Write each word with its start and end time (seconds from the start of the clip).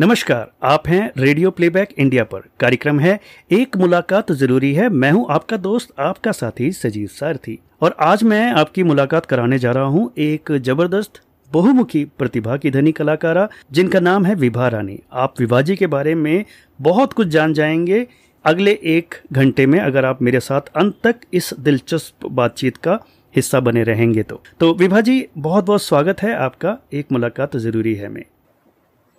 नमस्कार, 0.00 0.52
आप 0.62 0.88
हैं 0.88 1.12
रेडियो 1.18 1.50
प्लेबैक 1.50 1.88
इंडिया 1.98 2.24
पर। 2.24 2.38
कार्यक्रम 2.60 3.00
है, 3.00 3.20
एक 3.52 3.76
मुलाकात 3.76 4.32
ज़रूरी 4.32 4.74
है। 4.74 4.88
मैं 4.88 5.10
हूँ 5.12 5.26
आपका 5.30 5.56
दोस्त, 5.56 6.00
आपका 6.00 6.32
साथी 6.32 6.72
सजीव 6.72 7.06
सारथी। 7.06 7.58
और 7.80 7.96
आज 8.00 8.22
मैं 8.22 8.52
आपकी 8.52 8.82
मुलाकात 8.82 9.26
कराने 9.26 9.58
जा 9.58 9.72
रहा 9.72 9.84
हूँ 9.84 10.12
एक 10.18 10.52
ज़बरदस्त, 10.52 11.22
बहुमुखी 11.52 12.04
प्रतिभा 12.04 12.56
की 12.56 12.70
धनी 12.70 12.92
कलाकारा, 12.92 13.48
जिनका 13.72 14.00
नाम 14.00 14.24
है 14.24 14.34
विभा 14.34 14.68
रानी। 14.68 15.00
आप 15.12 15.34
विभा 15.40 15.60
जी 15.60 15.76
के 15.76 15.86
बारे 15.86 16.14
में 16.14 16.44
बहुत 16.80 17.12
कुछ 17.12 17.28
जान 17.28 17.54
जाएँगे। 17.54 18.06
अगले 18.44 18.78
एक 18.84 19.14
घंटे 19.32 19.66
में 19.66 19.80
अगर 19.80 20.04
आप 20.04 20.22
मेरे 20.22 20.40
साथ 20.40 20.60
अंत 20.60 20.94
तक 21.04 21.16
इस 21.32 21.54
दिलचस्प 21.60 22.26
बातचीत 22.26 22.76
का 22.76 22.98
हिस्सा 23.36 23.60
बने 23.60 23.82
रहेंगे 23.82 24.22
तो। 24.22 24.42
तो 24.60 24.74
विभा 24.74 25.00
जी 25.00 25.26
बहुत 25.38 25.64
बहुत 25.64 25.82
स्वागत 25.82 26.22
है 26.22 26.34
आपका। 26.34 26.78
एक 26.92 27.06
मुलाकात 27.12 27.56
ज़रूरी 27.56 27.94
है 27.94 28.08
में। 28.08 28.24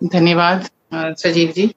धन्यवाद 0.04 0.68
सजीव 0.94 1.52
जी। 1.52 1.70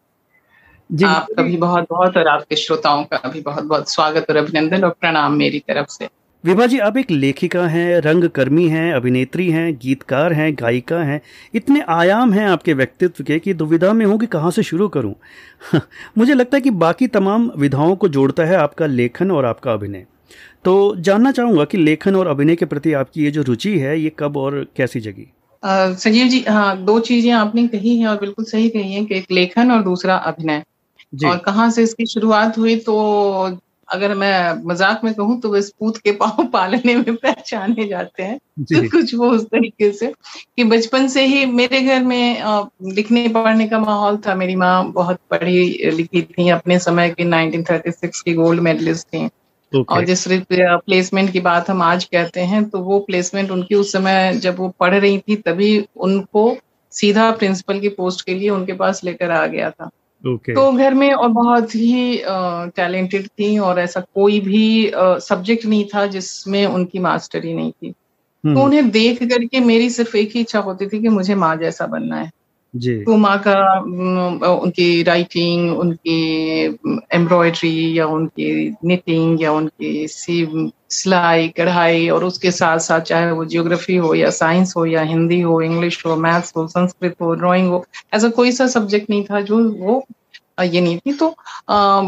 जी। 0.92 1.06
आपका 1.06 1.44
भी 1.44 1.58
बहुत 1.58 1.88
बहुत 1.90 2.18
और 2.18 2.28
आपके 2.28 2.56
श्रोताओं 2.56 3.04
का 3.04 3.30
भी 3.30 3.42
बहुत 3.42 3.64
बहुत 3.64 3.92
स्वागत 3.92 4.26
और 4.30 4.36
अभिनंदन 4.36 4.84
और 4.84 4.90
प्रणाम 4.90 5.34
मेरी 5.34 5.60
तरफ़ 5.60 5.88
से। 5.88 6.10
विभा 6.46 6.66
जी 6.66 6.80
आप 6.80 6.98
एक 6.98 7.12
लेखिका 7.12 7.68
हैं 7.68 8.00
रंगकर्मी 8.02 8.68
हैं 8.68 8.94
अभिनेत्री 8.94 9.52
हैं 9.52 9.74
गीतकार 9.76 10.34
हैं 10.34 10.54
गायिका 10.54 11.00
हैं। 11.00 11.22
इतने 11.54 11.82
आयाम 11.90 12.34
हैं 12.34 12.48
आपके 12.48 12.74
व्यक्तित्व 12.74 13.24
के 13.24 13.40
कि 13.40 13.54
दुविधा 13.54 13.94
में 13.94 14.06
हूँ 14.06 14.20
कि 14.20 14.26
कहाँ 14.26 14.52
से 14.52 14.64
शुरू 14.64 14.88
करूँ। 14.88 15.16
मुझे 16.18 16.34
लगता 16.34 16.58
है 16.58 16.62
कि 16.62 16.70
बाकी 16.70 17.08
तमाम 17.08 17.52
विधाओं 17.58 17.96
को 17.96 18.10
जोड़ता 18.10 18.46
है 18.46 18.56
आपका 18.56 18.86
लेखन 18.86 19.32
और 19.32 19.46
आपका 19.46 19.74
अभिनय। 19.74 20.06
तो 20.66 20.96
जानना 20.96 21.32
चाहूँगा 21.32 21.66
कि 21.66 21.78
लेखन 21.78 22.16
और 22.16 22.28
अभिनय 22.28 22.56
के 22.56 22.66
प्रति 22.66 22.94
आपकी 22.94 23.24
ये 23.24 23.32
जो 23.32 23.42
रुचि 23.42 23.80
है 23.80 24.00
ये 24.00 24.12
कब 24.20 24.38
और 24.38 24.66
कैसी 24.76 25.00
जगी? 25.00 25.34
संजीव 25.64 26.28
जी 26.28 26.44
हाँ 26.48 26.78
दो 26.86 27.00
चीज़ें 27.02 27.32
आपने 27.34 27.68
कही 27.68 27.98
हैं 28.00 28.08
और 28.08 28.20
बिल्कुल 28.20 28.46
सही 28.46 28.70
कही 28.70 28.94
हैं 28.94 29.06
कि 29.06 29.16
एक 29.16 29.32
लेखन 29.32 29.72
और 29.72 29.84
दूसरा 29.84 30.16
अभिनय। 30.16 30.64
और 31.28 31.38
कहाँ 31.38 31.70
से 31.72 31.84
इसकी 31.84 32.06
शुरुआत 32.06 32.58
हुई 32.58 32.76
तो 32.82 32.96
अगर 33.90 34.14
मैं 34.16 34.54
मज़ाक 34.66 35.04
में 35.04 35.14
कहूँ 35.14 35.40
तो 35.42 35.50
बस 35.50 35.72
पूत 35.80 35.98
के 35.98 36.12
पाँव 36.14 36.46
पालने 36.48 36.96
में 36.96 37.16
पहचाने 37.16 37.88
जाते 37.88 38.24
हैं। 38.24 38.38
तो 38.64 38.82
कुछ 38.90 39.14
वो 39.16 39.30
उस 39.30 39.46
तरीके 39.46 39.92
से 39.92 40.08
कि 40.58 40.64
बचपन 40.66 41.08
से 41.08 41.26
ही 41.26 41.46
मेरे 41.48 41.82
घर 41.82 42.04
में 42.04 42.70
लिखने 42.94 43.28
पढ़ने 43.30 43.68
का 43.68 43.80
माहौल 43.80 44.18
था। 44.28 44.36
मेरी 44.36 44.56
माँ 44.56 44.92
बहुत 44.94 45.20
पढ़ी 45.32 45.92
लिखी 45.92 46.22
थी। 46.24 46.50
अपने 46.50 46.80
समय 46.80 47.10
की 47.10 47.26
1936 47.26 48.22
की 48.22 48.34
गोल्ड 48.34 48.62
मेडलिस्ट 48.62 49.08
थी। 49.08 49.28
Okay. 49.74 49.98
और 49.98 50.06
जिस 50.06 50.28
प्लेसमेंट 50.28 51.32
की 51.32 51.40
बात 51.40 51.70
हम 51.70 51.82
आज 51.82 52.06
कहते 52.06 52.42
हैं 52.44 52.64
तो 52.70 52.80
वो 52.80 53.00
प्लेसमेंट 53.00 53.52
उनकी 53.52 53.76
उस 53.76 53.92
समय 53.92 54.34
जब 54.38 54.58
वो 54.58 54.74
पढ़ 54.80 54.94
रही 54.96 55.18
थी 55.20 55.36
तभी 55.36 55.88
उनको 55.98 56.56
सीधा 56.94 57.30
प्रिंसिपल 57.32 57.80
की 57.80 57.90
पोस्ट 57.90 58.26
के 58.26 58.34
लिए 58.34 58.50
उनके 58.50 58.74
पास 58.74 59.04
लेकर 59.04 59.32
आ 59.32 59.46
गया 59.46 59.70
था 59.70 59.90
okay. 60.24 60.56
तो 60.56 60.72
घर 60.72 60.94
में 60.94 61.12
और 61.14 61.30
बहुत 61.30 61.76
ही 61.76 62.22
टैलेंटेड 62.76 63.28
थी 63.30 63.58
और 63.60 63.80
ऐसा 63.80 64.00
कोई 64.16 64.40
भी 64.40 64.92
सब्जेक्ट 64.96 65.66
नहीं 65.66 65.86
था 65.86 66.06
जिसमें 66.08 66.66
उनकी 66.66 67.00
मास्टरी 67.00 67.54
नहीं 67.54 67.72
थी 67.72 67.92
तो 67.92 68.50
हम्म। 68.50 68.62
उन्हें 68.62 68.90
देख 68.90 69.24
करके 69.24 69.60
मेरी 69.60 69.90
सिर्फ़ 69.90 70.16
एक 70.18 70.32
ही 70.36 70.42
इच्छा 70.42 70.60
होती 70.60 70.88
थी 70.88 71.02
कि 71.02 71.10
मुझे 71.10 71.36
माँ 71.36 71.56
जैसा 71.58 71.86
बनना 71.88 72.16
है 72.16 72.32
तो 72.78 73.18
माँ 73.18 73.44
का 73.48 73.80
उनकी 74.54 75.04
राइटिंग 75.04 75.78
उनकी 75.78 76.64
एम्ब्रॉयडरी 77.14 78.00
या 78.00 78.08
उनकी 78.08 78.76
निटिंग 78.86 79.42
या 79.42 79.52
उनकी 79.52 80.08
सी 80.08 80.72
सिलाई 80.90 81.48
कढ़ाई 81.48 82.10
और 82.10 82.24
उसके 82.24 82.52
साथ 82.52 82.80
साथ 82.80 83.02
चाहे 83.02 83.32
वो 83.32 83.46
जियोग्राफी 83.46 83.96
हो 83.96 84.14
या 84.16 84.30
साइंस 84.30 84.74
हो 84.78 84.86
या 84.86 85.02
हिंदी 85.02 85.42
हो 85.42 85.62
इंग्लिश 85.62 86.06
हो 86.06 86.16
मैथ्स 86.16 86.54
हो 86.58 86.68
संस्कृत 86.68 87.16
हो 87.22 87.36
ड्राइंग 87.36 87.70
हो 87.70 87.86
ऐसा 88.14 88.30
कोई 88.30 88.52
सा 88.52 88.68
सब्जेक्ट 88.68 89.10
नहीं 89.10 89.24
था 89.24 89.42
जो 89.42 89.70
वो 89.70 90.06
ये 90.64 90.82
नहीं 90.82 90.98
थी। 90.98 91.14
तो 91.14 91.36
आ, 91.70 92.02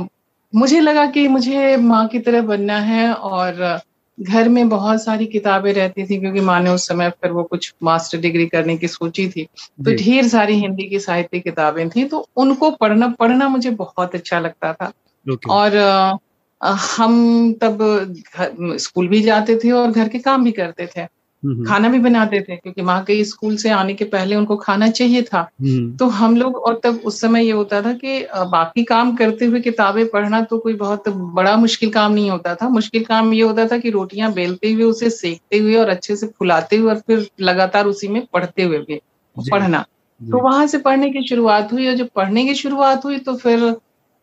मुझे 0.55 0.79
लगा 0.79 1.05
कि 1.05 1.27
मुझे 1.27 1.77
माँ 1.77 2.07
की 2.07 2.19
तरह 2.19 2.41
बनना 2.41 2.77
है 2.77 3.13
और 3.13 3.79
घर 4.17 4.49
में 4.49 4.69
बहुत 4.69 5.03
सारी 5.03 5.25
किताबें 5.25 5.71
रहती 5.73 6.03
थी 6.03 6.19
क्योंकि 6.19 6.39
माँ 6.39 6.59
ने 6.61 6.69
उस 6.69 6.87
समय 6.87 7.09
फिर 7.09 7.31
वो 7.31 7.43
कुछ 7.43 7.73
मास्टर 7.83 8.17
डिग्री 8.17 8.45
करने 8.47 8.77
की 8.77 8.87
सोची 8.87 9.27
थी। 9.29 9.43
तो 9.85 9.95
ढेर 9.95 10.27
सारी 10.27 10.55
हिंदी 10.55 10.83
की 10.83 10.99
साहित्य 10.99 11.39
किताबें 11.39 11.89
थी 11.89 12.03
तो 12.05 12.27
उनको 12.37 12.71
पढ़ना 12.71 13.07
पढ़ना 13.19 13.47
मुझे 13.47 13.69
बहुत 13.69 14.15
अच्छा 14.15 14.39
लगता 14.39 14.73
था। 14.73 14.91
और 15.49 15.77
हम 16.61 17.53
तब 17.53 17.79
स्कूल 18.79 19.07
भी 19.07 19.21
जाते 19.21 19.55
थे 19.63 19.71
और 19.71 19.91
घर 19.91 20.09
के 20.09 20.19
काम 20.19 20.43
भी 20.43 20.51
करते 20.51 20.87
थे। 20.87 21.07
खाना 21.43 21.89
भी 21.89 21.99
बनाते 21.99 22.39
थे 22.41 22.55
क्योंकि 22.55 22.81
माँ 22.81 23.01
के 23.03 23.23
स्कूल 23.25 23.55
से 23.57 23.69
आने 23.69 23.93
के 23.93 24.05
पहले 24.05 24.35
उनको 24.35 24.55
खाना 24.57 24.89
चाहिए 24.89 25.21
था। 25.23 25.41
तो 25.97 26.07
हम 26.09 26.35
लोग 26.37 26.55
और 26.57 26.79
तब 26.83 26.99
उस 27.05 27.19
समय 27.21 27.45
ये 27.45 27.51
होता 27.51 27.81
था 27.81 27.93
कि 27.93 28.19
बाकी 28.51 28.83
काम 28.83 29.15
करते 29.15 29.45
हुए 29.45 29.59
किताबें 29.61 30.05
पढ़ना 30.07 30.41
तो 30.41 30.57
कोई 30.57 30.73
बहुत 30.73 31.09
बड़ा 31.09 31.55
मुश्किल 31.57 31.89
काम 31.91 32.11
नहीं 32.13 32.29
होता 32.31 32.55
था। 32.55 32.69
मुश्किल 32.69 33.03
काम 33.05 33.33
ये 33.33 33.41
होता 33.43 33.67
था 33.67 33.77
कि 33.77 33.89
रोटियाँ 33.89 34.31
बेलते 34.33 34.71
हुए 34.71 34.83
उसे 34.83 35.09
सेकते 35.09 35.57
हुए 35.57 35.75
और 35.75 35.89
अच्छे 35.89 36.15
से 36.15 36.27
फुलाते 36.29 36.75
हुए 36.75 36.89
और 36.89 36.99
फिर 36.99 37.27
लगातार 37.41 37.85
उसी 37.85 38.07
में 38.07 38.25
पढ़ते 38.33 38.63
हुए 38.63 38.77
भी 38.79 38.99
पढ़ना। 39.37 39.85
तो 40.21 40.43
वहाँ 40.43 40.65
से 40.67 40.77
पढ़ने 40.77 41.09
की 41.09 41.27
शुरुआत 41.27 41.71
हुई 41.73 41.87
और 41.87 41.95
जब 41.95 42.09
पढ़ने 42.15 42.45
की 42.45 42.53
शुरुआत 42.55 43.05
हुई 43.05 43.17
तो 43.19 43.35
फिर 43.35 43.75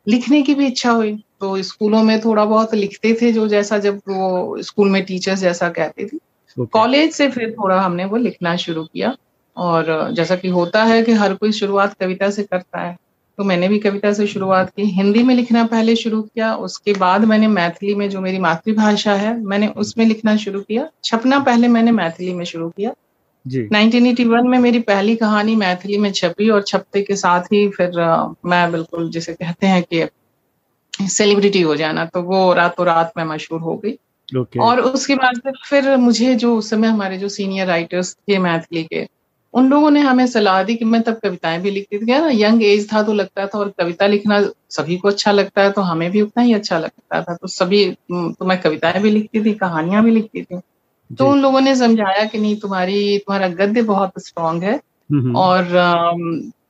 लिखने 0.06 0.42
की 0.42 0.54
भी 0.54 0.66
इच्छा 0.66 0.90
हुई। 0.90 1.12
तो 1.40 1.62
स्कूलों 1.62 2.02
में 2.02 2.20
थोड़ा 2.20 2.44
बहुत 2.44 2.74
लिखते 2.74 3.16
थे 3.22 3.32
जो 3.32 3.46
जैसा 3.48 3.78
जब 3.78 3.98
वो 4.08 4.62
स्कूल 4.62 4.90
में 4.90 5.02
टीचर्स 5.04 5.40
जैसा 5.40 5.68
कहते 5.68 6.06
थे। 6.06 6.18
कॉलेज 6.66 7.12
से 7.12 7.28
फिर 7.28 7.50
थोड़ा 7.50 7.80
हमने 7.80 8.04
वो 8.04 8.16
लिखना 8.16 8.56
शुरू 8.56 8.84
किया 8.84 9.16
और 9.56 10.10
जैसा 10.12 10.36
कि 10.36 10.48
होता 10.48 10.84
है 10.84 11.02
कि 11.02 11.12
हर 11.12 11.34
कोई 11.34 11.52
शुरुआत 11.52 11.94
कविता 11.94 12.30
से 12.30 12.42
करता 12.42 12.80
है। 12.80 12.96
तो 13.38 13.44
मैंने 13.44 13.68
भी 13.68 13.78
कविता 13.78 14.12
से 14.12 14.26
शुरुआत 14.26 14.70
की 14.70 14.82
हिंदी 14.82 15.22
में 15.22 15.34
लिखना 15.34 15.64
पहले 15.64 15.96
शुरू 15.96 16.22
किया 16.22 16.54
उसके 16.56 16.92
बाद 16.92 17.24
मैंने 17.24 17.48
मैथिली 17.48 17.94
में 17.94 18.10
जो 18.10 18.20
मेरी 18.20 18.38
मातृभाषा 18.38 19.14
है 19.14 19.42
मैंने 19.42 19.68
उसमें 19.68 20.06
लिखना 20.06 20.36
शुरू 20.36 20.60
किया। 20.60 20.88
छपना 21.04 21.38
पहले 21.38 21.68
मैंने 21.68 21.90
मैथिली 21.90 22.34
में 22.34 22.44
शुरू 22.44 22.68
किया। 22.68 22.92
जी। 23.46 23.68
1981 23.68 24.42
में 24.42 24.58
मेरी 24.58 24.80
पहली 24.80 25.16
कहानी 25.16 25.56
मैथिली 25.56 25.98
में 25.98 26.12
छपी 26.12 26.50
और 26.50 26.62
छपते 26.62 27.02
के 27.02 27.16
साथ 27.16 27.40
ही 27.40 27.68
फिर 27.68 28.00
आ, 28.00 28.28
मैं 28.46 28.72
बिल्कुल 28.72 29.10
जिसे 29.10 29.34
कहते 29.34 29.66
हैं 29.66 29.82
कि 29.82 30.08
सेलिब्रिटी 31.08 31.60
हो 31.60 31.76
जाना 31.76 32.04
तो 32.04 32.22
वो 32.22 32.52
रातों 32.52 32.86
रात 32.86 33.12
में 33.16 33.24
मशहूर 33.24 33.60
हो 33.60 33.76
गई। 33.76 33.98
Okay. 34.28 34.60
और 34.60 34.80
उसके 34.80 35.14
बाद 35.14 35.52
फिर 35.66 35.96
मुझे 35.96 36.34
जो 36.34 36.56
उस 36.56 36.70
समय 36.70 36.88
हमारे 36.88 37.18
जो 37.18 37.28
सीनियर 37.28 37.66
राइटर्स 37.66 38.14
थे 38.14 38.38
मैथिली 38.38 38.82
के 38.84 39.06
उन 39.54 39.68
लोगों 39.70 39.90
ने 39.90 40.00
हमें 40.00 40.26
सलाह 40.26 40.62
दी 40.62 40.74
कि 40.76 40.84
मैं 40.84 41.00
तब 41.02 41.18
कविताएँ 41.22 41.60
भी 41.60 41.70
लिखती 41.70 41.98
थी। 41.98 42.04
ना 42.04 42.28
यंग 42.32 42.62
एज 42.62 42.92
था 42.92 43.02
तो 43.02 43.12
लगता 43.12 43.46
था 43.46 43.58
और 43.58 43.68
कविता 43.78 44.06
लिखना 44.06 44.40
सभी 44.70 44.96
को 44.96 45.08
अच्छा 45.08 45.32
लगता 45.32 45.62
है 45.62 45.70
तो 45.70 45.80
हमें 45.80 46.10
भी 46.10 46.20
उतना 46.20 46.42
ही 46.42 46.52
अच्छा 46.54 46.78
लगता 46.78 47.22
था। 47.22 47.34
तो 47.34 47.46
सभी 47.46 47.84
तो 48.12 48.44
मैं 48.44 48.60
कविताएँ 48.60 49.00
भी 49.02 49.10
लिखती 49.10 49.44
थी 49.44 49.54
कहानियाँ 49.54 50.04
भी 50.04 50.10
लिखती 50.10 50.42
थी। 50.42 50.60
तो 51.10 51.28
उन 51.28 51.40
लोगों 51.42 51.60
ने 51.60 51.74
समझाया 51.76 52.24
कि 52.24 52.38
नहीं 52.38 52.56
तुम्हारी 52.56 53.18
तुम्हारा 53.18 53.48
गद्य 53.48 53.82
बहुत 53.82 54.12
स्ट्रांग 54.18 54.62
है 54.62 54.80
और 55.36 55.68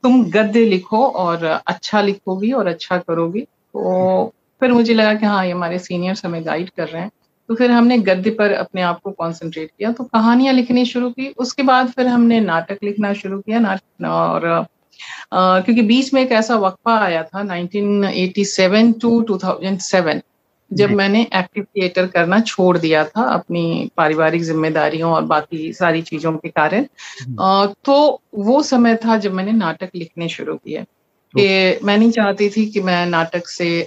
तुम 0.03 0.23
गद्य 0.31 0.65
लिखो 0.65 1.05
और 1.05 1.43
अच्छा 1.45 2.01
लिखोगी 2.01 2.51
और 2.51 2.67
अच्छा 2.67 2.97
करोगी। 2.97 3.41
तो 3.41 4.33
फिर 4.61 4.71
मुझे 4.71 4.93
लगा 4.93 5.13
कि 5.13 5.25
हाँ 5.25 5.45
ये 5.45 5.51
हमारे 5.51 5.79
सीनियर्स 5.79 6.25
हमें 6.25 6.45
गाइड 6.45 6.69
कर 6.69 6.87
रहे 6.87 7.01
हैं। 7.01 7.11
तो 7.49 7.55
फिर 7.55 7.71
हमने 7.71 7.97
गद्य 7.97 8.29
पर 8.29 8.51
अपने 8.51 8.81
आप 8.81 8.99
को 9.01 9.11
कॉन्सेंट्रेट 9.11 9.69
किया 9.69 9.91
तो 9.91 10.03
कहानियाँ 10.03 10.53
लिखनी 10.53 10.85
शुरू 10.85 11.09
की 11.09 11.27
उसके 11.37 11.63
बाद 11.63 11.87
फिर 11.87 12.07
हमने 12.07 12.39
नाटक 12.39 12.77
लिखना 12.83 13.13
शुरू 13.13 13.39
किया 13.39 13.59
नाटक 13.59 14.05
और 14.05 14.45
आ, 15.33 15.59
क्योंकि 15.59 15.81
बीच 15.81 16.13
में 16.13 16.21
एक 16.21 16.31
ऐसा 16.31 16.55
वक्फा 16.55 16.97
आया 16.99 17.23
था 17.23 17.43
1987 17.43 18.93
टू 19.01 19.21
2007 19.21 20.21
जब 20.71 20.89
मैंने 20.89 21.21
एक्टिव 21.35 21.63
थिएटर 21.63 22.07
करना 22.07 22.39
छोड़ 22.39 22.77
दिया 22.77 23.03
था 23.05 23.23
अपनी 23.23 23.89
पारिवारिक 23.97 24.43
जिम्मेदारियों 24.43 25.11
और 25.11 25.21
बाकी 25.21 25.73
सारी 25.73 26.01
चीज़ों 26.01 26.33
के 26.33 26.49
कारण 26.49 26.85
हम्म। 27.21 27.73
तो 27.85 28.21
वो 28.35 28.61
समय 28.63 28.95
था 28.95 29.17
जब 29.17 29.33
मैंने 29.33 29.51
नाटक 29.51 29.89
लिखने 29.95 30.29
शुरू 30.29 30.55
किए 30.55 30.83
कि 31.33 31.79
मैं 31.85 31.97
नहीं 31.97 32.11
चाहती 32.11 32.49
थी 32.49 32.65
कि 32.65 32.81
मैं 32.81 33.05
नाटक 33.05 33.47
से 33.47 33.81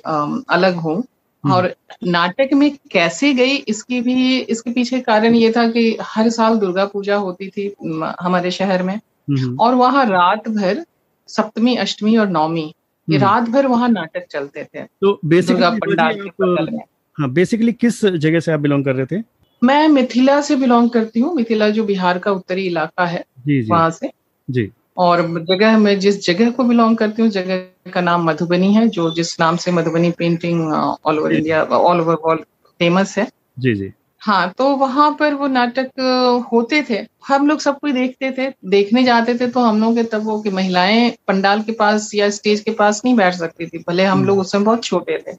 अलग 0.48 0.74
हूँ। 0.74 1.04
और 1.44 1.74
नाटक 2.04 2.48
में 2.54 2.76
कैसे 2.90 3.34
गई 3.34 3.54
इसकी 3.56 4.00
भी 4.00 4.38
इसके 4.38 4.70
पीछे 4.70 5.00
कारण 5.00 5.34
ये 5.34 5.52
था 5.52 5.70
कि 5.70 5.96
हर 6.02 6.28
साल 6.28 6.56
दुर्गा 6.56 6.84
पूजा 6.84 7.16
होती 7.16 7.48
थी 7.48 7.74
हमारे 8.20 8.50
शहर 8.50 8.82
में। 8.82 8.94
हम्म। 8.94 9.56
और 9.60 9.74
वहाँ 9.74 10.04
रात 10.06 10.48
भर 10.48 10.84
सप्तमी 11.28 11.76
अष्टमी 11.76 12.16
और 12.16 12.28
नौमी 12.28 12.74
ये 13.10 13.16
हम्म। 13.16 13.26
रात 13.28 13.48
भर 13.48 13.66
वहाँ 13.66 13.88
नाटक 13.88 14.26
चलते 14.30 14.64
थे 14.64 14.82
तो 14.82 15.20
बेसिकली 15.24 16.80
हाँ 17.18 17.30
बेसिकली 17.30 17.72
किस 17.72 18.04
जगह 18.04 18.40
से 18.40 18.52
आप 18.52 18.60
बिलोंग 18.60 18.84
कर 18.84 18.94
रहे 18.94 19.06
थे? 19.06 19.22
मैं 19.64 19.88
मिथिला 19.88 20.40
से 20.40 20.56
बिलोंग 20.56 20.90
करती 20.90 21.20
हूँ 21.20 21.34
मिथिला 21.34 21.70
जो 21.70 21.84
बिहार 21.84 22.18
का 22.18 22.30
उत्तरी 22.30 22.66
इलाका 22.66 23.06
है 23.06 23.24
वहाँ 23.48 23.90
से। 23.90 24.10
जी। 24.50 24.70
और 24.96 25.22
जगह 25.40 25.78
मैं 25.78 25.98
जिस 26.00 26.24
जगह 26.26 26.50
को 26.50 26.64
बिलोंग 26.64 26.96
करती 26.96 27.22
हूँ 27.22 27.30
जगह 27.30 27.90
का 27.92 28.00
नाम 28.00 28.24
मधुबनी 28.24 28.72
है 28.74 28.88
जो 28.88 29.10
जिस 29.10 29.38
नाम 29.40 29.56
से 29.56 29.72
Madhubani 29.72 30.10
painting 30.10 30.72
all 30.72 31.18
over 31.18 31.32
India 31.32 31.62
all 31.62 32.00
over 32.00 32.14
world 32.24 32.42
famous 32.80 33.18
है। 33.18 33.28
जी 33.58 33.74
जी। 33.74 33.92
हाँ 34.20 34.52
तो 34.58 34.68
वहाँ 34.76 35.10
पर 35.20 35.34
वो 35.34 35.46
नाटक 35.46 36.44
होते 36.52 36.82
थे। 36.90 36.98
हम 37.28 37.46
लोग 37.48 37.60
सब 37.60 37.78
कुछ 37.78 37.92
देखते 37.92 38.30
थे 38.38 38.52
देखने 38.64 39.02
जाते 39.04 39.34
थे 39.34 39.46
तो 39.46 39.60
हम 39.60 39.80
लोग 39.80 39.94
के 39.94 40.02
तब 40.02 40.24
वो 40.24 40.40
कि 40.40 40.50
महिलाएँ 40.50 41.10
पंडाल 41.28 41.62
के 41.62 41.72
पास 41.72 42.10
या 42.14 42.30
स्टेज 42.30 42.60
के 42.60 42.70
पास 42.70 43.02
नहीं 43.04 43.14
बैठ 43.16 43.34
सकती 43.34 43.66
थी 43.66 43.84
भले 43.88 44.04
हम 44.04 44.24
लोग 44.24 44.38
उसमें 44.38 44.64
बहुत 44.64 44.84
छोटे 44.84 45.18
थे 45.18 45.36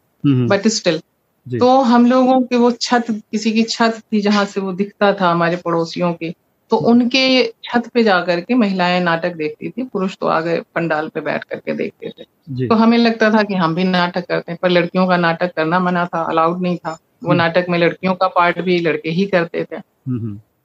बट 0.47 0.67
स्टिल 0.67 0.99
तो 1.45 1.81
हम 1.81 2.05
लोगों 2.05 2.41
के 2.41 2.57
वो 2.57 2.71
छत 2.71 3.05
किसी 3.11 3.51
की 3.51 3.63
छत 3.63 4.01
थी 4.13 4.21
जहाँ 4.21 4.45
से 4.45 4.61
वो 4.61 4.73
दिखता 4.73 5.13
था 5.13 5.31
हमारे 5.31 5.55
पड़ोसियों 5.55 6.13
की 6.13 6.33
तो 6.73 6.77
उनके 6.77 7.43
छत 7.63 7.89
पे 7.93 8.03
जाकर 8.03 8.39
के 8.41 8.55
महिलाएँ 8.55 8.99
नाटक 8.99 9.35
देखती 9.35 9.69
थी 9.69 9.83
पुरुष 9.83 10.17
तो 10.17 10.27
आगे 10.27 10.61
पंडाल 10.75 11.09
पे 11.09 11.21
बैठ 11.21 11.43
करके 11.43 11.73
देखते 11.73 12.09
थे। 12.09 12.23
तो 12.67 12.75
हमें 12.75 12.97
लगता 12.97 13.29
था 13.29 13.43
कि 13.43 13.53
हम 13.53 13.75
भी 13.75 13.83
नाटक 13.83 14.25
करते 14.25 14.51
हैं 14.51 14.59
पर 14.61 14.69
लड़कियों 14.69 15.07
का 15.07 15.17
नाटक 15.17 15.53
करना 15.55 15.79
मना 15.79 16.05
था 16.05 16.23
अलाउड 16.23 16.61
नहीं 16.61 16.77
था। 16.77 16.91
वो 17.23 17.29
हम्म। 17.29 17.37
नाटक 17.37 17.65
में 17.69 17.79
लड़कियों 17.79 18.13
का 18.15 18.27
पार्ट 18.27 18.61
भी 18.61 18.79
लड़के 18.79 19.09
ही 19.09 19.25
करते 19.25 19.63
थे। 19.63 19.75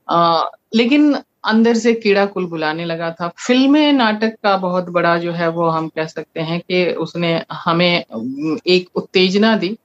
आ, 0.08 0.44
लेकिन 0.75 1.14
अंदर 1.44 1.75
से 1.75 1.94
कीड़ा 1.94 2.26
कुल 2.26 2.46
बुलाने 2.46 2.84
लगा 2.84 3.11
था। 3.11 3.28
फ़िल्में 3.28 3.93
नाटक 3.93 4.34
का 4.43 4.56
बहुत 4.56 4.88
बड़ा 4.88 5.19
जो 5.19 5.32
है 5.32 5.49
वो 5.49 5.69
हम 5.69 5.88
कह 5.88 6.06
सकते 6.06 6.40
हैं 6.40 6.61
कि 6.61 6.87
उसने 6.87 7.43
हमें 7.52 8.04
एक 8.66 8.88
उत्तेजना 8.94 9.56
दी। 9.56 9.76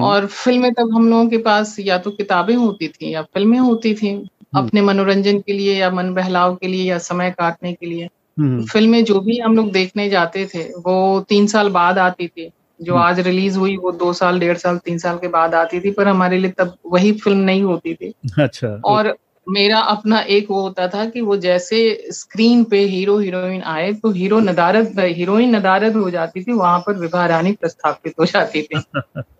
और 0.00 0.26
फ़िल्में 0.26 0.72
तब 0.72 0.90
हम 0.94 1.10
लोगों 1.10 1.28
के 1.28 1.38
पास 1.38 1.76
या 1.80 1.98
तो 1.98 2.10
किताबें 2.10 2.56
होती 2.56 2.88
थी 2.88 3.14
या 3.14 3.22
फ़िल्में 3.22 3.58
होती 3.58 3.94
थी। 3.94 4.28
अपने 4.52 4.82
मनोरंजन 4.82 5.38
के 5.38 5.52
लिए 5.52 5.76
या 5.76 5.90
मन 5.90 6.14
बहलाव 6.14 6.54
के 6.54 6.66
लिए 6.66 6.84
या 6.84 6.98
समय 6.98 7.30
काटने 7.30 7.72
के 7.72 7.86
लिए। 7.86 8.08
फ़िल्में 8.40 9.04
जो 9.04 9.20
भी 9.20 9.38
हम 9.38 9.56
लोग 9.56 9.72
देखने 9.72 10.08
जाते 10.08 10.46
थे 10.46 10.62
वो 10.62 11.20
तीन 11.28 11.46
साल 11.46 11.68
बाद 11.68 11.98
आती 11.98 12.28
थी। 12.28 12.50
जो 12.82 12.92
हम्म। 12.94 13.04
आज 13.04 13.20
रिलीज़ 13.20 13.58
हुई 13.58 13.76
वो 13.76 13.92
दो 13.92 14.12
साल 14.12 14.40
डेढ़ 14.40 14.56
साल 14.56 14.78
तीन 14.78 14.98
साल 14.98 15.16
के 15.18 15.28
बाद 15.28 15.54
आती 15.54 15.80
थी 15.80 15.90
पर 15.90 16.08
हमारे 16.08 16.38
लिए 16.38 16.50
तब 16.50 16.74
वही 16.86 17.12
फ़िल्म 17.12 17.38
नहीं 17.38 17.62
होती 17.62 17.94
थी। 17.94 18.12
अच्छा। 18.38 18.80
और 18.84 19.16
मेरा 19.48 19.78
अपना 19.78 20.20
एक 20.20 20.46
वो 20.50 20.60
होता 20.60 20.88
था 20.88 21.04
कि 21.04 21.20
वो 21.20 21.36
जैसे 21.36 22.08
स्क्रीन 22.10 22.64
पे 22.64 22.80
हीरो 22.80 23.18
हीरोइन 23.18 23.62
आए 23.62 23.92
तो 23.92 24.10
हीरो 24.10 24.40
नदारत 24.40 24.92
हीरोइन 24.98 25.56
नदारत 25.56 25.96
हो 25.96 26.10
जाती 26.10 26.42
थी 26.44 26.52
वहाँ 26.52 26.78
पर 26.78 26.98
विभा 26.98 27.26
रानी 27.26 27.52
प्रस्थापित 27.52 28.14
हो 28.20 28.24
जाती 28.24 28.62
थी। 28.62 28.80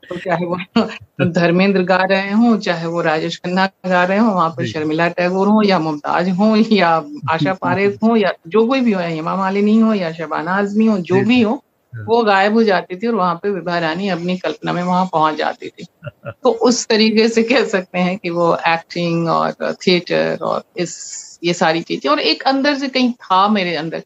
तो 0.09 0.17
चाहे 0.17 0.47
वो 0.47 0.59
धर्मेंद्र 1.31 1.83
गा 1.83 1.97
रहे 1.97 2.33
हो 2.33 2.57
चाहे 2.57 2.87
वो 2.87 3.01
राजेश 3.01 3.37
खन्ना 3.37 3.67
गा 3.67 4.05
रहे 4.05 4.19
हो 4.19 4.31
वहाँ 4.31 4.51
पर 4.51 4.67
शर्मिला 4.67 5.09
टैगोर 5.09 5.49
हो 5.49 5.63
या 5.63 5.79
मुमताज़ 5.79 6.31
हो 6.31 6.57
या 6.73 7.05
आशा 7.31 7.55
पारेख 7.63 7.99
हो 8.03 8.17
या 8.17 8.33
जो 8.49 8.67
कोई 8.67 8.81
भी 8.81 8.93
हो 8.93 9.01
या 9.01 9.07
हेमा 9.07 9.37
मालिनी 9.37 9.81
हो 9.81 9.95
या 9.95 10.13
शबाना 10.13 10.53
आजमी 10.53 10.87
हो 10.87 10.99
जो 10.99 11.21
भी 11.21 11.43
हो 11.43 11.63
वो 12.05 12.25
गायब 12.25 12.53
हो 12.53 12.63
जाती 12.63 12.97
थी 12.97 13.07
और 13.07 13.15
वहाँ 13.15 13.35
पे 13.35 13.51
विभा 13.51 13.79
रानी 13.79 14.09
अपनी 14.09 14.39
कल्पना 14.39 14.73
में 14.73 14.83
वहाँ 14.83 15.07
पहुँच 15.13 15.35
जाती 15.35 15.69
थी। 15.69 15.87
तो 16.27 16.51
उस 16.51 16.87
तरीके 16.87 17.29
से 17.29 17.43
कह 17.43 17.65
सकते 17.65 17.99
हैं 17.99 18.19
कि 18.19 18.31
वो 18.31 18.57
एक्टिंग 18.69 19.29
और 19.29 19.73
थिएटर 19.73 20.39
और 20.43 20.65
इस 20.77 21.17
ये 21.45 21.55
सारी 21.55 21.81
चीज़ें 21.81 22.11
और 22.11 22.19
एक 22.19 22.43
अंदर 22.43 22.75
से 22.75 22.89
कहीं 22.89 23.13
था 23.13 23.49
मेरे 23.49 23.77
अंदर 23.77 23.99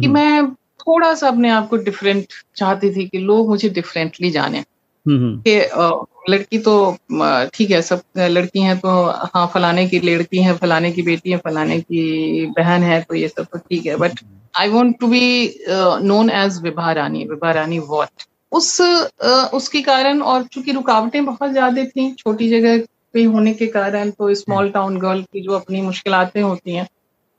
कि 0.00 0.06
मैं 0.08 0.50
थोड़ा 0.54 1.14
सा 1.14 1.28
अपने 1.28 1.50
आप 1.50 1.68
को 1.68 1.76
डिफरेंट 1.76 2.26
चाहती 2.56 2.96
थी 2.96 3.08
कि 3.08 3.18
लोग 3.18 3.48
मुझे 3.48 3.68
डिफरेंटली 3.68 4.30
जाने। 4.30 4.64
कि 5.48 5.60
लड़की 6.32 6.58
तो 6.58 6.96
ठीक 7.54 7.70
है 7.70 7.82
सब 7.82 8.00
लड़की 8.18 8.60
हैं 8.60 8.78
तो 8.78 9.10
हाँ 9.10 9.50
फलाने 9.54 9.88
की 9.88 10.00
लड़की 10.00 10.38
है 10.38 10.56
फलाने 10.56 10.92
की 10.92 11.02
बेटी 11.02 11.30
है 11.30 11.36
फलाने 11.36 11.80
की 11.80 12.46
बहन 12.46 12.82
है 12.82 13.02
तो 13.02 13.14
ये 13.14 13.28
सब 13.28 13.44
तो 13.44 13.58
ठीक 13.58 13.86
है 13.86 13.96
but 13.96 14.12
I 14.60 14.68
want 14.68 14.96
to 15.00 15.06
be 15.06 15.54
known 16.02 16.30
as 16.30 16.60
Vibha 16.62 16.92
Rani 16.92 17.24
Vibha 17.24 17.52
Rani 17.52 17.78
what 17.78 18.08
उस 18.52 18.80
uh, 18.80 19.52
उसके 19.52 19.80
कारण 19.82 20.20
और 20.20 20.42
चूँकि 20.42 20.72
रुकावटें 20.72 21.24
बहुत 21.24 21.50
ज़्यादा 21.50 21.84
थी 21.84 22.12
छोटी 22.12 22.48
जगह 22.48 22.84
पे 23.12 23.24
होने 23.24 23.54
के 23.54 23.66
कारण 23.66 24.10
तो 24.10 24.34
स्मॉल 24.34 24.70
टाउन 24.70 24.98
गर्ल 24.98 25.22
की 25.22 25.40
जो 25.40 25.52
अपनी 25.52 25.80
मुश्किलातें 25.80 26.42
होती 26.42 26.72
हैं 26.72 26.88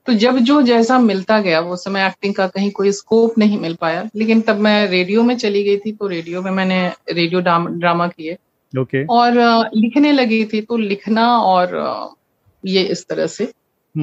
तो 0.05 0.13
जब 0.13 0.37
जो 0.37 0.61
जैसा 0.61 0.99
मिलता 0.99 1.39
गया 1.39 1.59
वो 1.59 1.75
समय 1.75 2.05
एक्टिंग 2.05 2.35
का 2.35 2.47
कहीं 2.47 2.71
कोई 2.71 2.91
स्कोप 2.91 3.37
नहीं 3.37 3.59
मिल 3.59 3.75
पाया 3.75 4.09
लेकिन 4.15 4.41
तब 4.41 4.55
मैं 4.55 4.87
रेडियो 4.87 5.23
में 5.23 5.37
चली 5.37 5.63
गई 5.63 5.77
थी 5.77 5.91
तो 5.91 6.07
रेडियो 6.07 6.41
में 6.41 6.51
मैंने 6.51 6.87
रेडियो 6.87 7.41
ड्रामा 7.41 8.07
किए 8.07 8.37
okay. 8.79 9.05
और 9.09 9.31
uh, 9.31 9.69
लिखने 9.73 10.11
लगी 10.11 10.45
थी 10.45 10.61
तो 10.61 10.77
लिखना 10.77 11.37
और 11.37 11.65
uh, 11.67 12.17
ये 12.65 12.83
इस 12.83 13.07
तरह 13.07 13.27
से। 13.27 13.51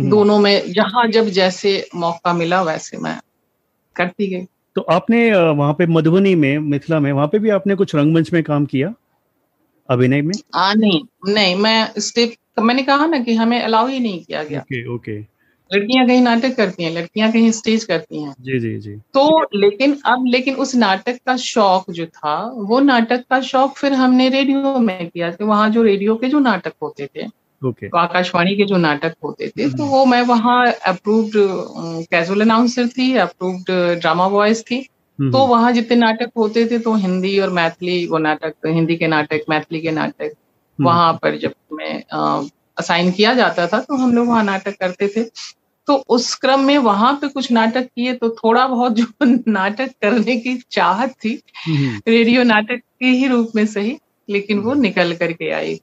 दोनों 0.03 0.39
में 0.39 0.73
जहाँ 0.73 1.09
जब 1.09 1.25
जैसे 1.25 1.89
मौका 1.95 2.33
मिला 2.33 2.63
वैसे 2.63 2.97
मैं 2.97 3.21
करती 3.97 4.27
गई। 4.27 4.47
तो 4.75 4.81
आपने 4.81 5.35
वहाँ 5.37 5.73
पे 5.73 5.87
मधुबनी 5.87 6.35
में 6.35 6.59
मिथिला 6.59 7.01
में 7.01 7.13
वहाँ 7.13 7.27
पे 7.27 7.39
भी 7.39 7.51
आपने 7.51 7.75
कुछ 7.75 7.95
रंगमंच 7.95 8.33
में 8.33 8.43
काम 8.43 8.67
किया? 8.67 8.95
अभिनय 9.91 10.23
में? 10.23 10.35
आ, 10.55 10.75
नहीं 10.75 11.01
नहीं 11.29 11.55
मैं 11.57 11.93
स्टेप 11.99 12.63
मैंने 12.63 12.83
कहा 12.83 13.07
ना 13.07 13.19
कि 13.19 13.35
हमें 13.35 13.63
अलाउ 13.63 13.87
ही 13.87 14.01
नहीं 14.01 14.25
किया 14.25 14.45
गया। 14.45 14.61
Okay 14.61 14.95
okay. 14.95 15.35
लड़कियाँ 15.73 16.07
कहीं 16.07 16.23
नाटक 16.23 16.57
करती 16.57 16.85
हैं 16.85 16.91
लड़कियाँ 16.91 17.33
कहीं 17.33 17.51
स्टेज 17.51 17.85
करती 17.85 18.23
हैं। 18.23 18.35
जी 18.41 18.59
जी 18.59 18.79
जी। 18.79 18.93
तो 18.93 19.43
लेकिन 19.55 19.99
अब 20.05 20.25
लेकिन 20.27 20.55
उस 20.55 20.75
नाटक 20.75 21.19
का 21.27 21.37
शौक 21.37 21.91
जो 21.91 22.07
था 22.07 22.53
वो 22.55 22.81
नाटक 22.81 23.25
का 23.31 23.41
शौक 23.41 23.77
फिर 23.77 23.93
हमने 23.93 24.29
रेडियो 24.29 24.79
में 24.79 25.09
किया 25.09 25.31
कि 25.31 25.45
वहाँ 25.45 25.71
जो 25.71 25.83
रेडियो 25.83 26.17
के 26.17 26.29
जो 26.29 26.39
नाटक 26.39 26.73
होते 26.83 27.09
थे 27.17 27.44
okay. 27.65 27.89
तो 27.89 27.99
आकाशवाणी 27.99 28.57
के 28.57 28.65
जो 28.65 28.77
नाटक 28.77 29.15
होते 29.25 29.49
थे 29.49 29.69
तो 29.71 29.87
वो 29.87 30.05
मैं 30.05 30.21
वहाँ 30.23 30.65
अप्रूव्ड 30.87 31.33
कैजुअल 32.11 32.41
अनाउंसर 32.41 32.89
थी 32.89 33.15
अप्रूव्ड 33.19 33.71
ड्रामा 34.01 34.27
वॉइस 34.29 34.63
थी 34.63 34.87
हम्म। 35.19 35.31
तो 35.33 35.47
वहाँ 35.47 35.73
जितने 35.73 35.97
नाटक 35.97 36.31
होते 36.37 36.65
थे 36.67 36.79
तो 36.79 36.95
हिंदी 36.97 37.39
और 37.39 37.51
मैथिली 37.51 38.07
वो 38.07 38.19
नाटक 38.19 38.67
हिंदी 38.67 38.97
के 38.97 39.07
नाटक 39.07 39.45
मैथिली 39.51 39.81
के 39.81 39.91
नाटक 39.91 40.25
हम्म। 40.25 40.85
वहाँ 40.85 41.13
पर 41.23 41.37
जब 41.39 41.55
मैं 41.73 42.03
असाइन 42.79 43.11
किया 43.13 43.35
जाता 43.35 43.67
था 43.67 43.81
तो 43.81 43.97
हम 43.97 44.15
लोग 44.15 44.29
वहाँ 44.29 44.45
नाटक 44.45 44.77
करते 44.81 45.09
थे 45.09 45.25
तो 45.89 45.95
उस 46.09 46.35
क्रम 46.35 46.61
में 46.61 46.77
वहाँ 46.79 47.13
पे 47.15 47.29
कुछ 47.29 47.51
नाटक 47.53 47.87
किए 47.87 48.13
तो 48.15 48.29
थोड़ा 48.35 48.67
बहुत 48.67 48.93
जो 48.93 49.05
नाटक 49.49 49.91
करने 50.03 50.37
की 50.37 50.57
चाहत 50.71 51.15
थी 51.25 51.41
हम्म। 51.67 52.01
रेडियो 52.09 52.43
नाटक 52.43 52.81
के 53.01 53.07
ही 53.09 53.27
रूप 53.27 53.53
में 53.57 53.67
सही 53.67 53.97
लेकिन 54.29 54.59
वो 54.59 54.75
निकल 54.75 55.15
करके 55.15 55.51
आई 55.51 55.81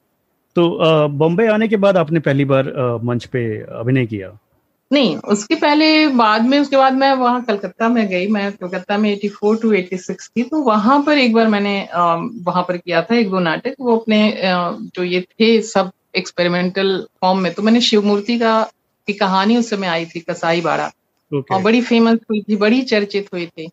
तो 0.55 1.07
बॉम्बे 1.09 1.47
आने 1.47 1.67
के 1.67 1.77
बाद 1.77 1.97
आपने 1.97 2.19
पहली 2.19 2.45
बार 2.45 2.73
मंच 3.03 3.25
पे 3.25 3.43
अभिनय 3.79 4.05
किया? 4.05 4.37
नहीं 4.91 5.15
उसके 5.33 5.55
पहले 5.55 6.07
बाद 6.07 6.45
में 6.45 6.57
उसके 6.59 6.77
बाद 6.77 6.93
मैं 6.93 7.11
वहाँ 7.13 7.43
कलकत्ता 7.43 7.89
में 7.89 8.07
गई। 8.07 8.27
मैं 8.27 8.51
कलकत्ता 8.51 8.97
में 8.97 9.09
84 9.11 9.61
टू 9.61 9.71
86 9.73 10.27
थी 10.27 10.43
तो 10.43 10.61
वहाँ 10.63 11.01
पर 11.03 11.17
एक 11.17 11.33
बार 11.33 11.47
मैंने 11.47 11.75
वहाँ 11.93 12.63
पर 12.63 12.77
किया 12.77 13.01
था 13.01 13.15
एक 13.15 13.29
दो 13.29 13.39
नाटक। 13.39 13.75
वो 13.79 13.97
अपने 13.97 14.41
जो 14.43 15.03
ये 15.03 15.21
थे 15.21 15.61
सब 15.63 15.91
एक्सपेरिमेंटल 16.15 16.97
फॉर्म 17.21 17.39
में 17.39 17.53
तो 17.53 17.61
मैंने 17.61 17.81
शिव 17.81 18.05
मूर्ति 18.05 18.37
का 18.39 18.61
की 19.07 19.13
कहानी 19.13 19.57
उस 19.57 19.69
समय 19.69 19.87
आई 19.87 20.05
थी 20.05 20.19
कसाई 20.19 20.61
बाड़ा 20.61 20.89
okay. 21.31 21.51
और 21.51 21.61
बड़ी 21.61 21.81
फ़ेमस 21.81 22.19
हुई 22.29 22.41
थी 22.41 22.55
बड़ी 22.55 22.81
चर्चित 22.83 23.27
हुई 23.33 23.45
थी। 23.47 23.69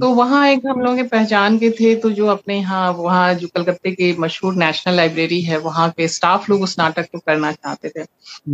तो 0.00 0.10
वहाँ 0.10 0.46
एक 0.48 0.66
हम 0.66 0.80
लोग 0.80 1.00
पहचान 1.08 1.58
के 1.58 1.70
थे 1.70 1.94
तो 1.96 2.10
जो 2.10 2.26
अपने 2.26 2.56
यहाँ 2.58 2.90
वहाँ 2.92 3.34
जो 3.34 3.48
कलकत्ते 3.48 3.90
के 3.92 4.12
मशहूर 4.18 4.54
नेशनल 4.54 4.94
लाइब्रेरी 4.94 5.40
है 5.42 5.58
वहाँ 5.58 5.88
के 5.90 6.08
स्टाफ 6.08 6.48
लोग 6.50 6.62
उस 6.62 6.78
नाटक 6.78 7.10
को 7.12 7.18
करना 7.18 7.52
चाहते 7.52 7.88
थे। 7.88 8.04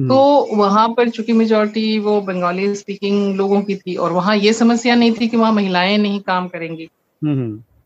तो 0.08 0.56
वहाँ 0.56 0.88
पर 0.88 1.08
चूँकि 1.08 1.32
मेजोरिटी 1.32 1.98
वो 1.98 2.20
बंगाली 2.20 2.74
स्पीकिंग 2.74 3.36
लोगों 3.36 3.60
की 3.62 3.76
थी 3.76 3.94
और 3.96 4.12
वहाँ 4.12 4.36
ये 4.36 4.52
समस्या 4.52 4.94
नहीं 4.94 5.12
थी 5.12 5.28
कि 5.28 5.36
वहाँ 5.36 5.52
महिलाएँ 5.52 5.96
नहीं 5.98 6.20
काम 6.20 6.48
करेंगी। 6.48 6.88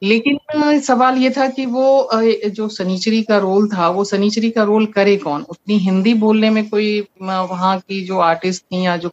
लेकिन 0.02 0.80
सवाल 0.80 1.16
ये 1.18 1.30
था 1.30 1.46
कि 1.49 1.64
वो 1.66 2.10
जो 2.50 2.68
सनीचरी 2.68 3.22
का 3.22 3.38
रोल 3.38 3.68
था 3.68 3.88
वो 3.88 4.04
सनीचरी 4.04 4.50
का 4.50 4.62
रोल 4.62 4.87
करे 4.87 5.16
कौन? 5.16 5.42
उतनी 5.42 5.78
हिंदी 5.78 6.14
बोलने 6.14 6.50
में 6.50 6.68
कोई 6.68 7.00
वहाँ 7.22 7.78
की 7.78 8.00
जो 8.06 8.18
आर्टिस्ट 8.20 8.62
थी 8.62 8.84
या 8.87 8.96
जो 8.96 9.10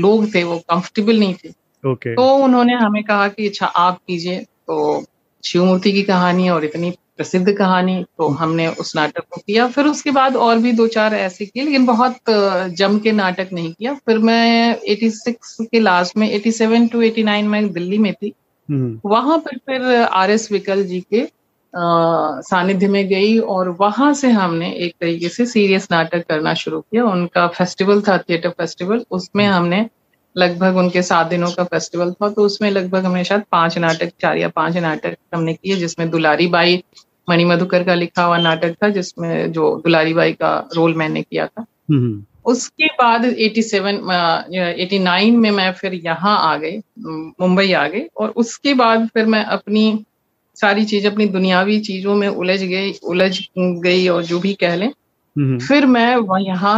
लोग 0.00 0.34
थे 0.34 0.44
वो 0.44 0.58
कंफर्टेबल 0.70 1.18
नहीं 1.18 1.34
थे। 1.34 1.52
Okay. 1.84 2.14
तो 2.16 2.34
उन्होंने 2.36 2.74
हमें 2.76 3.02
कहा 3.04 3.28
कि 3.28 3.46
अच्छा 3.48 3.66
आप 3.66 3.98
कीजिए 4.08 4.38
तो 4.38 5.04
शिव 5.44 5.64
मूर्ति 5.64 5.92
की 5.92 6.02
कहानी 6.02 6.48
और 6.48 6.64
इतनी 6.64 6.90
प्रसिद्ध 7.16 7.52
कहानी 7.52 7.94
तो 8.18 8.28
हमने 8.34 8.66
उस 8.80 8.94
नाटक 8.96 9.24
को 9.30 9.40
किया 9.40 9.66
फिर 9.68 9.86
उसके 9.86 10.10
बाद 10.10 10.36
और 10.38 10.58
भी 10.58 10.72
दो 10.72 10.86
चार 10.88 11.14
ऐसे 11.14 11.46
किए 11.46 11.64
लेकिन 11.64 11.86
बहुत 11.86 12.30
जम 12.76 12.98
के 12.98 13.12
नाटक 13.12 13.48
नहीं 13.52 13.72
किया 13.72 13.94
फिर 14.06 14.18
मैं 14.20 14.78
86 14.90 15.66
के 15.66 15.80
लास्ट 15.80 16.16
में 16.16 16.28
87 16.30 16.88
टू 16.92 17.02
89 17.02 17.42
में 17.44 17.72
दिल्ली 17.72 17.98
में 17.98 18.12
थी 18.14 18.32
हम्म। 18.68 19.10
वहाँ 19.10 19.38
पर 19.38 19.56
फिर 19.58 19.82
आर 20.02 20.30
एस 20.30 20.50
विकल 20.52 20.82
जी 20.84 21.00
के 21.14 21.26
सानिध्य 21.74 22.88
में 22.88 23.06
गई 23.08 23.38
और 23.48 23.68
वहाँ 23.80 24.12
से 24.14 24.30
हमने 24.30 24.72
एक 24.76 24.94
तरीके 25.00 25.28
से 25.28 25.46
सीरियस 25.46 25.88
नाटक 25.90 26.26
करना 26.28 26.54
शुरू 26.54 26.80
किया 26.80 27.04
उनका 27.04 27.46
फेस्टिवल 27.48 28.00
था 28.02 28.18
थिएटर 28.18 28.50
फेस्टिवल 28.50 29.04
उसमें 29.10 29.46
हम्म। 29.46 29.56
हमने 29.56 29.88
लगभग 30.36 30.76
उनके 30.76 31.02
सात 31.02 31.26
दिनों 31.26 31.50
का 31.50 31.64
फेस्टिवल 31.64 32.12
था 32.12 32.28
तो 32.28 32.42
उसमें 32.42 32.70
लगभग 32.70 33.04
हमने 33.04 33.24
शायद 33.24 33.42
पाँच 33.52 33.78
नाटक 33.78 34.12
चार 34.20 34.36
या 34.36 34.48
पाँच 34.48 34.76
नाटक 34.76 35.16
हमने 35.34 35.54
किए 35.54 35.76
जिसमें 35.76 36.08
दुलारी 36.10 36.46
बाई 36.46 36.82
मणि 37.28 37.44
मधुकर 37.44 37.84
का 37.84 37.94
लिखा 37.94 38.24
हुआ 38.24 38.38
नाटक 38.38 38.74
था 38.74 38.88
जिसमें 38.88 39.52
जो 39.52 39.74
दुलारी 39.84 40.14
बाई 40.14 40.32
का 40.32 40.68
रोल 40.76 40.94
मैंने 40.94 41.22
किया 41.22 41.46
था 41.46 41.66
हम्म। 41.90 42.24
उसके 42.44 42.86
बाद 42.86 43.24
87 43.24 43.98
89 44.80 45.36
में 45.36 45.50
मैं 45.50 45.72
फिर 45.72 45.94
यहाँ 45.94 46.36
आ 46.52 46.56
गई 46.56 46.78
मुंबई 47.40 47.72
आ 47.72 47.86
गई 47.88 48.02
और 48.16 48.30
उसके 48.36 48.74
बाद 48.74 49.08
फिर 49.08 49.26
मैं 49.26 49.44
अपनी 49.44 50.04
सारी 50.56 50.84
चीज़ 50.84 51.06
अपनी 51.06 51.26
दुनियावी 51.26 51.78
चीज़ों 51.80 52.14
में 52.14 52.28
उलझ 52.28 52.60
गई 52.62 52.92
उलझ 53.02 53.32
गई 53.56 54.08
और 54.08 54.22
जो 54.22 54.38
भी 54.40 54.54
कह 54.54 54.74
लें 54.74 54.86
हम्म। 54.86 54.94
फिर 55.36 55.86
मैं 55.86 56.40
यहाँ 56.40 56.76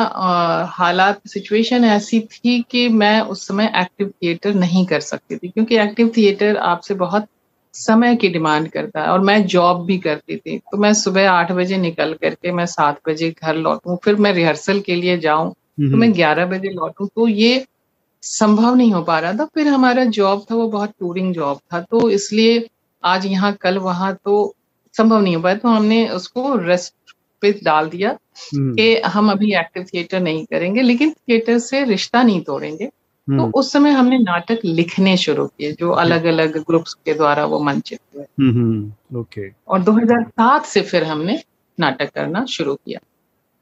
हालात 0.70 1.20
सिचुएशन 1.28 1.84
ऐसी 1.84 2.20
थी 2.22 2.60
कि 2.70 2.88
मैं 2.90 3.20
उस 3.22 3.46
समय 3.48 3.72
एक्टिव 3.76 4.08
थिएटर 4.08 4.54
नहीं 4.54 4.84
कर 4.86 5.00
सकती 5.00 5.36
थी 5.36 5.48
क्योंकि 5.48 5.76
एक्टिव 5.78 6.12
थिएटर 6.16 6.56
आपसे 6.56 6.94
बहुत 6.94 7.26
समय 7.74 8.16
की 8.16 8.28
डिमांड 8.28 8.68
करता 8.68 9.02
है 9.02 9.08
और 9.08 9.20
मैं 9.20 9.44
जॉब 9.46 9.84
भी 9.86 9.98
करती 9.98 10.36
थी। 10.36 10.58
तो 10.60 10.78
मैं 10.78 10.92
सुबह 10.94 11.30
आठ 11.30 11.52
बजे 11.52 11.76
निकल 11.78 12.12
करके 12.22 12.52
मैं 12.52 12.66
सात 12.66 13.00
बजे 13.08 13.30
घर 13.32 13.54
लौटूं 13.56 13.96
फिर 14.04 14.16
मैं 14.16 14.32
रिहर्सल 14.34 14.80
के 14.80 14.94
लिए 14.94 15.18
जाऊँ 15.18 15.50
तो 15.50 15.96
मैं 15.96 16.06
हम्म। 16.06 16.12
ग्यारह 16.12 16.46
बजे 16.46 16.70
लौटूं 16.70 17.06
तो 17.06 17.28
ये 17.28 17.64
संभव 18.22 18.74
नहीं 18.74 18.92
हो 18.92 19.02
पा 19.02 19.18
रहा 19.18 19.32
था। 19.32 19.44
फिर 19.44 19.68
हमारा 19.68 20.04
जॉब 20.16 20.44
था 20.50 20.54
वो 20.54 20.68
बहुत 20.70 20.90
टूरिंग 21.00 21.34
जॉब 21.34 21.60
था 21.72 21.80
तो 21.80 22.08
इसलिए 22.10 22.66
आज 23.02 23.26
यहाँ 23.26 23.52
कल 23.60 23.78
वहाँ 23.80 24.14
तो 24.24 24.54
संभव 24.94 25.20
नहीं 25.20 25.36
हो 25.36 25.42
पाया 25.42 25.56
तो 25.56 25.68
हमने 25.68 26.06
उसको 26.10 26.54
रेस्ट 26.56 26.94
पे 27.42 27.60
डाल 27.64 27.88
दिया 27.88 28.10
हम्म। 28.54 28.74
कि 28.74 28.96
हम 28.96 29.30
अभी 29.30 29.54
एक्टिव 29.54 29.86
थिएटर 29.94 30.20
नहीं 30.20 30.44
करेंगे 30.44 30.82
लेकिन 30.82 31.10
थिएटर 31.10 31.58
से 31.58 31.84
रिश्ता 31.84 32.22
नहीं 32.22 32.40
तोड़ेंगे। 32.40 32.86
तो 32.86 33.32
हम्म। 33.32 33.52
उस 33.54 33.72
समय 33.72 33.90
हमने 33.90 34.18
नाटक 34.18 34.58
लिखने 34.64 35.16
शुरू 35.16 35.46
किए 35.46 35.72
जो 35.72 35.90
अलग 35.90 36.24
अलग 36.24 36.58
ग्रुप्स 36.58 36.94
के 36.94 37.14
द्वारा 37.14 37.44
वो 37.44 37.60
मंचित 37.60 38.00
हुए। 38.16 38.24
Hmm, 38.24 38.92
okay. 39.18 39.50
और 39.68 39.82
2007 39.82 40.66
से 40.66 40.82
फिर 40.82 41.04
हमने 41.04 41.42
नाटक 41.80 42.10
करना 42.10 42.44
शुरू 42.44 42.74
किया। 42.74 43.00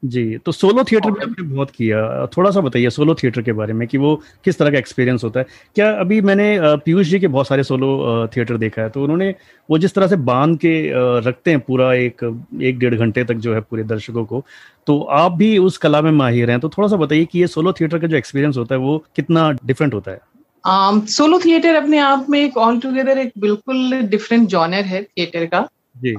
जी 0.03 0.37
तो 0.37 0.51
सोलो 0.51 0.83
थिएटर 0.83 1.11
भी 1.11 1.21
आपने 1.21 1.43
बहुत 1.45 1.71
किया। 1.71 2.25
थोड़ा 2.27 2.51
सा 2.51 2.61
बताइए 2.61 2.89
सोलो 2.89 3.13
थिएटर 3.15 3.41
के 3.41 3.51
बारे 3.53 3.73
में 3.73 3.87
कि 3.87 3.97
वो 3.97 4.15
किस 4.45 4.57
तरह 4.57 4.71
का 4.71 4.77
एक्सपीरियंस 4.77 5.23
होता 5.23 5.39
है। 5.39 5.45
क्या 5.75 5.91
अभी 5.91 6.19
मैंने 6.21 6.57
पीयूष 6.85 7.07
जी 7.07 7.19
के 7.19 7.27
बहुत 7.27 7.47
सारे 7.47 7.63
सोलो 7.63 8.27
थिएटर 8.27 8.57
देखा 8.57 8.81
है 8.81 8.89
तो 8.89 9.03
उन्होंने 9.03 9.33
वो 9.69 9.77
जिस 9.77 9.93
तरह 9.93 10.07
से 10.07 10.15
बाँध 10.15 10.57
के 10.57 10.73
रखते 11.27 11.51
हैं 11.51 11.59
पूरा 11.59 11.93
एक 11.93 12.23
एक 12.61 12.79
डेढ़ 12.79 12.95
घंटे 12.95 13.23
तक 13.23 13.35
जो 13.35 13.53
है 13.53 13.61
पूरे 13.61 13.83
दर्शकों 13.83 14.25
को 14.25 14.43
तो 14.87 14.99
आप 15.11 15.31
भी 15.31 15.57
उस 15.57 15.77
कला 15.77 16.01
में 16.01 16.11
माहिर 16.11 16.51
हैं 16.51 16.59
तो 16.59 16.69
थोड़ा 16.69 16.87
सा 16.87 16.95
बताइए 16.95 17.25
कि 17.25 17.39
ये 17.39 17.47
सोलो 17.47 17.73
थिएटर 17.73 17.99
का 17.99 18.07
जो 18.07 18.17
एक्सपीरियंस 18.17 18.57
होता 18.57 18.75
है 18.75 18.81
वो 18.81 18.97
कितना 19.15 19.51
डिफरेंट 19.65 19.93
होता 19.93 20.11
है? 20.11 20.19
सोलो 21.07 21.37
um, 21.37 21.45
थिएटर 21.45 21.75
अपने 21.75 21.97
आप 21.97 22.25
में 22.29 22.39
एक 22.39 22.57
ऑल 22.57 22.79
टुगेदर 22.79 23.17
एक 23.17 23.31
बिल्कुल 23.37 24.01
डिफरेंट 24.01 24.47
जॉनर 24.49 24.85
है 24.85 25.03
थिएटर 25.03 25.45
का। 25.45 25.67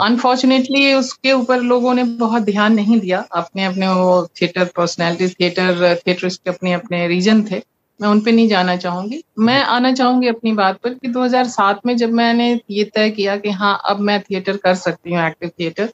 अनफॉर्चुनेटली 0.02 0.94
उसके 0.94 1.32
ऊपर 1.32 1.60
लोगों 1.60 1.94
ने 1.94 2.04
बहुत 2.04 2.42
ध्यान 2.42 2.74
नहीं 2.74 3.00
दिया। 3.00 3.26
अपने 3.32 3.64
अपने 3.64 3.88
वो 3.88 4.26
थिएटर 4.26 4.64
पर्सनैलिटी 4.64 5.28
थिएटर 5.28 5.96
थिएटर 6.06 6.28
के 6.28 6.50
अपने 6.50 6.72
अपने 6.72 7.08
रीजन 7.08 7.42
थे। 7.50 7.62
मैं 8.00 8.08
उन 8.08 8.20
पे 8.20 8.32
नहीं 8.32 8.48
जाना 8.48 8.76
चाहूँगी। 8.76 9.24
मैं 9.38 9.62
आना 9.62 9.92
चाहूँगी 9.92 10.28
अपनी 10.28 10.52
बात 10.52 10.78
पर 10.80 10.94
कि 10.94 11.08
2007 11.08 11.80
में 11.86 11.96
जब 11.96 12.10
मैंने 12.10 12.60
ये 12.70 12.84
तय 12.84 13.10
किया 13.10 13.36
कि 13.36 13.50
हाँ 13.50 13.82
अब 13.84 14.00
मैं 14.00 14.22
थिएटर 14.22 14.56
कर 14.56 14.74
सकती 14.74 15.14
हूँ 15.14 15.26
एक्टिव 15.26 15.50
थिएटर 15.60 15.92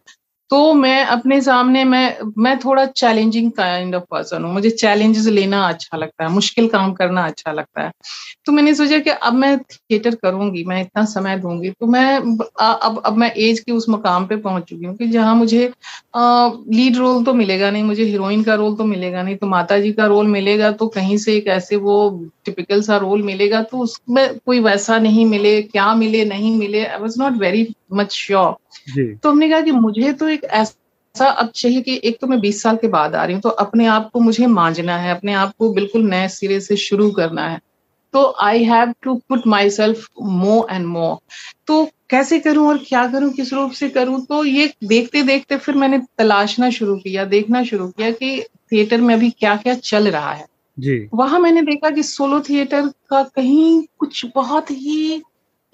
तो 0.50 0.72
मैं 0.74 1.04
अपने 1.06 1.40
सामने 1.42 1.82
मैं 1.84 2.18
मैं 2.38 2.58
थोड़ा 2.58 2.84
चैलेंजिंग 2.86 3.50
काइंड 3.52 3.94
ऑफ़ 3.94 4.04
पर्सन 4.10 4.44
हूँ। 4.44 4.52
मुझे 4.52 4.70
चैलेंजेस 4.70 5.26
लेना 5.28 5.62
अच्छा 5.68 5.96
लगता 5.96 6.24
है 6.24 6.30
मुश्किल 6.30 6.68
काम 6.68 6.92
करना 6.92 7.24
अच्छा 7.26 7.52
लगता 7.52 7.82
है। 7.82 7.90
तो 8.46 8.52
मैंने 8.52 8.74
सोचा 8.74 8.98
कि 8.98 9.10
अब 9.10 9.34
मैं 9.34 9.56
थिएटर 9.60 10.14
करूँगी 10.14 10.64
मैं 10.64 10.80
इतना 10.82 11.04
समय 11.04 11.36
दूँगी 11.38 11.70
तो 11.70 11.86
मैं 11.86 12.16
अब 12.60 13.02
अब 13.06 13.16
मैं 13.16 13.30
एज 13.38 13.60
के 13.60 13.72
उस 13.72 13.86
मकाम 13.90 14.26
पे 14.26 14.36
पहुँच 14.36 14.64
चुकी 14.64 14.86
हूँ 14.86 14.96
कि 14.96 15.06
जहाँ 15.08 15.34
मुझे 15.34 15.66
आ, 16.14 16.48
लीड 16.70 16.96
रोल 16.96 17.24
तो 17.24 17.34
मिलेगा 17.34 17.70
नहीं 17.70 17.82
मुझे 17.82 18.04
हीरोइन 18.04 18.42
का 18.42 18.54
रोल 18.54 18.76
तो 18.76 18.84
मिलेगा 18.84 19.22
नहीं 19.22 19.36
तो 19.36 19.46
माता 19.46 19.78
जी 19.78 19.92
का 19.92 20.06
रोल 20.06 20.26
मिलेगा 20.26 20.70
तो 20.72 20.86
कहीं 20.88 21.18
से 21.18 21.36
एक 21.36 21.46
ऐसे 21.48 21.76
वो 21.76 21.98
टिपिकल 22.44 22.82
सा 22.82 22.96
रोल 22.96 23.22
मिलेगा 23.22 23.62
तो 23.62 23.78
उसमें 23.78 24.38
कोई 24.38 24.60
वैसा 24.60 24.98
नहीं 24.98 25.26
मिले 25.26 25.60
क्या 25.62 25.94
मिले 25.94 26.24
नहीं 26.24 26.56
मिले 26.58 26.84
I 26.86 26.98
was 26.98 27.20
not 27.22 27.32
very 27.32 27.64
much 27.90 28.12
sure 28.12 29.14
तो 29.14 29.30
हमने 29.30 29.48
कहा 29.48 29.60
कि 29.60 29.70
मुझे 29.70 30.12
तो 30.12 30.28
एक 30.28 30.44
ऐसा 30.44 31.26
अब 31.26 31.50
चाहिए 31.50 31.80
कि 31.80 32.00
एक 32.04 32.18
तो 32.20 32.26
मैं 32.26 32.38
20 32.40 32.62
साल 32.62 32.76
के 32.76 32.88
बाद 32.88 33.14
आ 33.14 33.24
रही 33.24 33.34
हूँ 33.34 33.42
तो 33.42 33.48
अपने 33.48 33.86
आप 33.86 34.10
को 34.10 34.20
मुझे 34.20 34.46
मांझना 34.46 34.96
है 34.96 35.10
अपने 35.10 35.32
आप 35.34 35.52
को 35.58 35.72
बिल्कुल 35.74 36.02
नए 36.02 36.28
सिरे 36.28 36.60
से 36.60 36.76
शुरू 36.76 37.10
करना 37.10 37.48
है। 37.48 37.60
तो 38.14 38.24
I 38.42 38.64
have 38.64 38.92
to 39.02 39.14
put 39.28 39.46
myself 39.70 40.06
more 40.22 40.74
and 40.74 40.86
more 40.86 41.16
तो 41.66 41.84
कैसे 42.10 42.38
करूँ 42.38 42.66
और 42.68 42.78
क्या 42.78 43.06
करूँ 43.06 43.30
किस 43.32 43.52
रूप 43.52 43.72
से 43.72 43.88
करूँ? 43.88 44.20
तो 44.26 44.44
ये 44.44 44.72
देखते 44.84 45.22
देखते 45.22 45.56
फिर 45.56 45.74
मैंने 45.74 45.98
तलाशना 46.18 46.70
शुरू 46.70 46.96
किया 46.96 47.24
देखना 47.24 47.62
शुरू 47.64 47.88
किया 47.88 48.10
कि 48.10 48.40
थिएटर 48.72 49.00
में 49.00 49.14
अभी 49.14 49.30
क्या 49.30 49.56
क्या 49.56 49.74
चल 49.74 50.08
रहा 50.08 50.32
है। 50.32 50.46
जी। 50.78 51.08
वहाँ 51.14 51.38
मैंने 51.40 51.62
देखा 51.62 51.90
कि 51.90 52.02
सोलो 52.02 52.40
थिएटर 52.40 52.86
का 53.10 53.22
कहीं 53.22 53.82
कुछ 53.98 54.24
बहुत 54.34 54.70
ही 54.70 55.22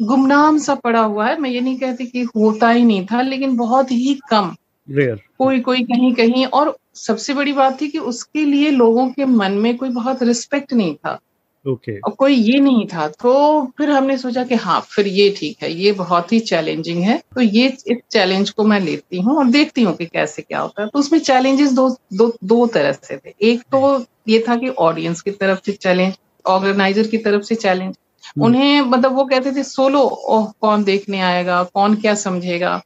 गुमनाम 0.03 0.59
सा 0.59 0.75
पड़ा 0.75 1.01
हुआ 1.01 1.27
है। 1.27 1.41
मैं 1.41 1.51
ये 1.51 1.61
नहीं 1.61 1.79
कहती 1.79 2.07
कि 2.07 2.23
होता 2.23 2.71
ही 2.71 2.85
नहीं 2.85 3.07
था 3.07 3.23
लेकिन 3.23 3.57
बहुत 3.57 3.93
ही 3.93 4.21
कम। 4.31 4.55
रेयर 4.91 5.21
कोई 5.39 5.61
कोई 5.61 5.83
कहीं 5.83 6.15
कहीं 6.15 6.47
और 6.47 6.77
सबसे 6.95 7.35
बड़ी 7.35 7.53
बात 7.53 7.81
थी 7.81 7.89
कि 7.89 7.99
उसके 7.99 8.45
लिए 8.45 8.71
लोगों 8.71 9.09
के 9.09 9.25
मन 9.25 9.53
में 9.53 9.77
कोई 9.77 9.89
बहुत 9.89 10.23
रिस्पेक्ट 10.23 10.73
नहीं 10.73 10.95
था। 10.95 11.21
Okay 11.67 11.93
okay. 11.93 12.05
और 12.05 12.15
कोई 12.15 12.35
ये 12.35 12.61
नहीं 12.61 12.87
था। 12.87 13.09
तो 13.09 13.65
फिर 13.79 13.91
हमने 13.91 14.19
सोचा 14.19 14.45
कि 14.45 14.55
हाँ 14.55 14.81
फिर 14.81 15.07
ये 15.07 15.35
ठीक 15.39 15.63
है 15.63 15.73
ये 15.73 15.93
बहुत 15.93 16.33
ही 16.33 16.41
चैलेंजिंग 16.41 17.03
है। 17.03 17.23
तो 17.35 17.41
ये 17.41 17.67
इस 17.69 17.99
चैलेंज 18.11 18.51
को 18.51 18.65
मैं 18.65 18.81
लेती 18.81 19.21
हूँ 19.21 19.37
और 19.37 19.47
देखती 19.47 19.83
हूँ 19.83 19.95
कि 19.97 20.07
कैसे 20.07 20.43
क्या 20.43 20.61
होता 20.61 20.83
है। 20.83 20.89
तो 20.89 20.99
उसमें 20.99 21.19
चैलेंजेस 21.21 21.73
दो 21.73 21.89
दो 22.13 22.33
दो 22.45 22.67
तरह 22.67 22.93
से 22.93 23.17
थे। 23.17 23.35
एक 23.43 23.63
तो 23.63 24.05
ये 24.29 24.45
था 24.49 24.57
कि 24.57 24.69
ऑडियंस 24.69 25.21
की 25.21 25.31
तरफ़ 25.31 25.61
से 25.67 25.73
चैलेंज 25.73 26.15
ऑर्गेनाइजर 26.47 27.07
की 27.07 27.19
तरफ़ 27.19 27.43
से 27.43 27.55
चैलेंज। 27.55 27.95
उन्हें 28.41 28.81
मतलब 28.81 29.13
वो 29.13 29.25
कहते 29.25 29.53
थे 29.53 29.63
सोलो 29.63 30.01
ओह 30.01 30.53
कौन 30.61 30.85
देखने 30.85 31.21
आएगा? 31.21 31.63
कौन 31.63 31.95
क्या 31.95 32.15
समझेगा? 32.15 32.83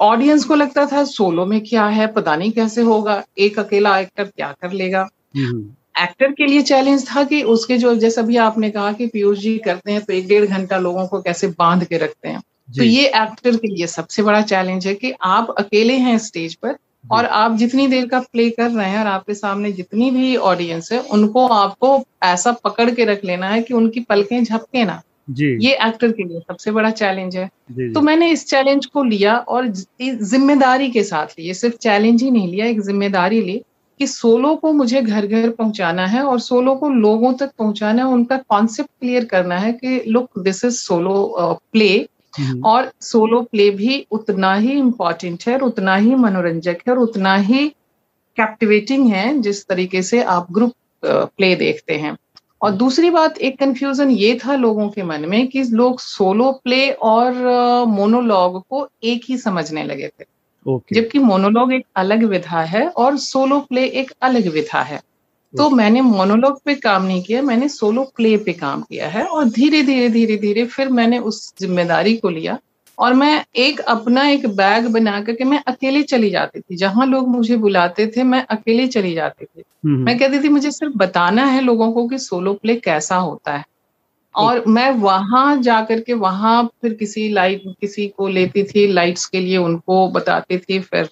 ऑडियंस 0.00 0.40
हम्म। 0.40 0.48
को 0.48 0.54
लगता 0.54 0.86
था 0.86 1.04
सोलो 1.04 1.46
में 1.46 1.60
क्या 1.60 1.86
है? 1.86 2.06
पता 2.06 2.36
नहीं 2.36 2.52
कैसे 2.52 2.82
होगा? 2.82 3.24
एक 3.38 3.58
अकेला 3.58 3.98
एक्टर 3.98 4.24
क्या 4.24 4.54
कर 4.62 4.72
लेगा? 4.72 5.08
Actor 5.36 6.24
hmm. 6.24 6.34
के 6.34 6.46
लिए 6.46 6.62
चैलेंज 6.62 7.16
था 7.16 7.24
कि 7.24 7.42
उसके 7.42 7.78
जो 7.78 7.94
जैसा 7.94 8.22
भी 8.22 8.36
आपने 8.36 8.70
कहा 8.70 8.92
कि 8.92 9.06
पीयूष 9.06 9.38
जी 9.38 9.58
करते 9.58 9.92
हैं 9.92 10.04
तो 10.04 10.12
एक 10.12 10.28
डेढ़ 10.28 10.46
घंटा 10.46 10.78
लोगों 10.78 11.06
को 11.06 11.22
कैसे 11.22 11.46
बाँध 11.46 11.84
के 11.84 11.98
रखते 11.98 12.28
हैं? 12.28 12.40
तो 12.76 12.82
ये 12.82 13.06
एक्टर 13.06 13.56
के 13.56 13.68
लिए 13.68 13.86
सबसे 13.86 14.22
बड़ा 14.22 14.42
चैलेंज 14.42 14.86
है 14.86 14.94
कि 14.94 15.12
आप 15.22 15.54
अकेले 15.58 15.94
हैं 15.94 16.18
स्टेज 16.18 16.54
पर 16.54 16.76
और 17.10 17.24
आप 17.24 17.56
जितनी 17.56 17.86
देर 17.86 18.06
का 18.06 18.20
प्ले 18.20 18.48
कर 18.50 18.70
रहे 18.70 18.88
हैं 18.88 18.98
और 18.98 19.06
आपके 19.06 19.34
सामने 19.34 19.72
जितनी 19.72 20.10
भी 20.10 20.36
ऑडियंस 20.36 20.92
है 20.92 21.00
उनको 21.12 21.46
आपको 21.46 22.02
ऐसा 22.24 22.52
पकड़ 22.64 22.90
के 22.90 23.04
रख 23.04 23.24
लेना 23.24 23.48
है 23.48 23.62
कि 23.62 23.74
उनकी 23.74 24.00
पलकें 24.00 24.42
झपके 24.44 24.84
ना 24.84 25.00
जी 25.30 25.46
ये 25.60 25.72
एक्टर 25.88 26.12
के 26.12 26.24
लिए 26.24 26.40
सबसे 26.40 26.70
बड़ा 26.70 26.90
चैलेंज 26.90 27.36
है 27.36 27.48
जी. 27.72 27.92
तो 27.92 28.00
मैंने 28.00 28.30
इस 28.30 28.46
चैलेंज 28.46 28.86
को 28.86 29.02
लिया 29.02 29.36
और 29.36 29.66
ज़िम्मेदारी 30.02 30.90
के 30.90 31.02
साथ 31.04 31.26
लिए 31.38 31.54
सिर्फ़ 31.54 31.76
चैलेंज 31.76 32.22
ही 32.22 32.30
नहीं 32.30 32.48
लिया 32.48 32.66
एक 32.66 32.80
ज़िम्मेदारी 32.80 33.40
ली 33.40 33.60
कि 34.00 34.06
सोलो 34.06 34.54
को 34.56 34.72
मुझे 34.72 35.02
घर 35.02 35.26
घर 35.26 35.50
पहुंचाना 35.50 36.06
है 36.06 36.22
और 36.22 36.40
सोलो 36.40 36.74
को 36.74 36.88
लोगों 36.88 37.32
तक 37.32 37.50
पहुंचाना 37.58 38.04
है 38.04 38.12
उनका 38.12 38.36
कॉन्सेप्ट 38.36 38.90
क्लियर 39.00 39.24
करना 39.24 39.58
है 39.58 39.72
कि 39.72 40.02
look 40.06 40.38
this 40.38 40.64
is 40.64 40.74
solo 40.74 41.58
play. 41.72 42.08
और 42.64 42.92
सोलो 43.00 43.42
प्ले 43.42 43.70
भी 43.70 44.06
उतना 44.10 44.54
ही 44.54 44.72
इम्पोर्टेंट 44.72 45.44
है 45.48 45.54
और 45.54 45.62
उतना 45.62 45.96
ही 45.96 46.14
मनोरंजक 46.14 46.76
है 46.88 46.92
और 46.92 46.98
उतना 46.98 47.36
ही 47.36 47.68
कैप्टिवेटिंग 48.36 49.08
है 49.08 49.38
जिस 49.38 49.66
तरीके 49.66 50.02
से 50.02 50.22
आप 50.22 50.46
ग्रुप 50.52 50.72
प्ले 51.04 51.54
देखते 51.56 51.94
हैं। 51.94 52.16
और 52.62 52.70
दूसरी 52.70 53.10
बात 53.10 53.38
एक 53.38 53.58
कंफ्यूजन 53.58 54.10
ये 54.10 54.38
था 54.44 54.54
लोगों 54.56 54.88
के 54.88 55.02
मन 55.02 55.24
में 55.28 55.46
कि 55.48 55.62
लोग 55.62 56.00
सोलो 56.00 56.52
प्ले 56.64 56.90
और 56.90 57.32
मोनोलॉग 57.88 58.62
को 58.70 58.88
एक 59.04 59.22
ही 59.28 59.38
समझने 59.38 59.84
लगे 59.84 60.08
थे। 60.08 60.24
Okay. 60.68 60.94
जबकि 60.94 61.18
मोनोलॉग 61.18 61.72
एक 61.72 61.86
अलग 61.96 62.24
विधा 62.24 62.60
है 62.60 62.88
और 62.88 63.16
सोलो 63.16 63.60
प्ले 63.60 63.84
एक 63.86 64.10
अलग 64.22 64.48
विधा 64.48 64.82
है। 64.82 65.00
तो 65.56 65.70
मैंने 65.70 66.00
मोनोलॉग 66.00 66.60
पे 66.64 66.74
काम 66.74 67.04
नहीं 67.04 67.22
किया 67.22 67.42
मैंने 67.42 67.68
सोलो 67.68 68.12
प्ले 68.16 68.36
पे 68.36 68.52
काम 68.52 68.82
किया 68.82 69.08
है 69.08 69.24
और 69.24 69.44
धीरे 69.44 69.82
धीरे 69.82 70.08
धीरे 70.08 70.36
धीरे 70.36 70.64
फिर 70.64 70.88
मैंने 70.88 71.18
उस 71.18 71.54
ज़िम्मेदारी 71.60 72.16
को 72.16 72.28
लिया 72.28 72.58
और 72.98 73.14
मैं 73.14 73.44
एक 73.56 73.80
अपना 73.80 74.28
एक 74.28 74.46
बैग 74.46 74.86
बना 74.86 75.22
करके 75.22 75.44
मैं 75.44 75.62
अकेले 75.66 76.02
चली 76.02 76.30
जाती 76.30 76.60
थी। 76.60 76.76
जहाँ 76.76 77.06
लोग 77.06 77.28
मुझे 77.28 77.56
बुलाते 77.56 78.06
थे 78.06 78.22
मैं 78.22 78.46
अकेले 78.46 78.86
चली 78.86 79.14
जाती 79.14 79.44
थी। 79.44 79.62
हम्म। 79.84 80.04
मैं 80.04 80.18
कहती 80.18 80.38
थी 80.38 80.48
मुझे 80.48 80.70
सिर्फ़ 80.70 80.94
बताना 80.96 81.44
है 81.44 81.60
लोगों 81.60 81.92
को 81.92 82.08
कि 82.08 82.18
सोलो 82.18 82.54
प्ले 82.54 82.74
कैसा 82.74 83.16
होता 83.16 83.56
है। 83.56 83.64
और 84.38 84.62
मैं 84.68 84.90
वहाँ 84.92 85.56
जाकर 85.62 86.00
के 86.00 86.12
वहाँ 86.14 86.62
फिर 86.82 86.94
किसी 86.94 87.28
लाइट 87.28 87.62
किसी 87.80 88.06
को 88.08 88.28
लेती 88.28 88.62
थी 88.64 88.86
लाइट्स 88.86 89.24
के 89.26 89.40
लिए 89.40 89.56
उनको 89.56 90.06
बताती 90.08 90.58
थी 90.58 90.78
फिर 90.80 91.08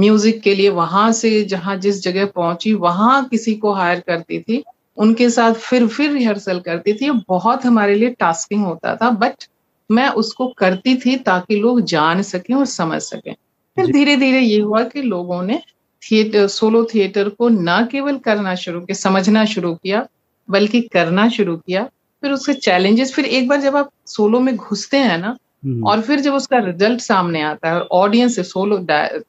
म्यूज़िक 0.00 0.40
के 0.42 0.54
लिए 0.54 0.68
वहाँ 0.70 1.10
से 1.12 1.42
जहाँ 1.44 1.76
जिस 1.76 2.02
जगह 2.02 2.26
पहुँची 2.26 2.72
वहाँ 2.74 3.24
किसी 3.28 3.54
को 3.54 3.72
हायर 3.72 4.00
करती 4.00 4.40
थी। 4.40 4.62
उनके 4.98 5.28
साथ 5.30 5.54
फिर 5.54 5.86
फिर 5.86 6.10
रिहर्सल 6.12 6.60
करती 6.60 6.92
थी। 6.92 7.10
बहुत 7.28 7.64
हमारे 7.64 7.94
लिए 7.94 8.10
टास्किंग 8.10 8.64
होता 8.64 8.94
था 8.96 9.10
बट 9.10 9.44
मैं 9.90 10.08
उसको 10.16 10.46
करती 10.58 10.96
थी 10.96 11.16
ताकि 11.16 11.56
लोग 11.56 11.80
जान 11.86 12.22
सकें 12.22 12.54
और 12.54 12.66
समझ 12.66 13.00
सकें। 13.02 13.32
फिर 13.76 13.86
धीरे 13.92 14.16
धीरे 14.16 14.40
ये 14.40 14.60
हुआ 14.60 14.82
कि 14.84 15.02
लोगों 15.02 15.42
ने 15.42 15.60
थिएटर 16.02 16.46
सोलो 16.48 16.84
थिएटर 16.84 17.28
को 17.28 17.48
ना 17.48 17.80
केवल 17.86 18.18
करना 18.18 18.54
शुरू 18.54 18.80
किया 18.80 18.94
समझना 18.94 19.44
शुरू 19.44 19.74
किया 19.74 20.06
बल्कि 20.48 20.80
करना 20.92 21.28
शुरू 21.28 21.56
किया। 21.56 21.88
फिर 22.24 22.32
उसके 22.32 22.52
चैलेंजेस 22.54 23.12
फिर 23.14 23.24
एक 23.26 23.48
बार 23.48 23.60
जब 23.60 23.76
आप 23.76 23.90
सोलो 24.06 24.40
में 24.40 24.54
घुसते 24.56 24.96
हैं 24.96 25.18
ना 25.18 25.36
हम्म। 25.64 25.86
और 25.86 26.00
फिर 26.00 26.20
जब 26.20 26.34
उसका 26.34 26.58
रिज़ल्ट 26.58 27.00
सामने 27.00 27.42
आता 27.42 27.68
है 27.68 27.74
और 27.74 27.88
ऑडियंस 27.92 28.38
सोलो 28.48 28.78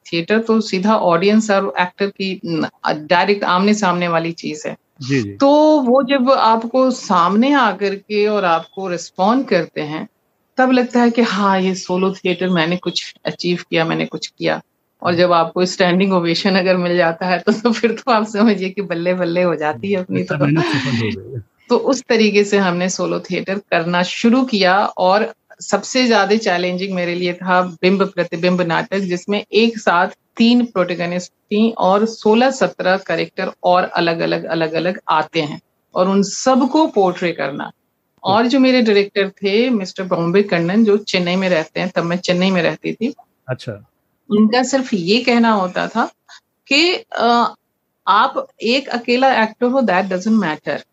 थिएटर 0.06 0.40
तो 0.40 0.60
सीधा 0.62 0.96
ऑडियंस 1.06 1.50
और 1.52 1.74
एक्टर 1.80 2.08
की 2.12 2.40
डायरेक्ट 2.44 3.44
आमने 3.44 3.74
सामने 3.74 4.08
वाली 4.08 4.32
चीज़ 4.32 4.68
है 4.68 4.76
जी 5.02 5.22
जी। 5.22 5.32
तो 5.36 5.50
वो 5.82 6.04
जब 6.04 6.32
आपको 6.32 6.90
सामने 6.92 7.52
आकर 7.54 7.96
के 7.96 8.26
और 8.28 8.46
आपको 8.46 8.88
रिस्पॉन्ड 8.88 9.48
करते 9.48 9.82
हैं 9.82 10.08
तब 10.58 10.72
लगता 10.72 11.02
है 11.02 11.10
कि 11.10 11.22
हाँ 11.22 11.60
ये 11.62 11.76
सोलो 11.76 12.14
थिएटर 12.14 12.50
मैंने 12.50 12.78
कुछ 12.78 13.14
अचीव 13.26 13.64
किया 13.70 13.86
मैंने 13.86 14.06
कुछ 14.06 14.28
किया 14.28 14.62
और 15.02 15.16
जब 15.16 15.32
आपको 15.32 15.66
स्टैंडिंग 15.66 16.14
ओवेशन 16.14 16.56
अगर 16.56 16.78
मिल 16.78 16.96
जाता 16.98 17.26
है 17.26 17.40
तो, 17.40 17.52
तो 17.52 17.72
फिर 17.72 17.92
तो 17.92 18.12
आप 18.12 18.28
समझिए 18.28 18.70
कि 18.70 18.82
बल्ले 18.84 19.14
बल्ले 19.14 19.44
हो 19.44 19.56
जाती 19.56 19.92
है 19.92 20.00
अपनी 20.00 20.24
तो 20.24 20.36
तो 21.70 21.78
उस 21.78 22.04
तरीके 22.10 22.44
से 22.44 22.58
हमने 22.58 22.90
सोलो 22.90 23.20
थिएटर 23.22 23.58
करना 23.72 24.02
शुरू 24.04 24.44
किया 24.46 24.76
और 25.00 25.34
सबसे 25.62 26.06
ज़्यादा 26.06 26.36
चैलेंजिंग 26.38 26.94
मेरे 26.96 27.16
लिए 27.16 27.34
था 27.34 27.62
बिंब 27.82 28.04
प्रतिबिंब 28.06 28.62
नाटक 28.62 29.00
जिसमें 29.06 29.44
एक 29.54 29.78
साथ 29.80 30.08
तीन 30.38 30.66
प्रोटेगनिस्ट 30.66 31.32
थी 31.32 31.70
और 31.80 32.06
16-17 32.08 32.98
करेक्टर 33.08 33.52
और 33.64 33.84
अलग 33.84 34.20
अलग 34.20 34.44
अलग 34.46 34.74
अलग 34.74 35.00
आते 35.10 35.42
हैं 35.42 35.60
और 35.96 36.10
उन 36.10 36.22
सबको 36.24 36.86
पोर्ट्रे 36.88 37.32
करना। 37.32 37.72
और 38.24 38.48
जो 38.48 38.60
मेरे 38.60 38.82
डायरेक्टर 38.82 39.30
थे 39.32 39.70
मिस्टर 39.70 40.04
बॉम्बे 40.04 40.42
कन्नन 40.44 40.84
जो 40.86 40.98
चेन्नई 41.00 41.36
में 41.36 41.48
रहते 41.50 41.80
हैं 41.80 41.90
तब 41.90 42.04
मैं 42.04 42.18
चेन्नई 42.20 42.52
में 42.52 42.62
रहती 42.62 42.94
थी। 42.94 43.14
अच्छा। 43.48 43.74
उनका 44.30 44.64
सिर्फ़ 44.64 44.94
ये 44.96 45.20
कहना 45.24 45.52
होता 45.52 45.88
था 45.88 46.06
कि 46.68 46.94
आप 48.08 48.46
एक 48.64 48.90
अकेला 48.90 49.32
एक्टर 49.44 49.66
हो 49.68 49.82
that 49.84 50.06
doesn't 50.06 50.38
matter 50.38 50.84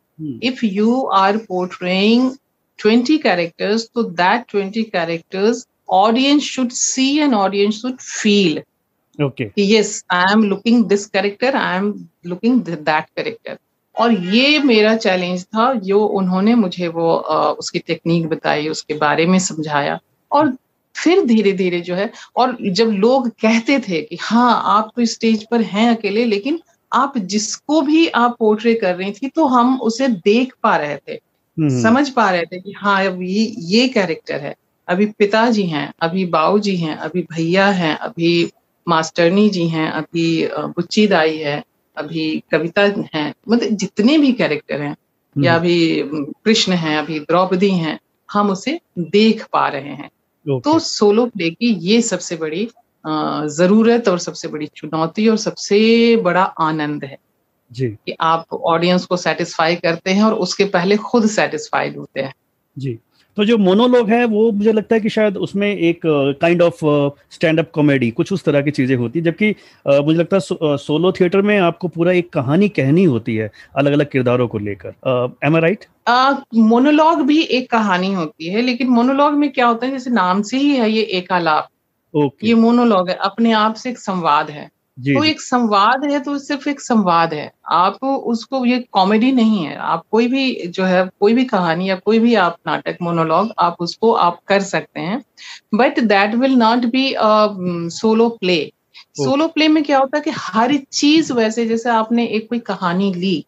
if 0.42 0.66
you 0.66 1.02
are 1.04 1.36
portraying 1.36 2.32
twenty 2.78 3.18
characters 3.18 3.90
तो 3.94 4.02
that 4.02 4.44
twenty 4.48 4.82
characters 4.82 5.66
audience 5.90 6.42
should 6.42 6.68
see 6.68 7.18
and 7.18 7.34
audience 7.34 7.74
should 7.74 7.96
feel 7.96 8.62
okay 9.24 9.50
yes 9.58 10.04
I 10.10 10.32
am 10.32 10.44
looking 10.44 10.84
this 10.84 11.06
character 11.06 11.56
I 11.56 11.76
am 11.76 12.08
looking 12.26 12.62
that 12.62 13.04
character 13.04 13.58
और 13.98 14.12
ये 14.12 14.58
मेरा 14.58 14.96
challenge 14.96 15.44
था 15.44 15.74
जो 15.74 16.04
उन्होंने 16.04 16.54
मुझे 16.54 16.88
वो 16.88 17.16
आ, 17.16 17.50
उसकी 17.50 17.78
टेक्निक 17.78 18.26
बताई 18.26 18.68
उसके 18.68 18.94
बारे 18.94 19.26
में 19.26 19.38
समझाया। 19.38 20.00
और 20.32 20.56
फिर 20.96 21.26
धीरे 21.26 21.52
धीरे 21.52 21.80
जो 21.80 21.94
है 21.94 22.12
और 22.36 22.56
जब 22.62 22.86
लोग 22.86 23.28
कहते 23.28 23.78
थे 23.78 24.02
कि 24.02 24.18
हाँ 24.20 24.62
आप 24.64 24.92
तो 24.96 25.04
स्टेज 25.04 25.46
पर 25.50 25.60
हैं 25.60 25.96
अकेले 25.96 26.24
लेकिन 26.24 26.60
आप 26.92 27.18
जिसको 27.26 27.80
भी 27.82 28.06
आप 28.16 28.36
पोर्ट्रे 28.38 28.74
कर 28.74 28.94
रही 28.96 29.12
थी 29.12 29.28
तो 29.28 29.46
हम 29.46 29.78
उसे 29.80 30.08
देख 30.08 30.52
पा 30.62 30.76
रहे 30.76 30.96
थे 30.98 31.12
हम्म। 31.56 31.80
समझ 31.82 32.08
पा 32.10 32.30
रहे 32.30 32.46
थे 32.46 32.60
कि 32.60 32.72
हाँ 32.72 33.04
अब 33.06 33.22
ये 33.22 33.44
ये 33.66 33.86
कैरेक्टर 33.88 34.40
है 34.40 34.54
अभी 34.88 35.06
पिताजी 35.18 35.62
हैं 35.66 35.92
अभी 36.00 36.24
बाऊ 36.26 36.58
जी 36.58 36.76
हैं 36.76 36.96
अभी 36.98 37.22
भैया 37.32 37.66
हैं 37.72 37.96
अभी 37.98 38.50
मास्टरनी 38.86 39.48
जी 39.50 39.66
हैं 39.68 39.90
अभी 39.90 40.26
बुच्ची 40.52 41.06
दाई 41.06 41.36
है 41.36 41.62
अभी 41.96 42.42
कविता 42.50 42.82
हैं 43.14 43.32
मतलब 43.48 43.76
जितने 43.76 44.16
भी 44.18 44.32
कैरेक्टर 44.32 44.80
हैं 44.80 44.96
या 45.36 45.54
हम्म। 45.54 45.60
अभी 45.60 46.32
कृष्ण 46.44 46.72
हैं 46.74 46.96
अभी 46.98 47.18
द्रौपदी 47.20 47.70
हैं 47.70 47.98
हम 48.28 48.50
उसे 48.50 48.78
देख 48.98 49.44
पा 49.52 49.68
रहे 49.68 49.92
हैं 49.92 50.10
तो 50.60 50.78
सोलो 50.78 51.26
प्ले 51.26 51.50
की 51.50 51.72
ये 51.82 52.00
सबसे 52.02 52.36
बड़ी 52.36 52.68
ज़रूरत 53.48 54.08
और 54.08 54.18
सबसे 54.18 54.48
बड़ी 54.48 54.66
चुनौती 54.66 55.28
और 55.28 55.36
सबसे 55.36 56.16
बड़ा 56.16 56.42
आनंद 56.42 57.04
है 57.04 57.18
जी। 57.72 57.88
कि 57.88 58.16
आप 58.20 58.52
ऑडियंस 58.52 59.04
को 59.04 59.16
सेटिस्फाई 59.16 59.76
करते 59.76 60.10
हैं 60.10 60.22
और 60.22 60.34
उसके 60.34 60.64
पहले 60.64 60.96
खुद 60.96 61.26
सेटिस्फाइड 61.26 61.96
होते 61.96 62.20
हैं। 62.20 62.34
जी। 62.78 62.98
तो 63.36 63.44
जो 63.44 63.58
मोनोलॉग 63.58 64.10
है 64.10 64.24
वो 64.24 64.50
मुझे 64.52 64.72
लगता 64.72 64.94
है 64.94 65.00
कि 65.00 65.08
शायद 65.08 65.36
उसमें 65.36 65.76
एक 65.76 66.00
kind 66.40 66.62
of 66.62 66.80
stand 67.30 67.58
up 67.58 67.70
comedy 67.74 68.10
कुछ 68.10 68.32
उस 68.32 68.44
तरह 68.44 68.62
की 68.62 68.70
चीज़ें 68.70 68.96
होती 68.96 69.18
है। 69.18 69.24
जबकि 69.24 69.52
uh, 69.52 70.04
मुझे 70.04 70.18
लगता 70.18 70.36
है 70.36 70.40
सो, 70.40 70.76
सोलो 70.76 71.12
थिएटर 71.12 71.42
में 71.42 71.58
आपको 71.58 71.88
पूरा 71.88 72.12
एक 72.12 72.32
कहानी 72.32 72.68
कहनी 72.68 73.04
होती 73.04 73.36
है 73.36 73.50
अलग 73.76 73.92
अलग 73.92 74.10
किरदारों 74.10 74.48
को 74.48 74.58
लेकर। 74.58 75.36
एम 75.44 75.56
आई 75.56 75.60
राइट 75.60 75.84
मोनोलॉग 76.54 77.22
भी 77.22 77.40
एक 77.42 77.70
कहानी 77.70 78.12
होती 78.12 78.48
है 78.48 78.62
लेकिन 78.62 78.88
मोनोलॉग 78.88 79.34
में 79.34 79.52
क्या 79.52 79.66
होता 79.66 79.86
है 79.86 79.92
जैसे 79.92 80.10
नाम 80.10 80.42
से 80.42 80.56
ही 80.56 80.76
है 80.76 80.90
ये 80.90 81.02
एक 81.02 81.32
आलाप 81.32 81.68
okay. 82.14 82.44
ये 82.44 82.54
मोनोलॉग 82.54 83.08
है 83.10 83.14
अपने 83.24 83.52
आप 83.52 83.74
से 83.74 83.90
एक 83.90 83.98
संवाद 83.98 84.50
है। 84.50 84.70
तो 84.98 85.22
एक 85.24 85.40
संवाद 85.40 86.04
है 86.04 86.18
तो 86.20 86.36
सिर्फ़ 86.38 86.68
एक 86.68 86.80
संवाद 86.80 87.32
है। 87.34 87.50
आप 87.72 88.04
उसको 88.04 88.64
ये 88.64 88.78
कॉमेडी 88.92 89.30
नहीं 89.32 89.64
है। 89.64 89.76
आप 89.76 90.02
कोई 90.10 90.26
भी 90.28 90.66
जो 90.66 90.84
है 90.84 91.04
कोई 91.20 91.34
भी 91.34 91.44
कहानी 91.44 91.88
या 91.90 91.96
कोई 91.96 92.18
भी 92.18 92.34
आप 92.34 92.56
नाटक 92.66 92.98
मोनोलॉग 93.02 93.52
आप 93.58 93.76
उसको 93.80 94.12
आप 94.12 94.38
कर 94.48 94.60
सकते 94.60 95.00
हैं। 95.00 95.22
But 95.74 96.00
that 96.00 96.34
will 96.34 96.54
not 96.54 96.84
be 96.86 97.14
solo 97.90 98.28
play 98.28 98.72
solo 99.16 99.46
play 99.48 99.68
में 99.68 99.82
क्या 99.84 99.98
होता 99.98 100.16
है 100.16 100.22
कि 100.22 100.30
हर 100.30 100.76
चीज़ 100.92 101.32
वैसे 101.32 101.66
जैसे 101.66 101.90
आपने 101.90 102.26
एक 102.26 102.48
कोई 102.48 102.58
कहानी 102.58 103.12
ली 103.14 103.44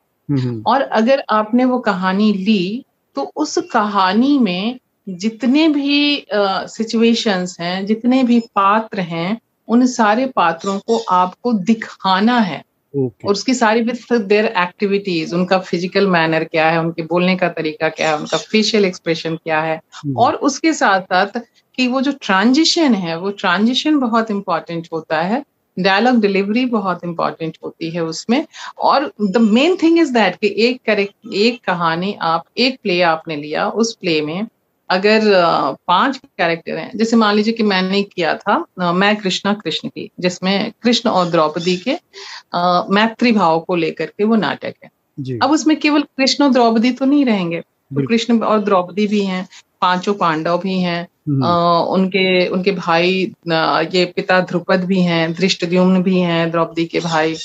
और 0.66 0.80
अगर 0.80 1.22
आपने 1.30 1.64
वो 1.64 1.78
कहानी 1.78 2.32
ली 2.32 2.84
तो 3.16 3.32
उस 3.36 3.58
कहानी 3.72 4.38
में 4.38 4.78
जितने 5.06 5.68
भी 5.68 6.26
सिचुएशंस 6.32 7.54
uh, 7.54 7.60
हैं 7.60 7.86
जितने 7.86 8.22
भी 8.24 8.40
पात्र 8.54 9.00
हैं 9.00 9.40
उन 9.68 9.86
सारे 9.86 10.26
पात्रों 10.26 10.78
को 10.78 10.98
आपको 11.10 11.52
दिखाना 11.52 12.38
है 12.38 12.62
okay. 12.94 13.26
और 13.26 13.32
उसकी 13.32 13.54
सारी 13.54 13.80
विथ 13.80 14.12
देयर 14.12 14.46
एक्टिविटीज़ 14.46 15.34
उनका 15.34 15.58
फ़िज़िकल 15.58 16.06
मैनर 16.06 16.44
क्या 16.44 16.70
है 16.70 16.80
उनके 16.80 17.02
बोलने 17.02 17.36
का 17.36 17.48
तरीका 17.48 17.88
क्या 17.88 18.10
है 18.10 18.18
उनका 18.18 18.36
फेशियल 18.36 18.84
एक्सप्रेशन 18.84 19.36
क्या 19.36 19.60
है 19.60 19.80
hmm. 19.80 20.16
और 20.16 20.34
उसके 20.34 20.72
साथ 20.72 21.00
साथ 21.00 21.40
कि 21.74 21.86
वो 21.88 22.00
जो 22.00 22.12
ट्रांजिशन 22.22 22.94
है 22.94 23.18
वो 23.18 23.30
ट्रांजिशन 23.30 23.98
बहुत 23.98 24.30
इंपॉर्टेंट 24.30 24.88
होता 24.92 25.20
है 25.22 25.44
डायलॉग 25.78 26.20
डिलीवरी 26.20 26.64
बहुत 26.66 27.04
इंपॉर्टेंट 27.04 27.56
होती 27.64 27.90
है 27.90 28.02
उसमें 28.04 28.46
और 28.78 29.12
the 29.22 29.36
main 29.36 29.76
thing 29.82 29.98
is 29.98 30.12
that 30.12 30.36
कि 30.36 30.54
एक 30.58 30.80
करेक्ट 30.86 31.34
एक 31.34 31.60
कहानी 31.64 32.16
आप 32.22 32.44
एक 32.58 32.78
प्ले 32.82 33.00
आपने 33.02 33.36
लिया 33.36 33.68
उस 33.68 33.94
प्ले 33.96 34.20
में 34.20 34.46
अगर 34.90 35.20
पाँच 35.88 36.16
कैरेक्टर 36.18 36.76
हैं 36.76 36.90
जैसे 36.98 37.16
मान 37.16 37.34
लीजिए 37.36 37.54
कि 37.54 37.62
मैंने 37.62 38.02
किया 38.02 38.34
था 38.36 38.92
मैं 38.92 39.14
कृष्णा 39.16 39.52
कृष्ण 39.54 39.88
की 39.88 40.10
जिसमें 40.20 40.72
कृष्ण 40.82 41.10
और 41.10 41.30
द्रौपदी 41.30 41.76
के 41.76 41.94
मैत्री 42.94 43.32
भाव 43.32 43.60
को 43.60 43.74
लेकर 43.76 44.06
के 44.06 44.24
वो 44.24 44.36
नाटक 44.36 44.74
है। 44.84 44.90
अब 45.38 45.50
उसमें 45.50 45.76
केवल 45.80 46.02
कृष्ण 46.02 46.44
और 46.44 46.50
द्रौपदी 46.50 46.90
तो 46.90 47.04
नहीं 47.04 47.24
रहेंगे 47.24 47.60
तो 47.60 48.06
कृष्ण 48.06 48.38
और 48.40 48.60
द्रौपदी 48.60 49.06
भी 49.06 49.20
हैं 49.20 49.46
पाँचों 49.80 50.14
पांडव 50.14 50.58
भी 50.58 50.78
हैं 50.80 51.06
हम्म। 51.28 51.46
उनके 51.92 52.46
उनके 52.48 52.72
भाई 52.72 53.10
ये 53.94 54.04
पिता 54.16 54.40
ध्रुपद 54.40 54.84
भी 54.84 55.00
हैं 55.02 55.32
दृष्टद्युम्न 55.32 56.02
भी 56.02 56.18
हैं 56.18 56.50
द्रौपदी 56.50 56.84
के 56.86 57.00
भाई 57.00 57.36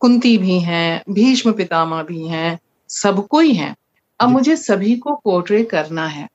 कुंती 0.00 0.36
भी 0.38 0.58
हैं 0.60 1.02
भीष्म 1.10 1.52
पितामह 1.52 2.02
भी 2.02 2.26
हैं 2.26 2.58
सबको 2.90 3.40
ही 3.40 3.54
हैं। 3.54 3.74
अब 4.20 4.28
मुझे 4.28 4.56
सभी 4.56 4.96
को 4.96 5.14
पोर्ट्रे 5.14 5.62
करना 5.64 6.06
है। 6.06 6.28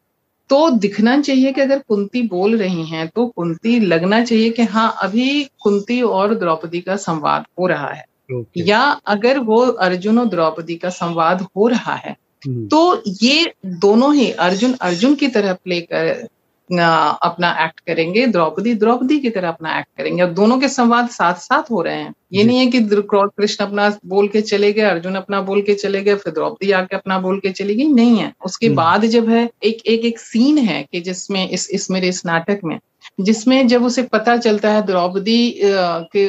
तो 0.49 0.69
दिखना 0.69 1.21
चाहिए 1.21 1.51
कि 1.51 1.61
अगर 1.61 1.79
कुंती 1.79 2.21
बोल 2.21 2.57
रही 2.57 2.85
हैं 2.85 3.07
तो 3.07 3.25
कुंती 3.27 3.79
लगना 3.79 4.23
चाहिए 4.23 4.49
कि 4.49 4.63
हाँ 4.63 4.95
अभी 5.01 5.43
कुंती 5.63 6.01
और 6.01 6.35
द्रौपदी 6.35 6.81
का 6.81 6.95
संवाद 6.95 7.45
हो 7.59 7.67
रहा 7.67 7.87
है 7.87 8.05
okay. 8.33 8.67
या 8.67 8.81
अगर 9.07 9.39
वो 9.39 9.57
अर्जुन 9.57 10.19
और 10.19 10.25
द्रौपदी 10.25 10.75
का 10.75 10.89
संवाद 10.89 11.45
हो 11.57 11.67
रहा 11.67 11.95
है 11.95 12.15
hmm. 12.47 12.69
तो 12.69 13.03
ये 13.23 13.53
दोनों 13.65 14.15
ही 14.15 14.31
अर्जुन 14.31 14.73
अर्जुन 14.73 15.15
की 15.15 15.27
तरह 15.27 15.53
प्ले 15.53 15.81
कर 15.81 16.27
अपना 16.71 17.65
एक्ट 17.65 17.79
करेंगे 17.79 18.27
द्रौपदी 18.27 18.73
द्रौपदी 18.73 19.19
की 19.19 19.29
तरह 19.29 19.47
अपना 19.47 19.79
एक्ट 19.79 19.89
करेंगे 19.97 20.23
और 20.23 20.29
दोनों 20.29 20.59
के 20.59 20.67
संवाद 20.67 21.09
साथ 21.09 21.33
साथ 21.33 21.71
हो 21.71 21.81
रहे 21.81 21.95
हैं 21.95 22.13
ये 22.31 22.43
नहीं 22.43 22.57
है 22.57 22.65
कि 22.67 22.79
कृष्ण 22.81 23.65
अपना 23.65 23.89
बोल 24.05 24.27
के 24.27 24.41
चले 24.41 24.73
गए 24.73 24.81
अर्जुन 24.81 25.15
अपना 25.15 25.41
बोल 25.41 25.61
के 25.61 25.73
चले 25.73 26.01
गए 26.01 26.15
फिर 26.15 26.33
द्रौपदी 26.33 26.71
आके 26.71 26.95
अपना 26.95 27.19
बोल 27.19 27.39
के 27.39 27.51
चली 27.51 27.75
गई 27.75 27.87
नहीं 27.87 28.17
है 28.17 28.33
उसके 28.45 28.65
हम्म। 28.65 28.75
बाद 28.75 29.05
जब 29.05 29.29
है 29.29 29.49
एक 29.63 29.85
एक 29.85 30.05
एक 30.05 30.19
सीन 30.19 30.57
है 30.57 30.83
कि 30.83 31.01
जिसमें 31.01 31.49
इस 31.49 31.69
इस 31.69 31.91
मेरे 31.91 32.07
इस 32.07 32.25
नाटक 32.25 32.59
में 32.63 32.79
जिसमें 33.21 33.67
जब 33.67 33.83
उसे 33.83 34.03
पता 34.03 34.35
चलता 34.37 34.71
है 34.71 34.85
द्रौपदी 34.85 35.59
के 35.63 36.27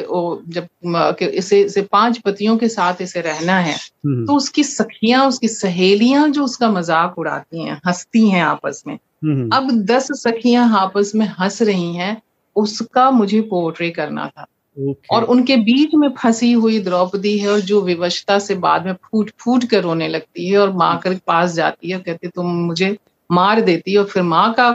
जब 0.53 0.67
के 0.85 1.25
इसे 1.25 1.61
इसे 1.61 1.81
पाँच 1.81 2.17
पतियों 2.17 2.57
के 2.57 2.67
साथ 2.67 3.01
इसे 3.01 3.21
रहना 3.21 3.57
है 3.59 3.75
हम्म। 3.75 4.25
तो 4.25 4.35
उसकी 4.35 4.63
सखियाँ 4.63 5.27
उसकी 5.27 5.47
सहेलियाँ 5.47 6.27
जो 6.29 6.43
उसका 6.43 6.69
मज़ाक 6.71 7.19
उड़ाती 7.19 7.63
हैं 7.63 7.79
हंसती 7.87 8.27
हैं 8.29 8.43
आपस 8.43 8.83
में 8.87 8.95
हम्म। 8.95 9.49
अब 9.53 9.71
दस 9.85 10.07
सखियाँ 10.21 10.69
आपस 10.79 11.11
में 11.15 11.25
हंस 11.39 11.61
रही 11.61 11.93
हैं 11.95 12.21
उसका 12.55 13.09
मुझे 13.11 13.41
पोर्ट्रे 13.41 13.89
करना 13.89 14.27
था 14.27 14.47
okay. 14.77 15.07
और 15.11 15.23
उनके 15.23 15.55
बीच 15.57 15.95
में 15.95 16.09
फंसी 16.17 16.51
हुई 16.53 16.79
द्रौपदी 16.79 17.37
है 17.37 17.49
और 17.49 17.59
जो 17.61 17.81
विवशता 17.81 18.37
से 18.39 18.55
बाद 18.55 18.85
में 18.85 18.93
फूट 18.93 19.31
फूट 19.39 19.65
कर 19.65 19.81
रोने 19.83 20.07
लगती 20.07 20.47
है 20.49 20.57
और 20.57 20.73
माँ 20.73 20.95
के 20.97 21.15
पास 21.27 21.53
जाती 21.53 21.89
है 21.89 21.95
और 21.95 22.01
कहती 22.01 22.27
तुम 22.27 22.47
मुझे 22.65 22.95
मार 23.29 23.61
देती 23.61 23.91
है। 23.91 23.97
और 23.97 24.05
फिर 24.05 24.23
माँ 24.23 24.53
का 24.59 24.73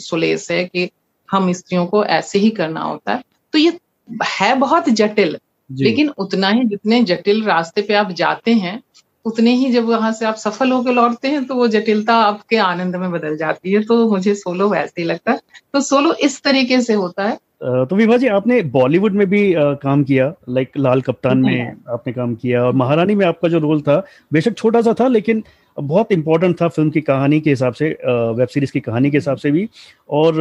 सुलेस 0.00 0.50
है 0.50 0.64
कि 0.64 0.88
हम 1.28 1.52
स्त्रियों 1.52 1.86
को 1.86 2.04
ऐसे 2.04 2.38
ही 2.38 2.50
करना 2.50 2.80
होता 2.80 3.12
है। 3.12 3.22
तो 3.52 3.58
ये 3.58 3.78
है 4.24 4.54
बहुत 4.54 4.88
जटिल 4.90 5.36
लेकिन 5.70 6.08
उतना 6.18 6.48
ही 6.48 6.64
जितने 6.64 7.02
जटिल 7.04 7.42
रास्ते 7.44 7.82
पे 7.82 7.94
आप 7.94 8.10
जाते 8.12 8.52
हैं 8.54 8.80
उतने 9.24 9.52
ही 9.54 9.70
जब 9.72 9.84
वहाँ 9.84 10.12
से 10.12 10.24
आप 10.26 10.34
सफल 10.34 10.72
होकर 10.72 10.92
लौटते 10.92 11.28
हैं 11.28 11.44
तो 11.46 11.54
वो 11.54 11.66
जटिलता 11.68 12.14
आपके 12.16 12.56
आनंद 12.56 12.96
में 12.96 13.10
बदल 13.12 13.36
जाती 13.36 13.72
है। 13.72 13.82
तो 13.82 14.10
मुझे 14.10 14.34
सोलो 14.34 14.68
वैसे 14.68 15.00
ही 15.02 15.06
लगता 15.08 15.32
है। 15.32 15.40
तो 15.74 15.80
सोलो 15.80 16.12
इस 16.12 16.42
तरीके 16.42 16.80
से 16.80 16.92
होता 16.94 17.24
है 17.24 17.38
तो 17.60 17.96
विभा 17.96 18.16
जी 18.16 18.26
आपने 18.26 18.60
बॉलीवुड 18.62 19.12
में 19.12 19.26
भी 19.26 19.54
काम 19.82 20.02
किया 20.04 20.32
लाइक 20.48 20.76
लाल 20.76 21.00
कप्तान 21.02 21.38
में 21.38 21.76
आपने 21.88 22.12
काम 22.12 22.34
किया 22.34 22.64
और 22.64 22.72
महारानी 22.74 23.14
में 23.14 23.24
आपका 23.26 23.48
जो 23.48 23.58
रोल 23.58 23.80
था 23.80 24.04
बेशक 24.32 24.56
छोटा 24.56 24.80
सा 24.80 24.94
था 25.00 25.06
लेकिन 25.08 25.42
बहुत 25.76 26.12
इंपॉर्टेंट 26.12 26.60
था 26.60 26.68
फ़िल्म 26.68 26.90
की 26.90 27.00
कहानी 27.00 27.40
के 27.40 27.50
हिसाब 27.50 27.72
से 27.72 27.88
वेब 28.36 28.48
सीरीज़ 28.48 28.72
की 28.72 28.80
कहानी 28.80 29.10
के 29.10 29.16
हिसाब 29.16 29.36
से 29.36 29.50
भी। 29.50 29.68
और 30.10 30.34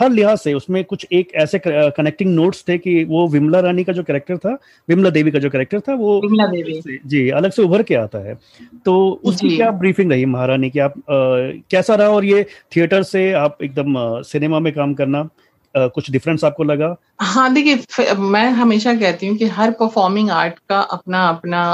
हर 0.00 0.10
लिहाज 0.10 0.38
से 0.38 0.54
उसमें 0.54 0.82
कुछ 0.84 1.06
एक 1.12 1.34
ऐसे 1.34 1.60
कनेक्टिंग 1.66 2.34
नोट्स 2.34 2.64
थे 2.68 2.78
कि 2.78 3.04
वो 3.04 3.26
विमला 3.28 3.60
रानी 3.60 3.84
का 3.84 3.92
जो 3.92 4.02
कैरेक्टर 4.02 4.36
था 4.36 4.56
विमला 4.88 5.10
देवी 5.10 5.30
का 5.30 5.38
जो 5.38 5.50
कैरेक्टर 5.50 5.80
था 5.80 5.94
वो 5.94 6.20
विमला 6.20 6.46
देवी। 6.46 6.98
जी 7.06 7.28
अलग 7.30 7.50
से 7.50 7.62
उभर 7.62 7.82
के 7.82 7.94
आता 7.94 8.18
है। 8.18 8.38
तो 8.84 9.20
उसकी 9.24 9.56
क्या 9.56 9.70
ब्रीफिंग 9.72 10.12
रही 10.12 10.24
महारानी 10.26 10.70
की? 10.70 10.78
आप 10.78 10.92
आ, 10.92 11.62
कैसा 11.70 11.94
रहा 11.94 12.08
और 12.08 12.24
ये 12.24 12.46
थिएटर 12.76 13.02
से 13.02 13.30
आप 13.34 13.58
एकदम 13.62 14.22
सिनेमा 14.22 14.58
में 14.60 14.72
काम 14.72 14.94
करना? 14.94 15.28
कुछ 15.76 16.10
डिफरेंस 16.10 16.44
आपको 16.44 16.64
लगा 16.64 16.96
हाँ 17.20 17.52
देखिए 17.54 18.14
मैं 18.14 18.48
हमेशा 18.52 18.94
कहती 18.94 19.26
हूँ 19.26 19.36
कि 19.36 19.46
हर 19.48 19.70
परफॉर्मिंग 19.70 20.30
आर्ट 20.30 20.58
का 20.68 20.80
अपना 20.80 21.26
अपना 21.28 21.64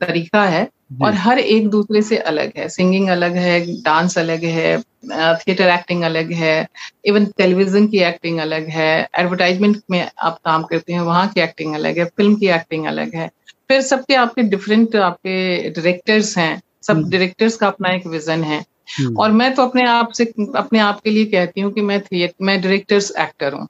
तरीका 0.00 0.44
है 0.44 0.68
और 1.02 1.14
हर 1.14 1.38
एक 1.38 1.68
दूसरे 1.68 2.02
से 2.02 2.16
अलग 2.18 2.52
है 2.56 2.68
सिंगिंग 2.68 3.08
अलग 3.08 3.36
है 3.36 3.60
डांस 3.82 4.18
अलग 4.18 4.44
है 4.44 4.78
थिएटर 5.36 5.68
एक्टिंग 5.68 6.02
अलग 6.02 6.32
है 6.32 6.54
इवन 7.04 7.26
टेलीविज़न 7.38 7.86
की 7.86 7.98
एक्टिंग 7.98 8.38
अलग 8.38 8.68
है 8.68 8.90
एडवर्टाइजमेंट 9.18 9.82
में 9.90 10.10
आप 10.18 10.38
काम 10.44 10.62
करते 10.62 10.92
हैं 10.92 11.00
वहाँ 11.00 11.26
की 11.28 11.40
एक्टिंग 11.40 11.74
अलग 11.74 11.98
है 11.98 12.04
फ़िल्म 12.06 12.34
की 12.34 12.48
एक्टिंग 12.48 12.86
अलग 12.86 13.14
है 13.14 13.30
फिर 13.68 13.80
सबके 13.80 14.14
आपके 14.14 14.42
डिफरेंट 14.42 14.96
आपके 14.96 15.70
डायरेक्टर्स 15.70 16.36
हैं 16.38 16.60
सब 16.82 17.02
डायरेक्टर्स 17.10 17.52
हम्म। 17.52 17.60
का 17.60 17.66
अपना 17.66 17.88
एक 17.88 18.06
विजन 18.06 18.42
है। 18.44 18.64
और 19.16 19.30
मैं 19.32 19.54
तो 19.54 19.62
अपने 19.62 19.84
आप 19.84 20.12
से 20.12 20.24
अपने 20.56 20.78
आप 20.78 21.00
के 21.00 21.10
लिए 21.10 21.24
कहती 21.24 21.60
हूँ 21.60 21.72
कि 21.72 21.80
मैं 21.82 22.00
थिएटर 22.02 22.44
मैं 22.44 22.60
डायरेक्टर्स 22.62 23.12
एक्टर 23.18 23.52
हूँ। 23.52 23.66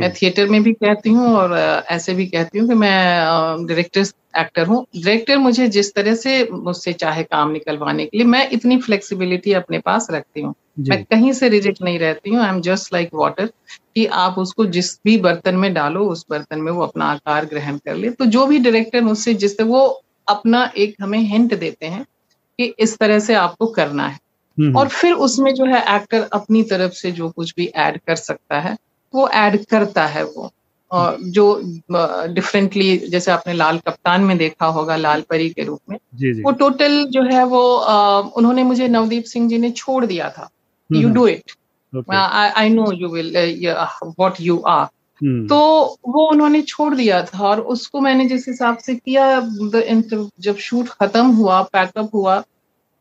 मैं 0.00 0.12
थिएटर 0.12 0.48
में 0.48 0.62
भी 0.62 0.72
कहती 0.72 1.10
हूँ 1.10 1.34
और 1.34 1.54
ऐसे 1.90 2.14
भी 2.14 2.26
कहती 2.26 2.58
हूँ 2.58 2.68
कि 2.68 2.74
मैं 2.74 3.66
डायरेक्टर्स 3.66 4.14
एक्टर 4.38 4.66
हूँ। 4.66 4.86
डायरेक्टर 4.96 5.38
मुझे 5.38 5.68
जिस 5.68 5.94
तरह 5.94 6.14
से 6.14 6.48
मुझसे 6.52 6.92
चाहे 6.92 7.22
काम 7.22 7.50
निकलवाने 7.50 8.06
के 8.06 8.18
लिए 8.18 8.26
मैं 8.26 8.50
इतनी 8.50 8.78
फ्लेक्सिबिलिटी 8.78 9.52
अपने 9.52 9.78
पास 9.78 10.08
रखती 10.10 10.40
हूँ। 10.40 10.54
मैं 10.88 11.04
कहीं 11.04 11.32
से 11.32 11.48
रिजेक्ट 11.48 11.82
नहीं 11.82 11.98
रहती 11.98 12.30
हूँ। 12.30 12.40
I 12.40 12.48
am 12.48 12.60
just 12.60 12.92
like 12.92 13.10
water 13.14 13.46
कि 13.94 14.06
आप 14.06 14.38
उसको 14.38 14.66
जिस 14.66 15.00
भी 15.04 15.18
बर्तन 15.18 15.54
में 15.54 15.74
डालो 15.74 16.04
उस 16.04 16.26
बर्तन 16.30 16.60
में 16.60 16.72
वो 16.72 16.82
अपना 16.82 17.04
आकार 17.04 17.44
ग्रहण 17.44 17.76
कर 17.76 17.94
ले। 17.94 18.10
तो 18.10 18.24
जो 18.24 18.46
भी 18.46 18.58
डायरेक्टर 18.58 19.00
मुझसे 19.00 19.34
जिससे 19.34 19.62
वो 19.62 20.02
अपना 20.28 20.72
एक 20.76 20.94
हमें 21.02 21.18
हिंट 21.18 21.58
देते 21.58 21.86
हैं 21.86 22.04
कि 22.58 22.74
इस 22.78 22.98
तरह 22.98 23.18
से 23.18 23.34
आपको 23.34 23.66
करना 23.66 24.08
है। 24.08 24.14
हम्म। 24.14 24.31
और 24.76 24.88
फिर 24.88 25.12
उसमें 25.12 25.54
जो 25.54 25.64
है 25.64 25.82
एक्टर 25.96 26.28
अपनी 26.32 26.62
तरफ़ 26.62 26.92
से 26.92 27.12
जो 27.12 27.30
कुछ 27.30 27.54
भी 27.56 27.66
ऐड 27.66 27.98
कर 28.06 28.16
सकता 28.16 28.60
है 28.60 28.76
वो 29.14 29.28
ऐड 29.28 29.64
करता 29.64 30.06
है 30.06 30.24
वो। 30.24 30.50
और 30.90 31.16
जो 31.20 31.60
डिफरेंटली 32.34 32.96
जैसे 32.98 33.30
आपने 33.30 33.52
लाल 33.52 33.78
कप्तान 33.78 34.20
में 34.20 34.36
देखा 34.38 34.66
होगा 34.66 34.96
लाल 34.96 35.20
परी 35.20 35.48
के 35.50 35.64
रूप 35.64 35.80
में 35.90 35.98
जी 36.14 36.32
जी. 36.34 36.42
वो 36.42 36.50
टोटल 36.52 37.04
जो 37.04 37.22
है 37.22 37.44
वो 37.44 37.76
आ, 37.76 38.18
उन्होंने 38.18 38.62
मुझे 38.62 38.88
नवदीप 38.88 39.24
सिंह 39.24 39.48
जी 39.48 39.58
ने 39.58 39.70
छोड़ 39.70 40.06
दिया 40.06 40.30
था। 40.30 40.48
You 40.92 41.08
do 41.08 41.26
it 41.26 41.52
I 42.10 42.68
know 42.68 42.92
you 42.92 43.08
will 43.08 43.36
what 44.04 44.40
you 44.40 44.58
are 44.58 44.86
तो 45.24 45.58
वो 46.08 46.30
उन्होंने 46.30 46.62
छोड़ 46.62 46.94
दिया 46.94 47.22
था 47.24 47.48
और 47.48 47.60
उसको 47.60 48.00
मैंने 48.00 48.24
जिस 48.24 48.48
हिसाब 48.48 48.78
से 48.78 48.94
किया 48.94 49.40
जब 50.40 50.56
शूट 50.56 50.88
खत्म 50.88 51.26
हुआ 51.26 51.62
पैकअप 51.62 52.10
हुआ 52.14 52.42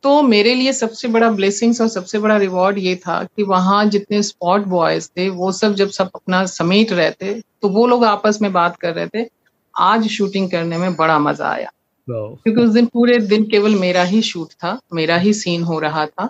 तो 0.04 0.22
मेरे 0.22 0.54
लिए 0.54 0.74
सबसे 0.74 1.08
बड़ा 1.08 1.30
ब्लेसिंग्स 1.32 1.82
और 1.82 1.88
सबसे 1.88 2.20
बड़ा 2.20 2.38
रिवॉर्ड 2.38 2.78
ये 2.78 2.96
था 2.96 3.24
कि 3.24 3.44
वहाँ 3.44 3.84
जितने 3.86 4.22
स्पॉट 4.24 4.66
बॉयज़ 4.68 5.08
थे 5.08 5.30
वो 5.30 5.52
सब 5.52 5.74
जब 5.74 5.90
सब 5.90 6.10
अपना 6.16 6.46
समेट 6.46 6.92
रहे 6.92 7.12
थे 7.12 7.34
तो 7.34 7.70
वो 7.70 7.86
लोग 7.88 8.06
आपस 8.06 8.40
में 8.42 8.52
बात 8.54 8.78
कर 8.78 8.94
रहे 8.94 9.08
थे। 9.08 9.28
आज 9.76 10.08
शूटिंग 10.08 10.50
करने 10.52 10.78
में 10.78 10.96
बड़ा 10.96 11.20
मज़ा 11.20 11.50
आया। 11.50 11.72
क्योंकि 12.08 12.62
उस 12.62 12.70
दिन 12.70 12.86
पूरे 12.86 13.18
दिन 13.18 13.44
केवल 13.44 13.76
मेरा 13.76 14.04
ही 14.04 14.22
शूट 14.22 14.52
था 14.54 14.78
मेरा 14.94 15.18
ही 15.18 15.34
सीन 15.34 15.64
हो 15.64 15.80
रहा 15.80 16.06
था। 16.06 16.30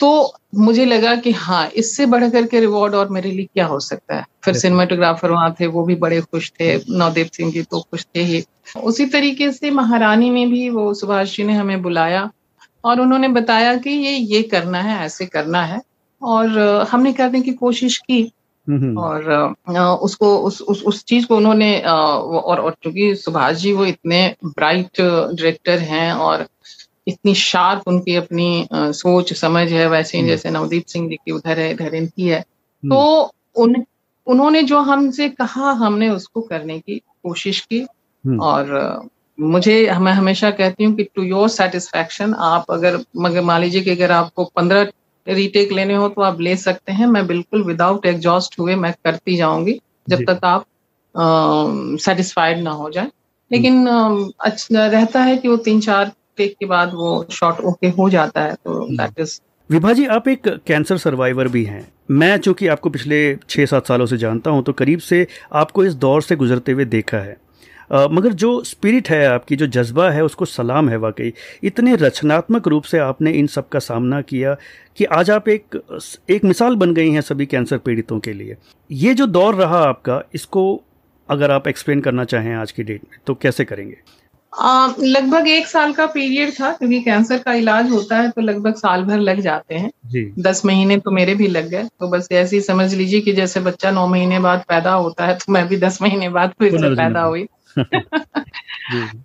तो 0.00 0.32
मुझे 0.54 0.84
लगा 0.84 1.14
कि 1.16 1.30
हाँ 1.32 1.66
इससे 1.76 2.06
बढ़ 2.06 2.28
करके 2.30 2.60
रिवॉर्ड 2.60 2.94
और 2.94 3.08
मेरे 3.08 3.30
लिए 3.30 3.44
क्या 3.44 3.66
हो 3.66 3.78
सकता 3.80 4.16
है? 4.16 4.24
फिर 4.44 4.54
सिनेमाटोग्राफर 4.54 5.30
वहाँ 5.30 5.54
थे 5.60 5.66
वो 5.66 5.84
भी 5.84 5.94
बड़े 5.94 6.20
खुश 6.20 6.50
थे 6.60 6.74
नवदेव 6.76 7.28
सिंह 7.32 7.52
जी 7.52 7.62
तो 7.62 7.80
खुश 7.80 8.06
थे 8.16 8.22
ही। 8.22 8.42
उसी 8.82 9.06
तरीके 9.06 9.50
से 9.52 9.70
महारानी 9.70 10.30
में 10.30 10.50
भी 10.50 10.68
वो 10.70 10.92
सुभाष 10.94 11.36
जी 11.36 11.44
ने 11.44 11.52
हमें 11.52 11.82
बुलाया। 11.82 12.30
और 12.86 13.00
उन्होंने 13.00 13.28
बताया 13.28 13.76
कि 13.76 13.90
ये 13.90 14.16
ये 14.16 14.42
करना 14.42 14.80
है 14.80 15.04
ऐसे 15.06 15.26
करना 15.26 15.62
है। 15.62 15.80
और 16.22 16.58
हमने 16.90 17.12
करने 17.12 17.40
की 17.40 17.52
कोशिश 17.52 17.98
की 17.98 18.22
और 18.98 19.54
उसको 20.02 20.36
उस 20.38 20.60
उस 20.62 20.82
उस 20.82 21.04
चीज़ 21.04 21.26
को 21.26 21.36
उन्होंने 21.36 21.78
और 21.80 22.60
और 22.60 22.76
चूँकि 22.82 23.14
सुभाष 23.14 23.56
जी 23.56 23.72
वो 23.72 23.84
इतने 23.86 24.36
ब्राइट 24.44 25.00
डायरेक्टर 25.00 25.78
हैं 25.78 26.12
और 26.12 26.46
इतनी 27.08 27.34
शार्प 27.34 27.82
उनकी 27.88 28.14
अपनी 28.14 28.68
सोच 28.72 29.32
समझ 29.32 29.72
है 29.72 29.86
वैसे 29.88 30.18
ही 30.18 30.26
जैसे 30.26 30.50
नवदीप 30.50 30.86
सिंह 30.86 31.08
जी 31.08 31.16
की 31.16 31.32
उधर 31.32 31.58
है 31.58 31.70
इधर 31.70 31.94
इनकी 31.94 32.28
है 32.28 32.40
तो 32.82 33.30
उन 33.56 33.84
उन्होंने 34.26 34.62
जो 34.62 34.78
हमसे 34.78 35.28
कहा 35.28 35.70
हमने 35.72 36.08
उसको 36.08 36.40
करने 36.40 36.78
की 36.78 36.98
कोशिश 36.98 37.60
की 37.60 37.82
और 38.40 38.74
मुझे 39.38 39.74
मैं 40.00 40.12
हमेशा 40.12 40.50
कहती 40.52 40.84
हूँ 40.84 40.94
कि 40.96 41.04
टू 41.14 41.22
योर 41.22 41.48
सेटिस्फैक्शन 41.50 42.34
आप 42.34 42.70
अगर 42.70 42.98
मगर 43.16 43.42
मान 43.42 43.60
लीजिए 43.60 43.82
कि 43.82 43.90
अगर 43.90 44.12
आपको 44.12 44.44
पंद्रह 44.56 44.92
रीटेक 45.26 45.72
लेने 45.72 45.94
हो 45.94 46.08
तो 46.08 46.22
आप 46.22 46.40
ले 46.40 46.56
सकते 46.56 46.92
हैं। 46.92 47.06
मैं 47.06 47.26
बिल्कुल 47.26 47.62
विदाउट 47.64 48.06
एग्जॉस्ट 48.06 48.58
हुए 48.58 48.74
मैं 48.76 48.92
करती 49.04 49.36
जाऊँगी 49.36 49.80
जब 50.08 50.24
तक 50.24 50.44
आप 50.44 50.64
सेटिस्फाइड 52.00 52.62
ना 52.62 52.70
हो 52.72 52.90
जाए। 52.90 53.10
लेकिन 53.50 53.86
अच्छा 53.86 54.86
रहता 54.86 55.22
है 55.22 55.36
कि 55.36 55.48
वो 55.48 55.56
तीन 55.64 55.80
चार 55.80 56.12
टेक 56.36 56.54
के 56.60 56.66
बाद 56.66 56.94
वो 56.94 57.26
शॉर्ट 57.30 57.60
ओके 57.62 57.88
हो 57.88 58.08
जाता 58.10 58.42
है 58.42 58.54
तो 58.54 58.86
दैट 58.92 59.20
इज़ 59.20 59.38
विभा 59.70 59.92
जी 59.92 60.06
आप 60.06 60.28
एक 60.28 60.48
कैंसर 60.66 60.96
सर्वाइवर 60.98 61.48
भी 61.48 61.64
हैं। 61.64 61.86
मैं 62.10 62.36
चूँकि 62.38 62.66
आपको 62.66 62.90
पिछले 62.90 63.18
छः 63.48 63.66
सात 63.66 63.86
सालों 63.86 64.06
से 64.06 64.16
जानता 64.16 64.50
हूँ 64.50 64.62
तो 64.62 64.72
करीब 64.72 64.98
से 65.00 65.26
आपको 65.54 65.84
इस 65.84 65.94
दौर 65.96 66.22
से 66.22 66.36
गुजरते 66.36 66.72
हुए 66.72 66.84
देखा 66.86 67.18
है। 67.18 67.36
मगर 67.90 68.32
जो 68.34 68.62
स्पिरिट 68.64 69.08
है 69.10 69.26
आपकी 69.26 69.56
जो 69.56 69.66
जज्बा 69.68 70.10
है 70.10 70.24
उसको 70.24 70.44
सलाम 70.44 70.88
है 70.88 70.96
वाकई। 70.98 71.32
इतने 71.62 71.94
रचनात्मक 71.96 72.68
रूप 72.68 72.84
से 72.84 72.98
आपने 72.98 73.30
इन 73.32 73.46
सब 73.48 73.68
का 73.68 73.78
सामना 73.80 74.20
किया 74.22 74.56
कि 74.98 75.04
आज 75.04 75.30
आप 75.30 75.48
एक 75.48 75.80
एक 76.30 76.44
मिसाल 76.44 76.76
बन 76.76 76.94
गई 76.94 77.10
हैं 77.10 77.20
सभी 77.22 77.46
कैंसर 77.46 77.78
पीड़ितों 77.78 78.18
के 78.20 78.32
लिए। 78.32 78.56
ये 78.90 79.14
जो 79.14 79.26
दौर 79.28 79.54
रहा 79.54 79.82
आपका 79.84 80.22
इसको 80.34 80.64
अगर 81.28 81.50
आप 81.50 81.68
एक्सप्लेन 81.68 82.00
करना 82.00 82.24
चाहें 82.26 82.54
आज 82.54 82.72
की 82.72 82.82
डेट 82.82 83.02
में 83.04 83.18
तो 83.26 83.34
कैसे 83.36 83.64
करेंगे? 83.64 83.96
लगभग 85.00 85.48
एक 85.48 85.66
साल 85.66 85.92
का 85.92 86.04
पीरियड 86.06 86.52
था 86.52 86.70
क्योंकि 86.72 87.00
कैंसर 87.00 87.38
का 87.38 87.52
इलाज 87.54 87.90
होता 87.90 88.16
है 88.16 88.28
तो 88.30 88.42
लगभग 88.42 88.74
साल 88.74 89.02
भर 89.04 89.18
लग 89.20 89.40
जाते 89.40 89.74
हैं। 89.74 89.90
जी। 90.06 90.22
दस 90.38 90.64
महीने 90.66 90.96
तो 90.98 91.10
मेरे 91.10 91.34
भी 91.34 91.46
लग 91.48 91.68
गए 91.70 91.82
तो 92.00 92.08
बस 92.08 92.28
ऐसे 92.32 92.56
ही 92.56 92.62
समझ 92.62 92.92
लीजिए 92.94 93.20
कि 93.20 93.32
जैसे 93.32 93.60
बच्चा 93.60 93.90
नौ 93.90 94.06
महीने 94.06 94.38
बाद 94.40 94.64
पैदा 94.68 94.92
होता 94.94 95.26
है 95.26 95.34
तो 95.34 95.52
मैं 95.52 95.66
भी 95.68 95.76
दस 95.78 96.00
महीने 96.02 96.28
बाद 96.28 96.52
फिर 96.58 96.78
से 96.78 96.94
पैदा 96.94 97.22
हुई। 97.22 97.46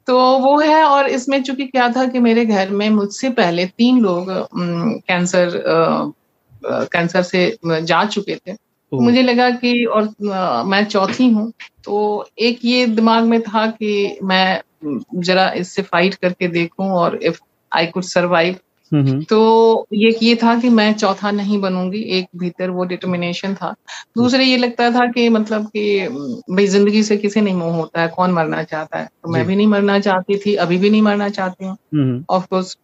तो 0.07 0.17
वो 0.39 0.57
है 0.59 0.83
और 0.83 1.07
इसमें 1.07 1.41
चूँकि 1.43 1.65
क्या 1.67 1.89
था 1.89 2.05
कि 2.07 2.19
मेरे 2.19 2.45
घर 2.45 2.69
में 2.69 2.89
मुझसे 2.89 3.29
पहले 3.29 3.65
तीन 3.65 3.99
लोग 3.99 4.31
कैंसर 5.07 5.61
कैंसर 6.65 7.21
से 7.21 7.57
जा 7.65 8.03
चुके 8.05 8.35
थे। 8.35 8.55
मुझे 8.91 9.21
लगा 9.21 9.49
कि 9.49 9.85
और 9.85 10.09
मैं 10.67 10.83
चौथी 10.85 11.29
हूँ 11.29 11.51
तो 11.83 12.25
एक 12.39 12.59
ये 12.63 12.85
दिमाग 12.85 13.23
में 13.23 13.41
था 13.41 13.65
कि 13.67 14.19
मैं 14.23 14.61
जरा 15.15 15.49
इससे 15.51 15.81
फाइट 15.81 16.15
करके 16.15 16.47
देखूँ 16.47 16.89
और 16.91 17.15
इफ़ 17.23 17.39
आई 17.71 17.87
कुड 17.87 18.03
सर्वाइव 18.03 18.55
तो 19.29 19.87
ये 19.93 20.11
ये 20.23 20.35
था 20.35 20.55
कि 20.59 20.69
मैं 20.71 20.93
चौथा 20.95 21.31
नहीं 21.31 21.59
बनूँगी 21.61 21.99
एक 22.17 22.27
भीतर 22.37 22.69
वो 22.71 22.85
डिटर्मिनेशन 22.85 23.53
था। 23.55 23.73
दूसरे 24.17 24.45
ये 24.45 24.57
लगता 24.57 24.89
था 24.91 25.05
कि 25.11 25.27
मतलब 25.29 25.67
कि 25.67 26.07
भाई 26.51 26.67
ज़िंदगी 26.67 27.03
से 27.03 27.17
किसे 27.17 27.41
नहीं 27.41 27.55
मोह 27.55 27.75
होता 27.75 28.01
है 28.01 28.07
कौन 28.09 28.31
मरना 28.33 28.63
चाहता 28.65 28.99
है? 28.99 29.05
तो 29.23 29.29
मैं 29.29 29.45
भी 29.47 29.55
नहीं 29.55 29.67
मरना 29.67 29.99
चाहती 30.01 30.37
थी 30.37 30.55
अभी 30.57 30.77
भी 30.77 30.89
नहीं 30.89 31.01
मरना 31.01 31.29
चाहती 31.31 31.65
हूँ। 31.65 31.77
ऑफकोर्स 32.31 32.75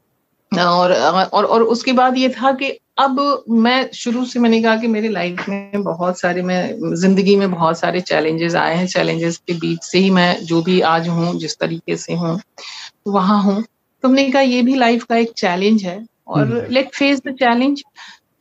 और 0.51 0.91
और 0.93 1.45
और 1.45 1.63
उसके 1.65 1.93
बाद 1.93 2.17
ये 2.17 2.29
था 2.31 2.51
कि 2.53 2.69
अब 2.99 3.19
मैं 3.51 3.89
शुरू 3.93 4.23
से 4.25 4.39
मैंने 4.39 4.61
कहा 4.61 4.75
कि 4.77 4.87
मेरी 4.87 5.09
लाइफ 5.09 5.45
में 5.49 5.83
बहुत 5.83 6.19
सारे 6.19 6.41
मैं 6.43 6.95
ज़िंदगी 6.95 7.35
में 7.35 7.51
बहुत 7.51 7.79
सारे 7.79 8.01
चैलेंजेस 8.03 8.55
आए 8.57 8.75
हैं। 8.75 8.87
चैलेंजेस 8.87 9.37
के 9.39 9.53
बीच 9.55 9.83
से 9.83 9.99
ही 9.99 10.09
मैं 10.11 10.35
जो 10.45 10.61
भी 10.63 10.79
आज 10.89 11.07
हूँ 11.09 11.35
जिस 11.39 11.57
तरीके 11.59 11.97
से 11.97 12.15
हूँ 12.15 12.39
वहाँ 13.09 13.41
हूँ। 13.43 13.63
तुमने 14.03 14.29
कहा 14.31 14.41
ये 14.41 14.61
भी 14.61 14.75
लाइफ 14.75 15.03
का 15.03 15.15
एक 15.15 15.31
चैलेंज 15.37 15.83
है 15.83 16.05
और 16.27 16.67
लेट 16.69 16.89
फेस 16.95 17.21
द 17.27 17.31
चैलेंज 17.31 17.83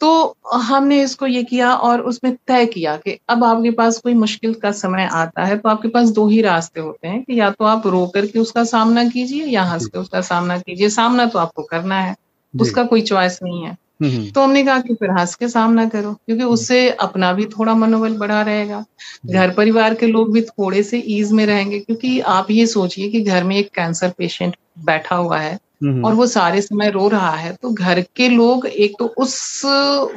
तो 0.01 0.37
हमने 0.55 1.03
इसको 1.03 1.27
ये 1.27 1.42
किया 1.45 1.73
और 1.75 2.01
उसमें 2.01 2.35
तय 2.47 2.66
किया 2.66 2.97
कि 2.97 3.19
अब 3.29 3.45
आपके 3.45 3.71
पास 3.71 3.99
कोई 3.99 4.14
मुश्किल 4.14 4.55
का 4.55 4.71
समय 4.71 5.09
आता 5.12 5.45
है 5.45 5.57
तो 5.59 5.69
आपके 5.69 5.88
पास 5.88 6.09
दो 6.11 6.27
ही 6.29 6.40
रास्ते 6.42 6.81
होते 6.81 7.09
हैं 7.09 7.23
कि 7.23 7.40
या 7.40 7.51
तो 7.51 7.64
आप 7.64 7.87
रो 7.87 8.07
करके 8.07 8.38
उसका 8.38 8.64
सामना 8.64 9.05
कीजिए 9.09 9.45
या 9.45 9.62
हंस 9.62 9.87
के 9.87 9.99
उसका 9.99 10.21
सामना 10.21 10.59
कीजिए। 10.59 10.88
सामना 10.88 11.27
तो 11.27 11.38
आपको 11.38 11.62
करना 11.62 12.01
है 12.01 12.14
उसका 12.55 12.85
कोई 12.85 13.01
चॉइस 13.03 13.38
नहीं 13.42 13.62
है। 13.62 13.77
तो 14.03 14.43
हमने 14.43 14.63
कहा 14.65 14.79
कि 14.79 14.95
फिर 14.95 15.11
हंस 15.11 15.35
के 15.35 15.49
सामना 15.49 15.85
करो 15.89 16.13
क्योंकि 16.13 16.43
हम्म। 16.43 16.53
उससे 16.53 16.89
अपना 16.91 17.33
भी 17.33 17.45
थोड़ा 17.47 17.75
मनोबल 17.75 18.17
बढ़ा 18.19 18.41
रहेगा। 18.43 18.85
घर 19.27 19.51
परिवार 19.51 19.95
के 19.95 20.07
लोग 20.07 20.33
भी 20.33 20.41
थोड़े 20.43 20.83
से 20.83 20.99
ईज 21.09 21.33
में 21.33 21.45
रहेंगे 21.47 21.79
क्योंकि 21.81 22.19
आप 22.21 22.51
ये 22.51 22.67
सोचिए 22.67 23.09
कि 23.11 23.21
घर 23.21 23.45
में 23.45 23.57
एक 23.57 23.71
कैंसर 23.75 24.13
पेशेंट 24.19 24.57
बैठा 24.85 25.17
हुआ 25.17 25.39
है 25.39 25.59
और 26.05 26.15
वो 26.15 26.27
सारे 26.27 26.61
समय 26.61 26.91
रो 26.91 27.09
रहा 27.09 27.31
है 27.31 27.53
तो 27.63 27.71
घर 27.71 28.01
के 28.17 28.29
लोग 28.29 28.67
एक 28.67 28.95
तो 28.99 29.07
उस 29.19 29.63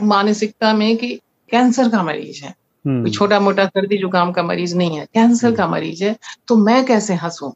मानसिकता 0.02 0.74
में 0.74 0.96
कि 0.98 1.14
कैंसर 1.52 1.90
का 1.90 2.04
मरीज़ 2.04 2.44
है। 2.46 2.54
कोई 2.86 3.12
छोटा 3.12 3.40
मोटा 3.40 3.66
सर्दी 3.66 3.98
जुकाम 3.98 4.32
का 4.32 4.44
मरीज़ 4.44 4.76
नहीं 4.76 4.98
है 4.98 5.06
कैंसर 5.14 5.56
का 5.56 5.68
मरीज़ 5.68 6.04
है 6.04 6.16
तो 6.48 6.56
मैं 6.56 6.84
कैसे 6.86 7.14
हंसू? 7.14 7.54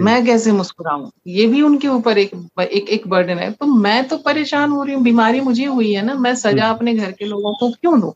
मैं 0.00 0.24
कैसे 0.26 0.52
मुस्कुराऊं? 0.52 1.10
ये 1.26 1.46
भी 1.46 1.62
उनके 1.62 1.88
ऊपर 1.88 2.18
एक 2.18 2.30
एक 2.62 2.88
एक 2.88 3.08
बर्डन 3.08 3.38
है। 3.38 3.50
तो 3.52 3.66
मैं 3.66 4.08
तो 4.08 4.16
परेशान 4.16 4.70
हो 4.70 4.84
रही 4.84 4.94
हूँ 4.94 5.02
बीमारी 5.02 5.40
मुझे 5.40 5.64
हुई 5.64 5.92
है 5.92 6.02
ना 6.02 6.14
मैं 6.14 6.34
सजा 6.34 6.66
अपने 6.70 6.94
घर 6.94 7.12
के 7.12 7.24
लोगों 7.24 7.54
को 7.54 7.70
क्यों 7.70 8.00
दू? 8.00 8.14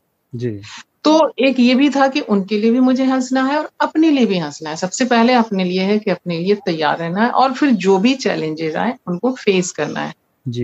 तो 1.03 1.33
एक 1.39 1.59
ये 1.59 1.75
भी 1.75 1.89
था 1.89 2.07
कि 2.07 2.19
उनके 2.19 2.57
लिए 2.57 2.71
भी 2.71 2.79
मुझे 2.79 3.03
हंसना 3.05 3.43
है 3.43 3.57
और 3.59 3.69
अपने 3.81 4.11
लिए 4.11 4.25
भी 4.25 4.37
हंसना 4.37 4.69
है। 4.69 4.75
सबसे 4.75 5.05
पहले 5.05 5.33
अपने 5.33 5.63
लिए 5.63 5.81
है 5.81 5.99
कि 5.99 6.11
अपने 6.11 6.39
लिए 6.39 6.55
तैयार 6.55 6.97
रहना 6.97 7.23
है 7.23 7.29
और 7.29 7.53
फिर 7.53 7.71
जो 7.71 7.97
भी 7.97 8.15
चैलेंजेस 8.15 8.75
आए 8.75 8.93
उनको 9.07 9.31
फेस 9.31 9.71
करना 9.71 9.99
है। 9.99 10.13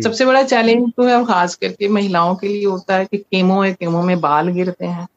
सबसे 0.02 0.26
बड़ा 0.26 0.44
चैलेंज 0.44 0.92
तो 0.98 1.04
है 1.04 1.16
और 1.16 1.26
खास 1.26 1.56
करके 1.56 1.88
महिलाओं 1.88 2.36
के 2.36 2.48
लिए 2.48 2.66
होता 2.66 2.96
है 2.96 3.06
कि 3.06 3.18
केमो 3.18 3.62
है 3.62 3.74
केमो 3.74 4.02
में 4.02 4.22
बाल 4.22 4.48
गिरते 4.48 4.86
हैं। 4.86 5.08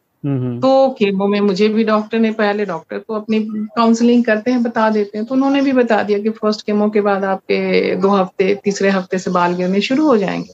तो 0.60 0.88
केमो 0.90 1.26
में 1.26 1.40
मुझे 1.40 1.68
भी 1.68 1.84
डॉक्टर 1.84 2.18
ने 2.18 2.30
पहले 2.32 2.64
डॉक्टर 2.64 2.98
तो 2.98 3.14
अपनी 3.14 3.40
काउंसलिंग 3.76 4.24
करते 4.24 4.50
हैं 4.50 4.62
बता 4.62 4.88
देते 4.90 5.18
हैं। 5.18 5.26
तो 5.26 5.34
उन्होंने 5.34 5.60
भी 5.60 5.72
बता 5.72 6.02
दिया 6.02 6.18
कि 6.18 6.30
फ़र्स्ट 6.30 6.66
केमो 6.66 6.88
के 6.90 7.00
बाद 7.00 7.24
आपके 7.24 7.96
दो 7.96 8.08
हफ़्ते 8.08 8.54
तीसरे 8.64 8.90
हफ़्ते 8.90 9.18
से 9.18 9.30
बाल 9.30 9.54
गिरने 9.54 9.80
शुरू 9.80 10.06
हो 10.06 10.16
जाएँगे। 10.16 10.52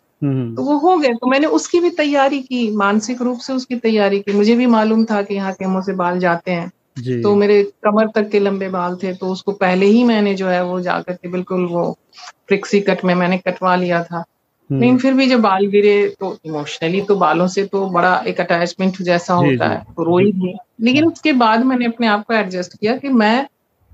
तो 0.57 0.63
वो 0.63 0.77
हो 0.79 0.97
गए 0.99 1.09
तो 1.09 1.27
मैंने 1.27 1.47
उसकी 1.47 1.81
भी 1.81 1.91
तैयारी 1.91 2.41
की 2.41 2.71
मानसिक 2.77 3.23
रूप 3.23 3.39
से 3.39 3.53
उसकी 3.53 3.77
तैयारी 3.77 4.21
की। 4.21 4.33
मुझे 4.33 4.55
भी 4.57 4.67
मालूम 4.67 5.05
था 5.05 5.23
कि 5.23 5.35
यहाँ 5.35 5.53
केमो 5.53 5.83
से 5.83 5.93
बाल 5.93 6.19
जाते 6.19 6.51
हैं। 6.51 6.71
तो 7.23 7.35
मेरे 7.35 7.63
कमर 7.85 8.09
तक 8.15 8.29
के 8.31 8.39
लंबे 8.39 8.69
बाल 8.69 8.97
थे 8.97 9.13
तो 9.15 9.27
उसको 9.27 9.53
पहले 9.53 9.87
ही 9.87 10.05
मैंने 10.05 10.35
जो 10.35 10.47
है 10.47 10.65
वो 10.65 10.81
जाकर 10.81 11.13
के 11.13 11.29
बिल्कुल 11.29 11.65
वो 11.67 11.85
फ्रिक्सी 12.49 12.81
कट 12.81 13.05
में 13.05 13.15
मैंने 13.15 13.39
कटवा 13.39 13.77
लिया 13.77 14.03
था। 14.05 14.25
लेकिन 14.73 14.89
हम्म। 14.89 14.99
फिर 14.99 15.15
भी 15.15 15.27
जब 15.27 15.41
बाल 15.41 15.67
गिरे 15.67 16.15
तो 16.21 16.39
इमोशनली 16.45 17.01
तो 17.01 17.17
बालों 17.17 17.47
से 17.47 17.65
तो 17.65 17.87
बड़ा 17.87 18.25
एक 18.27 18.41
अटैचमेंट 18.41 19.03
जैसा 19.03 19.35
होता 19.35 19.69
है 19.69 19.85
तो 19.97 20.03
रोई 20.03 20.33
थी 20.33 20.57
लेकिन 20.81 21.05
उसके 21.05 21.33
बाद 21.33 21.65
मैंने 21.65 21.87
अपने 21.87 22.07
आप 22.07 22.27
को 22.27 22.35
एडजस्ट 22.35 22.77
किया 22.77 22.97
कि 22.97 23.09
मैं 23.09 23.47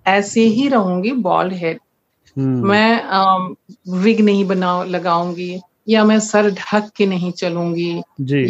ऐसे 0.07 0.41
ही 0.41 0.69
रहूँगी 0.69 1.12
बॉल्ड 1.12 1.53
हेड 1.53 1.79
हम्म। 2.39 2.69
मैं 2.69 3.57
विग 3.89 4.21
नहीं 4.21 4.45
बना 4.45 4.85
लगाऊँगी 4.85 5.61
या 5.89 6.05
मैं 6.05 6.21
सर 6.21 6.51
ढक 6.51 6.91
के 6.97 7.07
नहीं 7.07 7.33
चलूँगी 7.33 8.03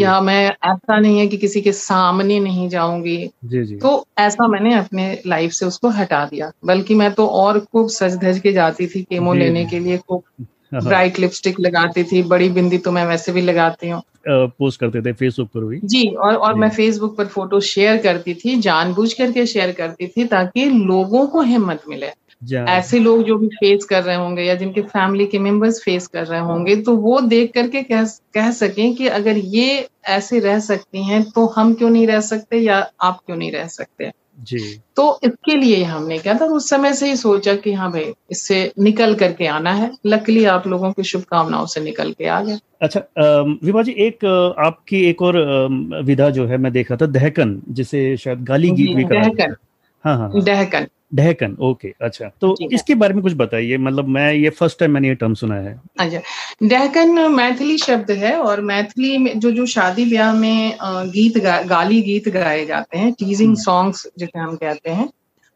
या 0.03 0.21
मैं 0.21 0.51
ऐसा 0.65 0.99
नहीं 0.99 1.19
है 1.19 1.27
कि 1.27 1.37
किसी 1.37 1.61
के 1.61 1.73
सामने 1.73 2.41
नहीं 2.41 2.69
जाऊँगी। 2.69 3.31
जी 3.45 3.65
जी। 3.65 3.77
तो 3.77 4.07
ऐसा 4.19 4.47
मैंने 4.47 4.75
अपने 4.75 5.23
लाइफ 5.27 5.53
से 5.53 5.67
उसको 5.67 5.89
हटा 5.89 6.25
दिया। 6.25 6.53
बल्कि 6.65 6.95
मैं 6.95 7.13
तो 7.13 7.27
और 7.27 7.61
खूब 7.61 7.89
सज 7.89 8.17
धज 8.17 8.39
के 8.39 8.53
जाती 8.53 8.87
थी 8.87 9.03
केमो 9.03 9.35
लेने 9.35 9.65
के 9.67 9.79
लिए 9.79 9.99
खूब 9.99 10.47
ब्राइट 10.75 11.13
हाँ। 11.13 11.21
लिपस्टिक 11.21 11.61
लगाती 11.61 12.05
थी 12.05 12.23
बड़ी 12.23 12.49
बिंदी 12.49 12.79
तो 12.79 12.93
मैं 12.93 13.07
वैसे 13.07 13.33
भी 13.33 13.41
लगाती 13.41 13.89
हूँ। 13.89 14.03
पोस्ट 14.29 14.81
करते 14.81 15.03
थे 15.03 15.13
फेसबुक 15.13 15.49
पर 15.49 15.65
भी? 15.65 15.81
जी 15.85 16.09
और 16.09 16.35
और 16.35 16.55
मैं 16.55 16.71
फेसबुक 16.71 17.17
पर 17.17 17.27
फ़ोटो 17.27 17.61
शेयर 17.61 17.97
करती 17.97 18.35
थी 18.35 18.57
जानबूझ 18.57 19.13
करके 19.13 19.47
शेयर 19.47 19.73
करती 19.73 20.07
थी 20.07 20.25
ताकि 20.25 20.65
लोगों 20.65 21.27
को 21.27 21.41
हिम्मत 21.41 21.83
मिले। 21.89 22.11
ऐसे 22.53 22.99
लोग 22.99 23.23
जो 23.23 23.37
भी 23.39 23.47
फेस 23.47 23.85
कर 23.85 24.03
रहे 24.03 24.17
होंगे 24.17 24.43
या 24.43 24.55
जिनके 24.55 24.83
फैमिली 24.83 25.27
के 25.27 25.39
मेंबर्स 25.39 25.83
फेस 25.83 26.07
कर 26.07 26.27
रहे 26.27 26.41
होंगे 26.41 26.77
तो 26.77 26.97
वो 26.97 27.21
देख 27.21 27.53
करके 27.55 27.83
कह 27.83 28.05
कह 28.05 28.51
सकें 28.51 28.95
कि 28.95 29.07
अगर 29.07 29.37
ये 29.37 29.89
ऐसे 30.09 30.39
रह 30.39 30.59
सकती 30.59 31.05
हैं 31.05 31.23
तो 31.31 31.47
हम 31.47 31.75
क्यों 31.75 31.91
नहीं 31.91 32.07
रह 32.07 32.21
सकते 32.21 32.59
या 32.59 32.91
आप 33.03 33.21
क्यों 33.27 33.37
नहीं 33.37 33.53
रह 33.53 33.67
सकते? 33.67 34.11
जी। 34.39 34.59
तो 34.97 35.19
इसके 35.25 35.55
लिए 35.57 35.83
हमने 35.85 36.19
क्या 36.19 36.35
था 36.35 36.45
उस 36.45 36.69
समय 36.71 36.93
से 36.93 37.09
ही 37.09 37.17
सोचा 37.17 37.55
कि 37.57 37.73
हाँ 37.73 37.91
भाई 37.93 38.13
इससे 38.31 38.73
निकल 38.79 39.15
करके 39.15 39.47
आना 39.47 39.73
है। 39.73 39.91
लकली 40.07 40.45
आप 40.45 40.67
लोगों 40.67 40.93
की 40.93 41.03
शुभकामनाओं 41.03 41.67
से 41.67 41.81
निकल 41.81 42.13
के 42.13 42.27
आ 42.27 42.41
गए। 42.41 42.59
अच्छा 42.83 43.01
विभा 43.63 43.83
जी 43.83 43.93
एक 43.99 44.25
आपकी 44.59 45.05
एक 45.05 45.23
और 45.23 45.39
विधा 46.05 46.31
जो 46.31 46.47
है 46.47 46.57
मैं 46.57 46.73
देखा 46.73 46.97
था 46.97 47.07
दहकन 47.07 47.61
जिसे 47.69 48.17
शायद 48.17 48.45
गाली 48.45 48.71
गीत 48.71 48.97
भी 48.97 49.05
दहकन। 49.05 49.55
हाँ, 50.05 50.17
हाँ 50.19 50.29
हाँ। 50.29 50.43
दहकन। 50.43 50.87
ढहकन 51.13 51.57
ओके 51.61 51.93
अच्छा। 52.03 52.31
तो 52.41 52.55
इसके 52.73 52.95
बारे 52.95 53.15
में 53.15 53.23
कुछ 53.23 53.33
बताइए 53.35 53.77
मतलब 53.79 54.09
मैं 54.09 54.33
ये 54.33 54.51
फ़र्स्ट 54.51 54.79
टाइम 54.79 54.93
मैंने 54.93 55.09
ये 55.09 55.15
टर्म 55.15 55.35
सुना 55.35 55.55
है। 55.57 55.81
अच्छा 56.01 56.21
डहकन 56.63 57.19
मैथिली 57.33 57.77
शब्द 57.79 58.11
है 58.11 58.35
और 58.37 58.61
मैथिली 58.61 59.19
में 59.19 59.39
जो 59.41 59.51
जो 59.51 59.67
शादी 59.67 60.05
ब्याह 60.05 60.33
में 60.35 60.77
गीत 60.83 61.39
गा, 61.39 61.61
गाली 61.63 62.01
गीत 62.03 62.29
गाए 62.29 62.65
जाते 62.67 62.99
हैं 62.99 63.13
टीजिंग 63.13 63.49
हम्म। 63.49 63.63
सॉन्ग्स 63.63 64.07
जिसे 64.19 64.39
हम 64.39 64.57
कहते 64.57 64.91
हैं 64.91 65.09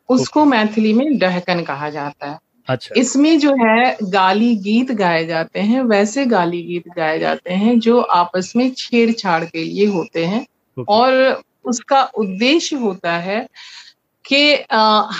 उसको 0.08 0.44
मैथिली 0.44 0.92
में 0.92 1.18
डहकन 1.18 1.62
कहा 1.62 1.90
जाता 1.90 2.30
है। 2.30 2.38
अच्छा। 2.68 2.94
इसमें 3.00 3.38
जो 3.38 3.54
है 3.56 3.96
गाली 4.02 4.54
गीत 4.56 4.90
गाए 4.92 5.24
जाते 5.26 5.60
हैं 5.60 5.82
वैसे 5.82 6.24
गाली 6.26 6.62
गीत 6.62 6.88
गाए 6.96 7.18
जाते 7.18 7.54
हैं 7.54 7.78
जो 7.80 8.00
आपस 8.00 8.52
में 8.56 8.70
छेड़छाड़ 8.76 9.44
के 9.44 9.64
लिए 9.64 9.86
होते 9.86 10.24
हैं 10.24 10.46
और 10.88 11.42
उसका 11.64 12.02
उद्देश्य 12.18 12.76
होता 12.76 13.16
है 13.18 13.46
कि 14.32 14.64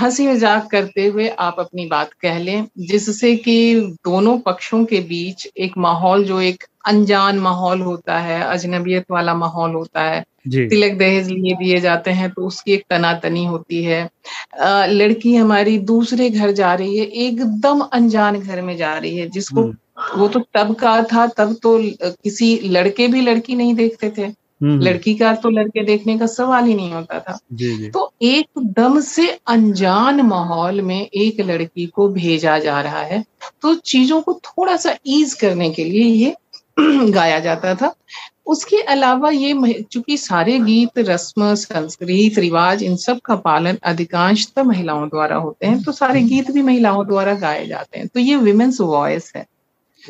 हँसी 0.01 0.27
मज़ाक 0.29 0.71
करते 0.71 1.07
हुए 1.07 1.29
आप 1.29 1.57
अपनी 1.59 1.87
बात 1.87 2.13
कह 2.13 2.39
लें 2.39 2.67
जिससे 2.79 3.37
कि 3.37 3.81
दोनों 4.05 4.39
पक्षों 4.39 4.85
के 4.85 5.01
बीच 5.01 5.49
एक 5.57 5.79
माहौल 5.79 6.25
जो 6.25 6.41
एक 6.41 6.65
अनजान 6.87 7.39
माहौल 7.39 7.81
होता 7.81 8.19
है 8.19 8.43
अजनबियत 8.43 9.05
वाला 9.11 9.35
माहौल 9.35 9.75
होता 9.75 10.03
है 10.03 10.25
तिलक 10.49 10.99
दहेज 10.99 11.29
लिए 11.31 11.55
दिए 11.55 11.81
जाते 11.81 12.11
हैं 12.11 12.31
तो 12.31 12.47
उसकी 12.47 12.73
एक 12.73 12.85
तनातनी 12.91 13.45
होती 13.45 13.83
है 13.85 14.09
आ, 14.61 14.87
लड़की 14.87 15.35
हमारी 15.35 15.79
दूसरे 15.79 16.31
घर 16.31 16.51
जा 16.51 16.75
रही 16.75 16.99
है 16.99 17.07
एकदम 17.07 17.81
अनजान 17.81 18.41
घर 18.41 18.63
में 18.63 18.77
जा 18.77 18.97
रही 18.99 19.17
है 19.19 19.29
जिसको 19.29 19.63
हम्म। 19.63 20.21
वो 20.21 20.29
तो 20.29 20.41
तब 20.55 20.75
का 20.75 21.03
था 21.03 21.27
तब 21.27 21.57
तो 21.63 21.79
किसी 22.03 22.59
लड़के 22.65 23.09
भी 23.09 23.21
लड़की 23.21 23.55
नहीं 23.55 23.75
देखते 23.75 24.11
थे। 24.19 24.40
लड़की 24.63 25.15
का 25.15 25.35
तो 25.35 25.51
लड़के 25.51 25.85
देखने 25.85 26.19
का 26.19 26.27
सवाल 26.27 26.65
ही 26.65 26.75
नहीं 26.75 26.93
होता 26.93 27.21
था। 27.21 27.39
जी 27.53 27.77
जी। 27.77 27.89
तो 27.89 28.13
एकदम 28.23 29.01
से 29.01 29.39
अनजान 29.47 30.21
माहौल 30.21 30.81
में 30.81 31.07
एक 31.15 31.41
लड़की 31.41 31.87
को 31.87 32.09
भेजा 32.09 32.59
जा 32.59 32.81
रहा 32.81 33.03
है। 33.03 33.25
तो 33.63 33.75
चीज़ों 33.75 34.21
को 34.21 34.35
थोड़ा 34.35 34.77
सा 34.77 34.97
ईज 35.07 35.35
करने 35.35 35.71
के 35.71 35.85
लिए 35.85 36.05
ये 36.05 36.37
गाया 37.11 37.39
जाता 37.39 37.75
था। 37.75 37.95
उसके 38.47 38.77
अलावा 38.77 39.31
ये 39.31 39.83
चूँकि 39.93 40.17
सारे 40.17 40.59
गीत 40.59 40.99
रस्म 40.99 41.55
संस्कृत 41.55 42.39
रिवाज 42.39 42.83
इन 42.83 42.97
सब 42.97 43.21
का 43.21 43.37
पालन 43.37 43.79
अधिकांशतः 43.83 44.63
महिलाओं 44.63 45.09
द्वारा 45.09 45.37
होते 45.37 45.67
हैं 45.67 45.83
तो 45.83 45.93
सारे 45.93 46.23
गीत 46.23 46.51
भी 46.51 46.63
महिलाओं 46.63 47.07
द्वारा 47.07 47.35
गाए 47.35 47.67
जाते 47.67 47.99
हैं। 47.99 48.09
तो 48.09 48.21
ये 48.21 48.37
विमेन्स 48.37 48.81
वॉइस 48.81 49.33
है। 49.37 49.47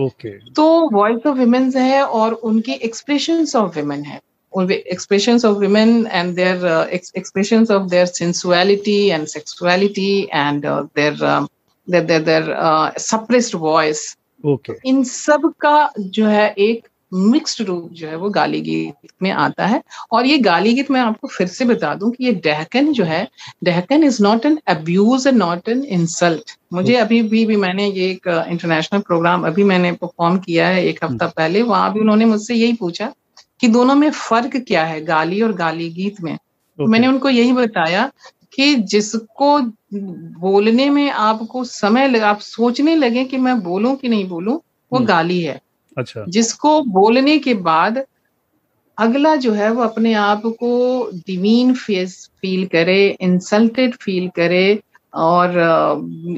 ओके। 0.00 0.38
okay. 0.38 0.56
तो 0.56 0.90
वॉइस 0.92 1.26
ऑफ़ 1.26 1.38
विमेन्स 1.38 1.76
है 1.76 2.02
और 2.02 2.32
उनके 2.32 2.72
एक्सप्रेशन 2.72 3.46
ऑफ़ 3.56 3.78
विमेन 3.78 4.02
है। 4.02 4.20
Expressions 4.52 5.44
of 5.44 5.58
women 5.58 6.06
and 6.08 6.36
their 6.36 6.64
uh, 6.66 6.86
ex- 6.90 7.12
expressions 7.14 7.70
of 7.70 7.88
their 7.88 8.06
sensuality 8.06 9.12
and 9.12 9.28
sexuality 9.28 10.30
and 10.32 10.64
uh, 10.64 10.86
their 10.94 11.14
um, 11.24 11.48
their 11.88 12.02
their, 12.02 12.20
their 12.20 12.56
uh, 12.56 12.90
suppressed 12.96 13.54
voice. 13.54 14.16
Okay. 14.44 14.74
इन 14.86 15.02
सब 15.04 15.52
का 15.60 15.90
जो 15.98 16.26
है 16.26 16.54
एक 16.58 16.88
मिक्स्ड 17.12 17.60
रूप 17.66 17.88
जो 17.92 18.08
है 18.08 18.16
वो 18.16 18.28
गाली 18.30 18.60
गीत 18.60 19.08
में 19.22 19.30
आता 19.30 19.66
है। 19.66 19.82
और 20.12 20.26
ये 20.26 20.38
गाली 20.38 20.72
गीत 20.74 20.90
मैं 20.90 21.00
आपको 21.00 21.28
फिर 21.28 21.46
से 21.46 21.64
बता 21.64 21.94
दूँ 21.94 22.10
कि 22.10 22.24
ये 22.24 22.32
डहकन 22.32 22.92
जो 22.92 23.04
है 23.04 23.28
डहकन 23.64 24.04
is 24.04 24.22
not 24.22 24.46
an 24.46 24.58
abuse 24.68 25.26
and 25.26 25.38
not 25.38 25.68
an 25.68 25.84
insult 25.84 26.56
मुझे 26.72 26.94
अभी 26.96 27.22
भी, 27.22 27.44
भी 27.46 27.56
मैंने 27.56 27.86
ये 27.86 28.10
एक 28.10 28.28
इंटरनेशनल 28.48 29.00
प्रोग्राम 29.00 29.46
अभी 29.46 29.64
मैंने 29.64 29.92
परफॉर्म 29.92 30.38
किया 30.38 30.68
है 30.68 30.84
एक 30.86 31.04
हफ़्ता 31.04 31.24
हम्म। 31.24 31.32
पहले। 31.36 31.62
वहाँ 31.62 31.92
भी 31.92 32.00
उन्होंने 32.00 32.24
मुझसे 32.24 32.54
यही 32.54 32.72
पूछा 32.72 33.12
कि 33.60 33.68
दोनों 33.68 33.94
में 33.94 34.10
फ़र्क 34.10 34.56
क्या 34.56 34.84
है 34.84 35.04
गाली 35.04 35.42
और 35.42 35.52
गाली 35.52 35.90
गीत 35.90 36.20
में 36.20 36.34
okay. 36.34 36.88
मैंने 36.88 37.06
उनको 37.06 37.28
यही 37.28 37.52
बताया 37.52 38.12
कि 38.52 38.74
जिसको 38.74 39.60
बोलने 40.40 40.90
में 40.90 41.10
आपको 41.10 41.64
समय 41.64 42.08
लग, 42.08 42.22
आप 42.22 42.40
सोचने 42.40 42.96
लगे 42.96 43.24
कि 43.24 43.36
मैं 43.36 43.60
बोलूँ 43.60 43.96
कि 43.96 44.08
नहीं 44.08 44.28
बोलूँ 44.28 44.60
वो 44.92 44.98
hmm. 44.98 45.08
गाली 45.08 45.40
है 45.40 45.60
अच्छा 45.98 46.24
जिसको 46.28 46.82
बोलने 46.82 47.38
के 47.38 47.54
बाद 47.54 48.04
अगला 48.98 49.36
जो 49.36 49.52
है 49.52 49.72
वो 49.72 49.82
अपने 49.82 50.12
आप 50.12 50.42
को 50.46 51.10
डिमीन 51.14 51.74
फेस 51.74 52.30
फील 52.40 52.66
करे 52.66 53.16
इंसल्टेड 53.20 53.94
फील 53.94 54.28
करे 54.28 54.80
और 55.14 55.50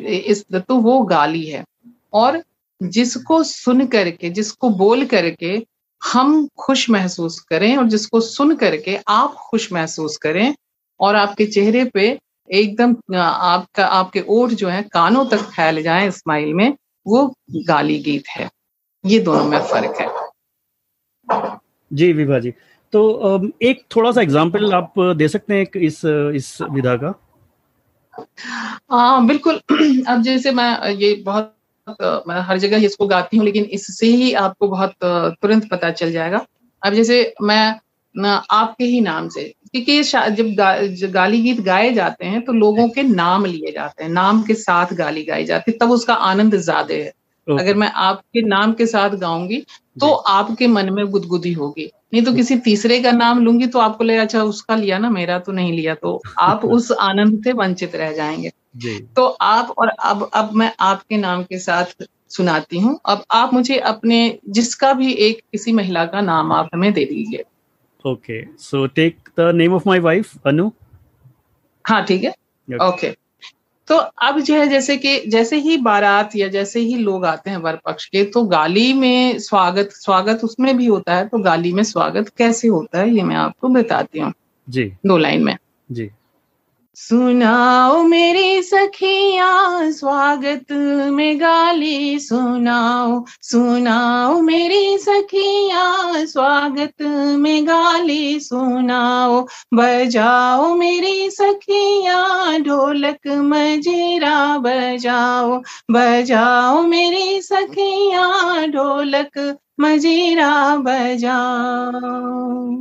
इस 0.06 0.44
तो 0.52 0.76
वो 0.76 1.00
गाली 1.00 1.46
है 1.46 1.64
और 2.12 2.42
जिसको 2.82 3.42
सुन 3.42 3.86
करके 3.86 4.30
जिसको 4.30 4.68
बोल 4.68 5.04
करके 5.04 5.71
हम 6.02 6.48
खुश 6.58 6.90
महसूस 6.90 7.38
करें 7.40 7.76
और 7.76 7.86
जिसको 7.86 8.20
सुन 8.20 8.54
करके 8.56 8.98
आप 9.08 9.34
खुश 9.34 9.72
महसूस 9.72 10.16
करें 10.16 10.54
और 11.00 11.16
आपके 11.16 11.46
चेहरे 11.46 11.84
पे 11.84 12.18
एकदम 12.50 12.96
आपका 13.16 13.86
आपके 13.86 14.24
ओठ 14.28 14.50
जो 14.50 14.68
है 14.68 14.82
कानों 14.82 15.24
तक 15.26 15.38
फैल 15.38 15.82
जाए 15.82 16.10
स्माइल 16.10 16.54
में 16.54 16.76
वो 17.06 17.34
गाली 17.68 17.98
गीत 17.98 18.28
है। 18.28 18.50
ये 19.06 19.18
दोनों 19.18 19.44
में 19.44 19.58
फ़र्क 19.60 20.00
है। 20.00 21.58
जी 21.92 22.12
विभा 22.12 22.38
जी। 22.38 22.50
तो 22.92 23.50
एक 23.62 23.84
थोड़ा 23.96 24.12
सा 24.12 24.20
एग्ज़ाम्पल 24.20 24.72
आप 24.74 24.94
दे 25.16 25.28
सकते 25.28 25.54
हैं 25.54 25.80
इस 25.80 26.04
इस 26.34 26.58
विधा 26.62 26.96
का? 26.96 27.14
हाँ 28.90 29.26
बिल्कुल। 29.26 29.60
अब 30.08 30.22
जैसे 30.22 30.50
मैं 30.50 30.90
ये 30.90 31.14
बहुत 31.14 31.56
मैं 31.88 32.40
हर 32.42 32.58
जगह 32.58 32.84
इसको 32.86 33.06
गाती 33.06 33.36
हूँ 33.36 33.44
लेकिन 33.44 33.64
इससे 33.72 34.06
ही 34.08 34.32
आपको 34.36 34.68
बहुत 34.68 34.94
तुरंत 35.04 35.68
पता 35.70 35.90
चल 35.92 36.12
जाएगा। 36.12 36.44
अब 36.82 36.94
जैसे 36.94 37.34
मैं 37.42 38.40
आपके 38.52 38.84
ही 38.84 39.00
नाम 39.00 39.28
से 39.28 39.42
क्योंकि 39.74 40.02
जब 40.02 40.54
गा, 40.54 40.76
गाली 41.10 41.40
गीत 41.42 41.60
गाए 41.62 41.92
जाते 41.92 42.26
हैं 42.26 42.42
तो 42.44 42.52
लोगों 42.52 42.88
के 42.88 43.02
नाम 43.04 43.44
लिए 43.46 43.72
जाते 43.72 44.04
हैं 44.04 44.10
नाम 44.10 44.42
के 44.42 44.54
साथ 44.56 44.92
गाली 44.94 45.22
गाई 45.24 45.44
जाती 45.44 45.70
है 45.72 45.78
तब 45.78 45.90
उसका 45.90 46.14
आनंद 46.26 46.56
ज़्यादा 46.58 46.94
है। 46.94 47.12
अगर 47.46 47.74
मैं 47.74 47.90
आपके 48.00 48.42
नाम 48.42 48.72
के 48.72 48.86
साथ 48.86 49.10
गाऊँगी 49.18 49.58
तो 50.00 50.10
आपके 50.30 50.66
मन 50.68 50.90
में 50.92 51.04
गुदगुदी 51.06 51.52
होगी 51.52 51.90
नहीं 52.14 52.22
तो 52.24 52.32
किसी 52.34 52.56
तीसरे 52.60 53.00
का 53.02 53.12
नाम 53.12 53.40
लूँगी 53.44 53.66
तो 53.66 53.78
आपको 53.80 54.04
लगेगा 54.04 54.22
अच्छा 54.22 54.42
उसका 54.44 54.76
लिया 54.76 54.98
ना 54.98 55.10
मेरा 55.10 55.38
तो 55.40 55.52
नहीं 55.52 55.72
लिया। 55.72 55.94
तो 55.96 56.20
आप 56.40 56.64
उस 56.76 56.90
आनंद 56.92 57.42
से 57.44 57.52
वंचित 57.54 57.94
रह 57.96 58.12
जाएँगे। 58.12 58.50
तो 59.16 59.26
आप 59.26 59.74
और 59.78 59.88
अब 59.88 60.30
अब 60.34 60.52
मैं 60.52 60.72
आपके 60.80 61.16
नाम 61.16 61.42
के 61.42 61.58
साथ 61.58 62.04
सुनाती 62.28 62.80
हूँ। 62.80 62.98
अब 63.06 63.24
आप 63.30 63.54
मुझे 63.54 63.78
अपने 63.78 64.38
जिसका 64.48 64.92
भी 64.92 65.12
एक 65.12 65.40
किसी 65.52 65.72
महिला 65.72 66.04
का 66.04 66.20
नाम 66.20 66.52
आप 66.52 66.68
हमें 66.74 66.92
दे 66.92 67.04
दीजिए। 67.04 67.44
Okay 68.04 68.44
so 68.58 68.86
take 68.86 69.28
the 69.38 69.50
name 69.54 69.74
of 69.74 69.82
my 69.86 69.98
wife 69.98 70.46
Anu 70.46 70.70
हाँ 71.84 72.04
ठीक 72.04 72.24
है? 72.24 72.30
ओके। 72.30 73.06
okay. 73.06 73.18
तो 73.88 73.96
अब 73.96 74.40
जो 74.40 74.54
है 74.54 74.68
जैसे 74.68 74.96
कि 74.96 75.18
जैसे 75.26 75.56
ही 75.56 75.76
बारात 75.76 76.36
या 76.36 76.48
जैसे 76.48 76.80
ही 76.80 76.96
लोग 76.96 77.24
आते 77.24 77.50
हैं 77.50 77.56
वर 77.56 77.78
पक्ष 77.84 78.06
के 78.06 78.24
तो 78.24 78.42
गाली 78.42 78.92
में 78.92 79.38
स्वागत 79.38 79.88
स्वागत 79.92 80.40
उसमें 80.44 80.76
भी 80.76 80.86
होता 80.86 81.14
है 81.14 81.28
तो 81.28 81.38
गाली 81.38 81.72
में 81.72 81.82
स्वागत 81.82 82.28
कैसे 82.28 82.68
होता 82.68 82.98
है 82.98 83.10
ये 83.10 83.22
मैं 83.22 83.36
आपको 83.36 83.68
बताती 83.68 84.18
हूँ। 84.18 84.32
जी। 84.68 84.84
दो 85.06 85.16
लाइन 85.18 85.44
में। 85.44 85.56
जी। 85.92 86.10
सुनाओ 86.94 88.02
मेरी 88.02 88.62
सखिया, 88.62 89.90
स्वागत 89.90 90.64
में 91.12 91.40
गाली 91.40 92.18
सुनाओ। 92.18 93.24
सुनाओ 93.42 94.40
मेरी 94.40 94.98
सखिया, 94.98 96.24
स्वागत 96.24 96.94
में 97.38 97.68
गाली 97.68 98.40
सुनाओ। 98.40 99.46
बजाओ 99.74 100.74
मेरी 100.74 101.30
सखिया, 101.30 102.58
ढोलक 102.58 103.26
मजीरा 103.26 104.58
बजाओ। 104.58 105.62
बजाओ 105.90 106.82
मेरी 106.82 107.42
सखिया, 107.42 108.66
ढोलक 108.66 109.58
मजीरा 109.80 110.76
बजाओ। 110.76 112.78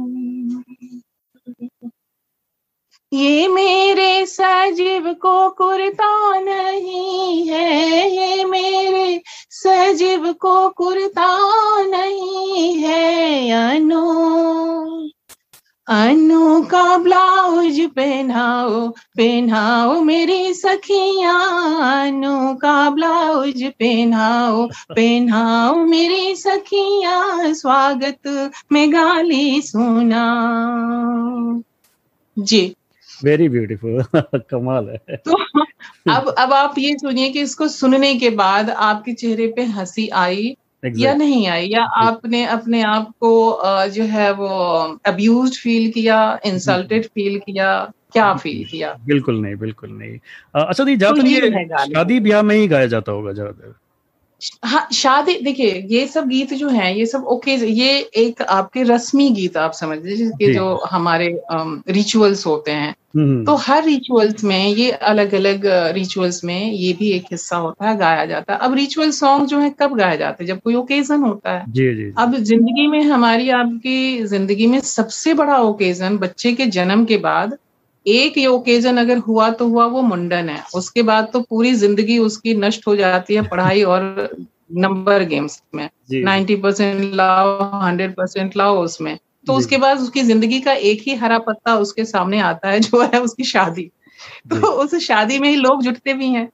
ये 3.14 3.48
मेरे 3.48 4.26
सजीव 4.26 5.14
को 5.14 5.50
कुर्ता 5.50 6.40
नहीं 6.40 7.48
है, 7.48 8.10
ये 8.10 8.46
मेरे 8.46 9.22
सजीव 9.52 10.32
को 10.34 10.70
कुर्ता 10.70 11.28
नहीं 11.84 12.74
है, 12.76 13.52
अनु 13.52 14.02
अनु 15.88 16.62
का 16.64 16.98
ब्लाउज 16.98 17.80
पहनाओ 17.90 18.88
पहनाओ 18.90 20.02
मेरी 20.02 20.54
सखिया, 20.54 21.34
अनु 22.04 22.56
का 22.56 22.90
ब्लाउज 22.90 23.64
पहनाओ 23.64 24.68
पहनाओ 24.92 25.76
मेरी 25.76 26.36
सखिया, 26.36 27.54
स्वागत 27.54 28.54
में 28.72 28.94
गाली 28.94 29.62
सुना 29.62 30.28
जी। 32.38 32.76
वेरी 33.24 33.50
ब्यूटीफुल 33.50 34.04
कमाल 34.52 34.90
है। 34.90 35.18
तो 35.18 35.38
अब 36.12 36.30
अब 36.38 36.54
आप 36.54 36.76
ये 36.78 36.94
सुनिए 36.98 37.30
कि 37.30 37.42
इसको 37.42 37.68
सुनने 37.68 38.16
के 38.16 38.30
बाद 38.30 38.70
आपके 38.70 39.14
चेहरे 39.14 39.48
पे 39.48 39.64
हँसी 39.64 40.08
आई 40.08 40.56
exactly. 40.84 41.04
या 41.04 41.14
नहीं 41.14 41.48
आई? 41.48 41.68
या 41.68 41.84
आपने 41.84 42.46
अपने 42.46 42.82
आप 42.82 43.10
को 43.20 43.90
जो 43.90 44.04
है 44.04 44.32
वो 44.34 44.48
अब्यूज 45.06 45.60
फील 45.60 45.92
किया 45.92 46.20
इंसल्टेड 46.46 47.06
फील 47.06 47.40
किया 47.40 47.74
क्या 48.14 48.34
फील 48.34 48.64
किया? 48.66 48.94
बिल्कुल 49.06 49.42
नहीं 49.42 49.56
बिल्कुल 49.56 49.90
नहीं। 49.90 50.18
अच्छा 50.56 50.84
दी 50.84 50.96
ज़्यादातर 50.98 51.68
तो 51.68 51.94
शादी 51.94 52.20
ब्याह 52.20 52.42
में 52.42 52.56
ही 52.56 52.68
गाया 52.68 52.86
जाता 52.88 53.12
होगा 53.12 53.32
ज़्यादातर। 53.32 53.74
हाँ 54.64 54.88
शादी 54.94 55.38
देखिए 55.42 55.88
ये 55.90 56.06
सब 56.08 56.28
गीत 56.28 56.54
जो 56.54 56.70
हैं 56.70 56.94
ये 56.96 57.06
सब 57.06 57.24
ओके 57.28 57.56
ये 57.56 57.98
एक 58.18 58.42
आपके 58.42 58.84
रस्मी 58.84 59.30
गीत 59.32 59.58
आप 59.58 59.72
समझ 59.72 59.98
लीजिए 60.00 60.54
जो। 60.54 60.74
हमारे 60.92 61.28
रिचुअल्स 61.90 62.46
होते 62.46 62.72
हैं। 62.72 62.96
हम्म, 63.16 63.26
हम्म। 63.26 63.46
तो 63.46 63.56
हर 63.56 63.84
रिचुअल्स 63.84 64.44
में 64.44 64.68
ये 64.68 64.90
अलग 64.92 65.34
अलग 65.36 65.62
रिचुअल्स 65.96 66.44
में 66.44 66.72
ये 66.72 66.94
भी 66.94 67.12
एक 67.12 67.26
हिस्सा 67.32 67.58
होता 67.58 67.90
है 67.90 67.98
गाया 67.98 68.26
जाता 68.26 68.54
है। 68.54 68.60
अब 68.60 68.74
रिचुअल 68.74 69.12
सॉन्ग 69.12 69.48
जो 69.48 69.60
है 69.60 69.70
कब 69.80 69.96
गाया 69.98 70.16
जाता 70.16 70.44
है? 70.44 70.48
जब 70.48 70.60
कोई 70.60 70.76
ओकेजन 70.76 71.24
होता 71.24 71.58
है। 71.58 71.66
जी 71.72 71.94
जी 71.96 72.12
अब 72.18 72.36
ज़िंदगी 72.36 72.88
में 72.88 73.02
हमारी 73.02 73.50
आपकी 73.50 74.24
ज़िंदगी 74.24 74.68
में 74.68 74.80
सबसे 74.80 75.34
बड़ा 75.34 75.58
ओकेजन 75.58 76.18
बच्चे 76.18 76.54
के 76.54 76.66
जन्म 76.66 77.06
के 77.06 77.18
बाद 77.18 77.58
एक 78.06 78.38
ये 78.38 78.46
ओकेजन 78.48 78.98
अगर 78.98 79.18
हुआ 79.18 79.50
तो 79.52 79.68
हुआ 79.68 79.86
वो 79.86 80.02
मुंडन 80.02 80.50
है। 80.50 80.64
उसके 80.76 81.02
बाद 81.04 81.30
तो 81.34 81.42
पूरी 81.42 81.74
ज़िंदगी 81.76 82.18
उसकी 82.20 82.54
नष्ट 82.56 82.88
हो 82.88 82.96
जाती 82.96 83.36
है 83.36 83.48
पढ़ाई 83.48 83.84
और 83.84 84.30
नंबर 84.76 85.24
गेम्स 85.24 85.62
में। 85.76 85.90
नाइन्टी 86.14 86.56
परसेंट 86.56 87.14
लाओ 87.16 87.60
हंड्रेड 87.82 88.16
परसेंट 88.16 88.58
लाओ 88.58 88.84
उसमें। 88.84 89.18
तो 89.48 89.54
उसके 89.54 89.78
बाद 89.78 90.00
उसकी 90.00 90.22
ज़िंदगी 90.24 90.60
का 90.62 90.74
एक 90.74 91.02
ही 91.02 91.16
हरा 91.16 91.38
पत्ता 91.40 91.76
उसके 91.78 92.06
सामने 92.06 92.40
आता 92.42 92.70
है 92.70 92.80
जो 92.80 93.02
है 93.04 93.22
उसकी 93.22 93.44
शादी। 93.44 93.90
तो 94.52 94.72
उस 94.74 94.96
शादी 95.06 95.40
में 95.40 95.50
ही 95.50 95.56
लोग 95.56 95.82
जुटते 95.84 96.14
भी 96.14 96.28
हैं। 96.28 96.50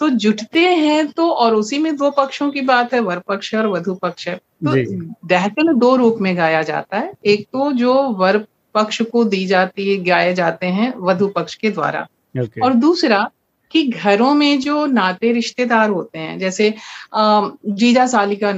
तो 0.00 0.08
जुटते 0.10 0.60
हैं 0.60 1.06
तो 1.06 1.28
और 1.30 1.54
उसी 1.54 1.78
में 1.78 1.96
दो 1.96 2.10
पक्षों 2.10 2.50
की 2.50 2.60
बात 2.62 2.92
है 2.94 3.00
वर 3.00 3.18
पक्ष 3.18 3.54
और 3.54 3.66
वधु 3.66 3.94
पक्ष 3.94 4.28
है। 4.28 4.34
तो 4.36 4.74
दहकन 5.28 5.72
दो 5.78 5.94
रूप 5.96 6.18
में 6.20 6.36
गाया 6.36 6.62
जाता 6.62 6.98
है। 6.98 7.12
एक 7.26 7.46
तो 7.46 7.70
जो 7.72 7.94
वर 8.18 8.38
पक्ष 8.74 9.02
को 9.02 9.24
दी 9.24 9.44
जाती 9.46 9.90
है 9.90 10.04
गाए 10.04 10.32
जाते 10.34 10.66
हैं 10.66 10.92
वधु 10.98 11.28
पक्ष 11.28 11.54
के 11.54 11.70
द्वारा। 11.70 12.06
Okay. 12.38 12.62
और 12.62 12.72
दूसरा 12.74 13.30
कि 13.70 13.82
घरों 13.84 14.32
में 14.34 14.60
जो 14.60 14.84
नाते 14.86 15.32
रिश्तेदार 15.32 15.90
होते 15.90 16.18
हैं 16.18 16.38
जैसे 16.38 16.74
जीजा 17.14 18.06
साली 18.06 18.36
का 18.36 18.52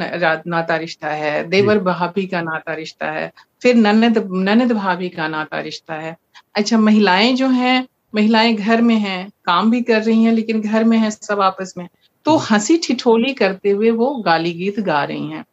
नाता 0.47 0.77
रिश्ता 0.77 1.09
है 1.09 1.49
देवर 1.49 1.79
भाभी 1.79 2.27
का 2.27 2.41
नाता 2.43 2.75
रिश्ता 2.75 3.11
है 3.11 3.31
फिर 3.63 3.75
ननद 3.75 4.19
ननद 4.33 4.73
भाभी 4.73 5.09
का 5.09 5.29
नाता 5.29 5.61
रिश्ता 5.61 5.95
है। 5.95 6.17
अच्छा 6.55 6.79
महिलाएँ 6.79 7.33
जो 7.35 7.49
हैं 7.49 7.87
महिलाएँ 8.15 8.55
घर 8.55 8.81
में 8.83 8.97
हैं 8.97 9.31
काम 9.45 9.71
भी 9.71 9.83
कर 9.83 10.03
रही 10.03 10.25
हैं 10.25 10.33
लेकिन 10.33 10.61
घर 10.61 10.85
में 10.85 10.99
है 10.99 11.11
सब 11.11 11.41
आपस 11.41 11.75
में। 11.79 11.89
तो 12.25 12.37
हँसी 12.37 12.77
ठिठोली 12.79 13.33
करते 13.33 13.71
हुए 13.71 13.91
वो 13.91 14.15
गाली 14.17 14.53
गीत 14.53 14.81
गा 14.81 15.05
रही 15.05 15.27
हैं। 15.27 15.45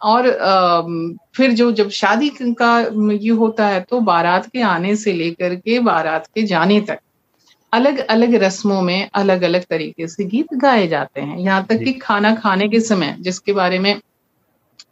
और 0.00 0.28
फिर 1.36 1.52
जो 1.52 1.70
जब 1.72 1.88
शादी 1.90 2.30
का 2.60 2.78
ये 3.12 3.30
होता 3.30 3.66
है 3.68 3.80
तो 3.80 4.00
बारात 4.00 4.46
के 4.46 4.62
आने 4.62 4.94
से 4.96 5.12
लेकर 5.12 5.54
के 5.54 5.78
बारात 5.80 6.26
के 6.26 6.42
जाने 6.42 6.80
तक 6.80 6.98
अलग 7.72 7.98
अलग 7.98 8.34
रस्मों 8.34 8.80
में 8.82 9.08
अलग 9.14 9.42
अलग 9.42 9.64
तरीके 9.64 10.08
से 10.08 10.24
गीत 10.24 10.54
गाए 10.54 10.86
जाते 10.88 11.20
हैं। 11.20 11.38
यहाँ 11.38 11.64
तक 11.64 11.78
कि 11.78 11.92
खाना 11.92 12.34
खाने 12.34 12.68
के 12.68 12.80
समय 12.80 13.16
जिसके 13.20 13.52
बारे 13.52 13.78
में 13.78 13.98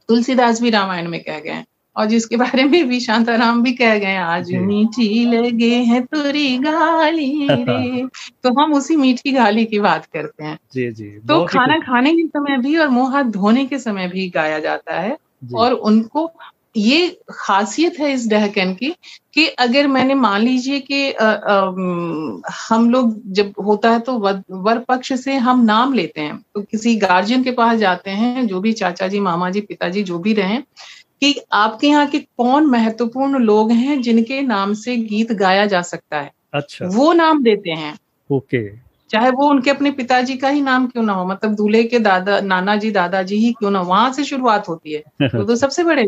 तुलसीदास 0.08 0.60
भी 0.62 0.70
रामायण 0.70 1.08
में 1.08 1.20
कह 1.20 1.38
गए 1.38 1.50
हैं 1.50 1.64
और 1.96 2.06
जिसके 2.06 2.36
बारे 2.36 2.64
में 2.64 2.88
भी 2.88 3.00
शांताराम 3.00 3.62
भी 3.62 3.72
कह 3.72 3.98
गए 3.98 4.16
आज 4.16 4.52
मीठी 4.52 5.26
लगे 5.26 5.74
हैं 5.74 6.02
तुरी 6.02 6.58
गाली 6.58 7.48
रे। 7.50 8.06
तो 8.42 8.60
हम 8.60 8.74
उसी 8.74 8.96
मीठी 8.96 9.32
गाली 9.32 9.64
की 9.64 9.80
बात 9.80 10.06
करते 10.06 10.44
हैं। 10.44 10.58
जी 10.74 10.90
जी। 10.90 11.04
तो 11.04 11.46
खाना 11.46 11.78
खाने 11.78 12.14
के 12.14 12.26
समय 12.26 12.58
भी 12.58 12.76
और 12.76 12.88
मुँह 12.88 13.12
हाथ 13.12 13.24
धोने 13.24 13.66
के 13.66 13.78
समय 13.78 14.08
भी 14.08 14.28
गाया 14.28 14.58
जाता 14.58 15.00
है 15.00 15.18
और 15.54 15.72
उनको 15.72 16.32
ये 16.76 17.20
खासियत 17.30 17.98
है 17.98 18.12
इस 18.12 18.28
डहकन 18.28 18.74
की 18.74 18.94
कि 19.34 19.46
अगर 19.46 19.86
मैंने 19.86 20.14
मान 20.14 20.40
लीजिए 20.40 20.80
कि 20.80 21.10
हम 22.68 22.90
लोग 22.90 23.22
जब 23.26 23.52
होता 23.64 23.90
है 23.90 24.00
तो 24.00 24.18
वर 24.50 24.78
पक्ष 24.78 25.12
से 25.12 25.34
हम 25.34 25.64
नाम 25.64 25.92
लेते 25.92 26.20
हैं। 26.20 26.44
तो 26.54 26.62
किसी 26.62 26.96
गार्जियन 26.96 27.44
के 27.44 27.50
पास 27.50 27.78
जाते 27.78 28.10
हैं 28.10 28.46
जो 28.46 28.60
भी 28.60 28.72
चाचा 28.72 29.08
जी 29.08 29.20
मामा 29.20 29.50
जी 29.50 29.60
पिताजी 29.60 30.02
जो 30.02 30.18
भी 30.18 30.32
रहे 30.32 30.58
कि 31.20 31.40
आपके 31.52 31.86
यहाँ 31.86 32.06
के 32.06 32.18
कौन 32.18 32.66
महत्वपूर्ण 32.66 33.38
लोग 33.38 33.72
हैं 33.72 34.02
जिनके 34.02 34.42
नाम 34.42 34.74
से 34.74 34.96
गीत 34.96 35.32
गाया 35.32 35.66
जा 35.66 35.82
सकता 35.82 36.20
है? 36.20 36.32
अच्छा। 36.54 36.86
वो 36.86 37.12
नाम 37.12 37.42
देते 37.42 37.70
हैं। 37.70 37.98
ओके। 38.30 38.84
चाहे 39.10 39.30
वो 39.30 39.50
उनके 39.50 39.70
अपने 39.70 39.90
पिताजी 39.90 40.36
का 40.36 40.48
ही 40.48 40.60
नाम 40.60 40.86
क्यों 40.86 41.04
ना 41.04 41.12
हो 41.12 41.26
मतलब 41.26 41.54
दूल्हे 41.54 41.84
के 41.84 41.98
दादा 41.98 42.40
नाना 42.40 42.76
जी 42.76 42.90
दादाजी 42.90 43.36
ही 43.36 43.52
क्यों 43.52 43.70
ना 43.70 43.80
वहाँ 43.80 44.12
से 44.12 44.24
शुरुआत 44.24 44.68
होती 44.68 44.92
है। 44.92 45.28
तो, 45.28 45.44
तो 45.44 45.56
सबसे 45.56 45.84
बड़े 45.84 46.02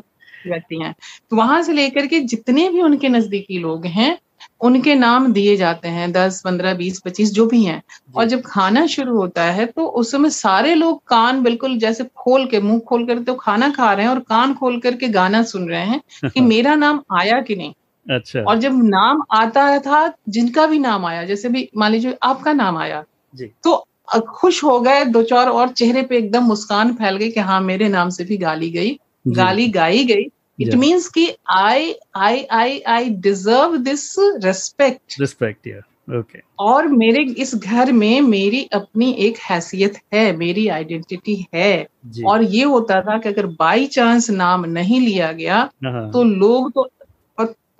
व्यक्ति 0.47 0.83
हैं। 0.83 0.95
तो 1.31 1.37
वहाँ 1.37 1.63
से 1.63 1.73
लेकर 1.73 2.07
के 2.07 2.21
जितने 2.21 2.69
भी 2.69 2.83
उनके 2.83 3.09
नजदीकी 3.09 3.59
लोग 3.59 3.87
हैं 3.87 4.19
उनके 4.61 4.95
नाम 4.95 5.33
दिए 5.33 5.57
जाते 5.57 5.89
हैं 5.89 6.11
दस 6.13 6.41
पंद्रह 6.45 6.75
बीस 6.75 7.01
पच्चीस 7.01 7.33
जो 7.33 7.47
भी 7.47 7.63
हैं। 7.65 7.83
और 8.17 8.25
जब 8.25 8.43
खाना 8.47 8.87
शुरू 8.87 9.17
होता 9.17 9.45
है 9.45 9.67
तो 9.67 9.87
उस 9.87 10.11
समय 10.13 10.31
सारे 10.31 10.75
लोग 10.75 11.03
कान 11.09 11.43
बिल्कुल 11.43 11.77
जैसे 11.79 12.05
खोल 12.17 12.47
के 12.47 12.61
मुँह 12.61 12.79
खोल 12.79 13.07
कर 13.07 13.19
तो 13.19 13.35
खाना 13.35 13.71
खा 13.71 13.93
रहे 13.93 14.07
हैं 14.07 14.13
और 14.13 14.21
कान 14.21 14.55
खोल 14.55 14.79
करके 14.81 15.09
गाना 15.09 15.43
सुन 15.43 15.69
रहे 15.69 15.85
हैं 15.85 16.31
कि 16.31 16.41
मेरा 16.53 16.75
नाम 16.75 17.03
आया 17.13 17.41
कि 17.41 17.57
नहीं। 17.57 17.73
अच्छा। 18.07 18.41
और 18.41 18.59
जब 18.59 18.83
नाम 18.85 19.23
आता 19.33 19.79
था 19.79 20.13
जिनका 20.29 20.67
भी 20.67 20.79
नाम 20.79 21.07
आया 21.07 21.25
जैसे 21.25 21.49
भी 21.49 21.69
मान 21.77 21.93
लीजिए 21.93 22.17
आपका 22.23 22.53
नाम 22.53 22.79
आया 22.79 23.05
जी। 23.35 23.51
तो 23.65 23.85
खुश 24.29 24.63
हो 24.65 24.79
गए 24.81 25.05
दो 25.05 25.23
चार 25.23 25.49
और 25.49 25.69
चेहरे 25.69 26.03
पे 26.03 26.17
एकदम 26.19 26.43
मुस्कान 26.43 26.93
फैल 26.93 27.17
गई 27.17 27.31
कि 27.31 27.41
हाँ 27.41 27.61
मेरे 27.61 27.89
नाम 27.89 28.11
से 28.11 28.25
भी 28.25 28.37
गाली 28.37 28.71
गई। 28.71 28.99
गाली 29.27 29.69
गाई 29.69 30.05
गई। 30.05 30.25
इट 30.61 30.75
मीन्स 30.75 31.09
कि 31.09 31.37
I 31.51 31.95
I 32.17 32.45
I 32.45 32.81
I 32.81 33.11
deserve 33.11 33.77
this 33.77 34.15
respect 34.19 35.21
respect 35.21 35.69
okay 36.17 36.39
और 36.59 36.89
मेरे 36.89 37.23
इस 37.23 37.55
घर 37.55 37.93
में 37.93 38.21
मेरी 38.21 38.69
अपनी 38.73 39.13
एक 39.13 39.39
हैसियत 39.39 39.95
है 40.15 40.37
मेरी 40.37 40.69
आइडेंटिटी 40.69 41.47
है। 41.55 41.87
और 42.27 42.43
ये 42.43 42.65
होता 42.65 43.01
था 43.01 43.19
कि 43.19 43.29
अगर 43.29 43.47
बाई 43.47 43.87
चांस 43.87 44.31
नाम 44.31 44.65
नहीं 44.65 45.01
लिया 45.01 45.33
गया 45.33 45.71
हाँ। 45.85 46.13
तो 46.13 46.23
लोग 46.23 46.71
तो 46.71 46.91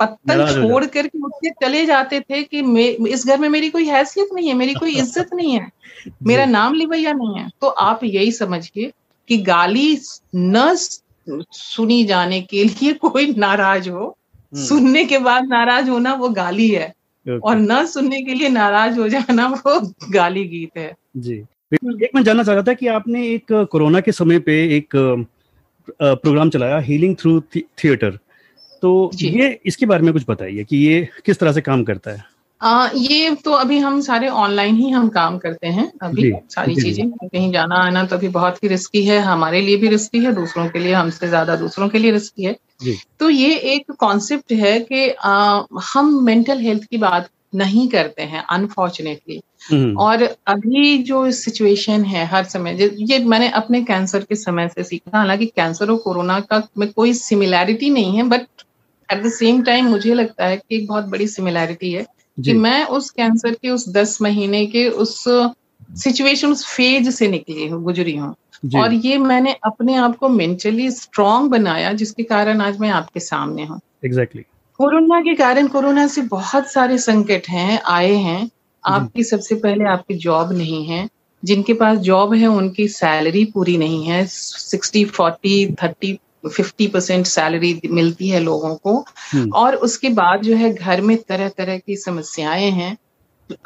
पत्तल 0.01 0.47
छोड़ 0.47 0.85
करके 0.87 1.19
उसके 1.19 1.51
चले 1.51 1.87
जाते 1.87 2.21
थे 2.21 2.43
कि 2.43 2.59
इस 3.09 3.27
घर 3.27 3.39
में 3.39 3.49
मेरी 3.49 3.71
कोई 3.71 3.85
हैसियत 3.85 4.29
नहीं 4.35 4.49
है 4.49 4.55
मेरी 4.55 4.75
कोई 4.75 4.91
इज़्ज़त 4.97 5.29
नहीं 5.35 5.61
है। 5.61 5.71
मेरा 6.23 6.45
नाम 6.45 6.75
लिवैया 6.75 7.13
नहीं 7.13 7.35
है। 7.35 7.51
तो 7.61 7.67
आप 7.67 8.05
यही 8.05 8.33
समझिए 8.33 8.93
कि 9.29 9.37
गाली 9.37 9.99
न 10.35 10.77
सुनी 11.53 12.05
जाने 12.05 12.41
के 12.41 12.65
लिए 12.65 12.93
कोई 13.05 13.35
नाराज़ 13.35 13.91
हो। 13.91 14.17
हम्म। 14.55 14.65
सुनने 14.65 15.05
के 15.05 15.19
बाद 15.19 15.49
नाराज़ 15.49 15.91
होना 15.91 16.15
वो 16.15 16.29
गाली 16.29 16.69
है। 16.69 16.93
और 17.27 17.57
न 17.57 17.85
सुनने 17.87 18.23
के 18.23 18.35
लिए 18.35 18.49
नाराज़ 18.49 18.99
हो 19.01 19.09
जाना 19.09 19.47
वो 19.67 19.81
गाली 20.11 20.45
गीत 20.45 20.79
है। 20.79 20.93
जी। 21.17 21.35
एक 21.75 22.11
मैं 22.15 22.23
जानना 22.23 22.43
चाह 22.43 22.55
रहा 22.55 22.65
था 22.65 22.73
कि 22.73 22.87
आपने 22.87 23.27
एक 23.29 23.53
कोरोना 23.71 24.01
के 24.01 24.13
समय 24.13 24.39
पे 24.39 24.77
एक 24.77 24.97
प्रोग्राम 25.91 26.51
चलाया 26.51 26.79
हीलिंग 26.79 27.17
थ्रू 27.17 27.41
थिएटर 27.57 28.19
तो 28.83 29.11
ये 29.15 29.61
इसके 29.67 29.87
बारे 29.87 30.03
में 30.03 30.13
कुछ 30.13 30.25
बताइए 30.29 30.65
कि 30.65 30.77
ये 30.77 31.09
किस 31.27 31.39
तरह 31.39 31.53
से 31.53 31.61
काम 31.61 31.85
करता 31.85 32.11
है? 32.11 32.25
आ, 32.61 32.89
ये 32.95 33.35
तो 33.45 33.53
अभी 33.53 33.79
हम 33.79 34.01
सारे 34.01 34.29
ऑनलाइन 34.29 34.77
ही 34.77 34.91
हम 34.91 35.09
काम 35.09 35.37
करते 35.39 35.67
हैं 35.69 35.91
अभी 36.03 36.33
सारी 36.51 36.75
चीज़ें। 36.75 37.11
कहीं 37.11 37.51
जाना 37.53 37.77
आना 37.77 38.05
तो 38.05 38.17
अभी 38.17 38.29
बहुत 38.29 38.63
ही 38.63 38.69
रिस्की 38.69 39.05
है 39.05 39.19
हमारे 39.21 39.61
लिए 39.61 39.77
भी 39.77 39.89
रिस्की 39.89 40.25
है 40.25 40.33
दूसरों 40.35 40.69
के 40.69 40.79
लिए 40.79 40.93
हमसे 40.93 41.29
ज़्यादा 41.29 41.57
दूसरों 41.57 41.89
के 41.89 41.99
लिए 41.99 42.11
रिस्की 42.11 42.45
है। 42.45 42.57
तो 43.21 43.31
ये 43.31 43.55
एक 43.75 43.93
कॉन्सेप्ट 43.93 44.53
है 44.55 44.79
कि 44.81 45.09
आ, 45.11 45.63
हम 45.93 46.25
मेंटल 46.25 46.61
हेल्थ 46.61 46.85
की 46.85 46.97
बात 46.99 47.29
नहीं 47.55 47.87
करते 47.89 48.23
हैं 48.23 48.43
अनफॉर्चुनेटली 48.51 49.41
हम्म। 49.71 49.97
और 49.99 50.23
अभी 50.47 50.99
जो 51.03 51.31
सिचुएशन 51.33 52.05
है 52.05 52.25
हर 52.27 52.45
समय 52.45 52.91
ये 53.03 53.19
मैंने 53.25 53.49
अपने 53.53 53.83
कैंसर 53.83 54.25
के 54.25 54.35
समय 54.35 54.69
से 54.69 54.83
सीखा 54.85 55.19
हालाँकि 55.19 55.47
कैंसर 55.47 55.91
और 55.91 55.97
कोरोना 55.99 56.41
का 56.41 56.63
में 56.79 56.91
कोई 56.93 57.13
सिमिलैरिटी 57.15 57.91
नहीं 57.91 58.17
है 58.17 58.23
but 58.29 58.47
at 59.09 59.23
the 59.23 59.31
same 59.33 59.63
time 59.63 59.87
मुझे 59.87 60.15
लगता 60.15 60.47
है 60.47 60.57
कि 60.57 60.77
एक 60.77 60.87
बहुत 60.87 61.05
बड़ी 61.05 61.27
सिमिलैरिटी 61.29 61.93
है। 61.93 62.07
कि 62.45 62.53
मैं 62.53 62.85
उस 62.85 63.11
कैंसर 63.11 63.51
के 63.51 63.71
उस 63.71 63.89
दस 63.89 64.23
महीने 64.23 64.67
के 64.67 64.89
उस 64.89 65.25
सिचुएशन 65.95 66.49
उस 66.49 66.67
फ़ेज़ 66.67 67.11
से 67.11 67.29
निकली 67.29 67.69
हूँ 67.69 67.83
गुजरी 67.83 68.17
हूँ। 68.17 68.35
और 68.77 68.93
ये 68.93 69.19
मैंने 69.19 69.57
अपने 69.65 69.95
आप 69.95 70.17
को 70.17 70.29
मेंटली 70.29 70.91
स्ट्रांग 70.91 71.51
बनाया 71.51 71.93
जिसके 71.93 72.23
कारण 72.23 72.61
आज 72.61 72.79
मैं 72.79 72.91
आपके 72.91 73.21
सामने 73.21 73.65
हूँ। 73.65 73.81
Exactly 74.05 74.43
exactly. 74.43 74.79
कोरोना 74.79 75.21
के 75.21 75.35
कारण 75.35 75.69
कोरोना 75.69 76.07
से 76.07 76.23
बहुत 76.23 76.73
सारे 76.73 76.99
संकट 76.99 77.43
हैं 77.49 77.81
आए 77.87 78.15
हैं। 78.15 78.51
आपकी 78.85 79.25
सबसे 79.25 79.55
पहले 79.55 79.85
आपकी 79.85 80.15
जॉब 80.15 80.53
नहीं 80.53 80.85
है। 80.85 81.09
जिनके 81.45 81.75
पास 81.75 81.99
जॉब 81.99 82.35
है 82.35 82.47
उनकी 82.47 82.89
सैलरी 82.89 83.45
पूरी 83.45 83.77
नहीं 83.77 84.05
है। 84.05 84.27
Sixty 84.27 85.05
forty 85.05 85.73
thirty 85.73 86.19
fifty 86.49 86.87
percent 86.87 87.27
salary 87.27 87.81
मिलती 87.91 88.29
है 88.29 88.41
लोगों 88.41 88.75
को। 88.75 89.05
हम्म। 89.33 89.51
और 89.51 89.75
उसके 89.75 90.09
बाद 90.09 90.43
जो 90.43 90.57
है 90.57 90.75
घर 90.75 91.01
में 91.01 91.17
तरह 91.17 91.49
तरह 91.49 91.79
की 91.79 91.97
समस्याएँ 91.97 92.71
हैं। 92.71 92.97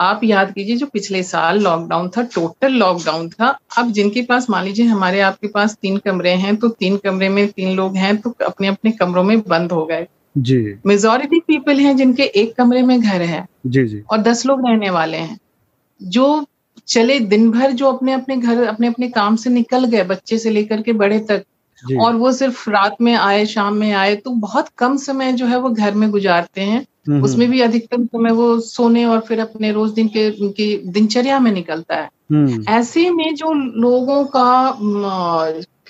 आप 0.00 0.20
याद 0.24 0.52
कीजिए 0.52 0.76
जो 0.76 0.86
पिछले 0.86 1.22
साल 1.22 1.58
लॉकडाउन 1.58 2.08
था 2.08 2.22
टोटल 2.22 2.72
लॉकडाउन 2.72 3.28
था 3.28 3.58
अब 3.78 3.90
जिनके 3.90 4.22
पास 4.22 4.50
मान 4.50 4.64
लीजिए 4.64 4.86
हमारे 4.86 5.20
आपके 5.20 5.48
पास 5.48 5.76
तीन 5.82 5.96
कमरे 5.96 6.30
हैं 6.30 6.56
तो 6.56 6.68
तीन 6.68 6.96
कमरे 6.96 7.28
में 7.28 7.48
तीन 7.48 7.76
लोग 7.76 7.96
हैं 7.96 8.16
तो 8.16 8.34
अपने 8.46 8.68
अपने 8.68 8.90
कमरों 8.90 9.22
में 9.24 9.40
बंद 9.40 9.72
हो 9.72 9.86
गए। 9.86 10.06
जी। 10.38 10.74
मेजोरिटी 10.86 11.40
पीपल 11.40 11.80
हैं 11.80 11.96
जिनके 11.96 12.22
एक 12.22 12.54
कमरे 12.56 12.82
में 12.82 13.00
घर 13.00 13.22
है। 13.22 13.46
जी 13.66 13.86
जी। 13.86 14.02
और 14.10 14.18
दस 14.18 14.46
लोग 14.46 14.68
रहने 14.68 14.90
वाले 14.90 15.16
हैं। 15.16 15.38
जो 16.02 16.46
चले 16.88 17.18
दिन 17.20 17.50
भर 17.50 17.70
जो 17.70 17.86
अपने 17.86 18.12
अपने 18.12 18.36
घर 18.36 18.62
अपने 18.64 18.86
अपने 18.86 19.08
काम 19.08 19.36
से 19.36 19.50
निकल 19.50 19.84
गए 19.84 20.02
बच्चे 20.04 20.38
से 20.38 20.50
लेकर 20.50 20.82
के 20.82 20.92
बड़े 20.92 21.18
तक 21.18 21.44
और 22.00 22.14
वो 22.14 22.32
सिर्फ़ 22.32 22.70
रात 22.70 22.96
में 23.00 23.14
आए 23.14 23.46
शाम 23.46 23.74
में 23.74 23.92
आए 23.92 24.16
तो 24.16 24.30
बहुत 24.30 24.68
कम 24.78 24.96
समय 24.96 25.32
जो 25.32 25.46
है 25.46 25.58
वो 25.58 25.70
घर 25.70 25.94
में 25.94 26.10
गुजारते 26.10 26.60
हैं 26.60 26.86
उसमें। 27.22 27.50
भी 27.50 27.60
अधिकतम 27.60 28.06
समय 28.06 28.30
वो 28.30 28.60
सोने 28.60 29.04
और 29.04 29.20
फिर 29.20 29.40
अपने 29.40 29.72
रोज 29.72 29.90
दिन 29.90 30.08
के 30.08 30.30
उनकी 30.30 30.76
दिनचर्या 30.86 31.38
में 31.40 31.52
निकलता 31.52 31.96
है 31.96 32.10
हम्म। 32.32 32.64
ऐसे 32.68 33.10
में 33.10 33.34
जो 33.34 33.52
लोगों 33.80 34.24
का 34.24 34.78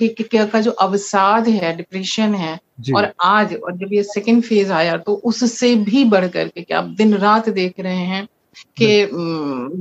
क्या 0.00 0.44
का 0.44 0.60
जो 0.60 0.70
अवसाद 0.70 1.48
है 1.48 1.76
डिप्रेशन 1.76 2.34
है 2.34 2.58
और 2.96 3.12
आज 3.20 3.54
और 3.54 3.76
जब 3.76 3.92
ये 3.92 4.02
सेकंड 4.02 4.42
फ़ेज़ 4.42 4.72
आया 4.72 4.96
तो 4.96 5.14
उससे 5.14 5.74
भी 5.74 6.04
बढ़ 6.04 6.28
करके 6.28 6.62
क्या 6.62 6.78
आप 6.78 6.84
दिन 6.84 7.14
रात 7.14 7.48
देख 7.48 7.80
रहे 7.80 7.96
हैं 7.96 8.28
कि 8.76 9.08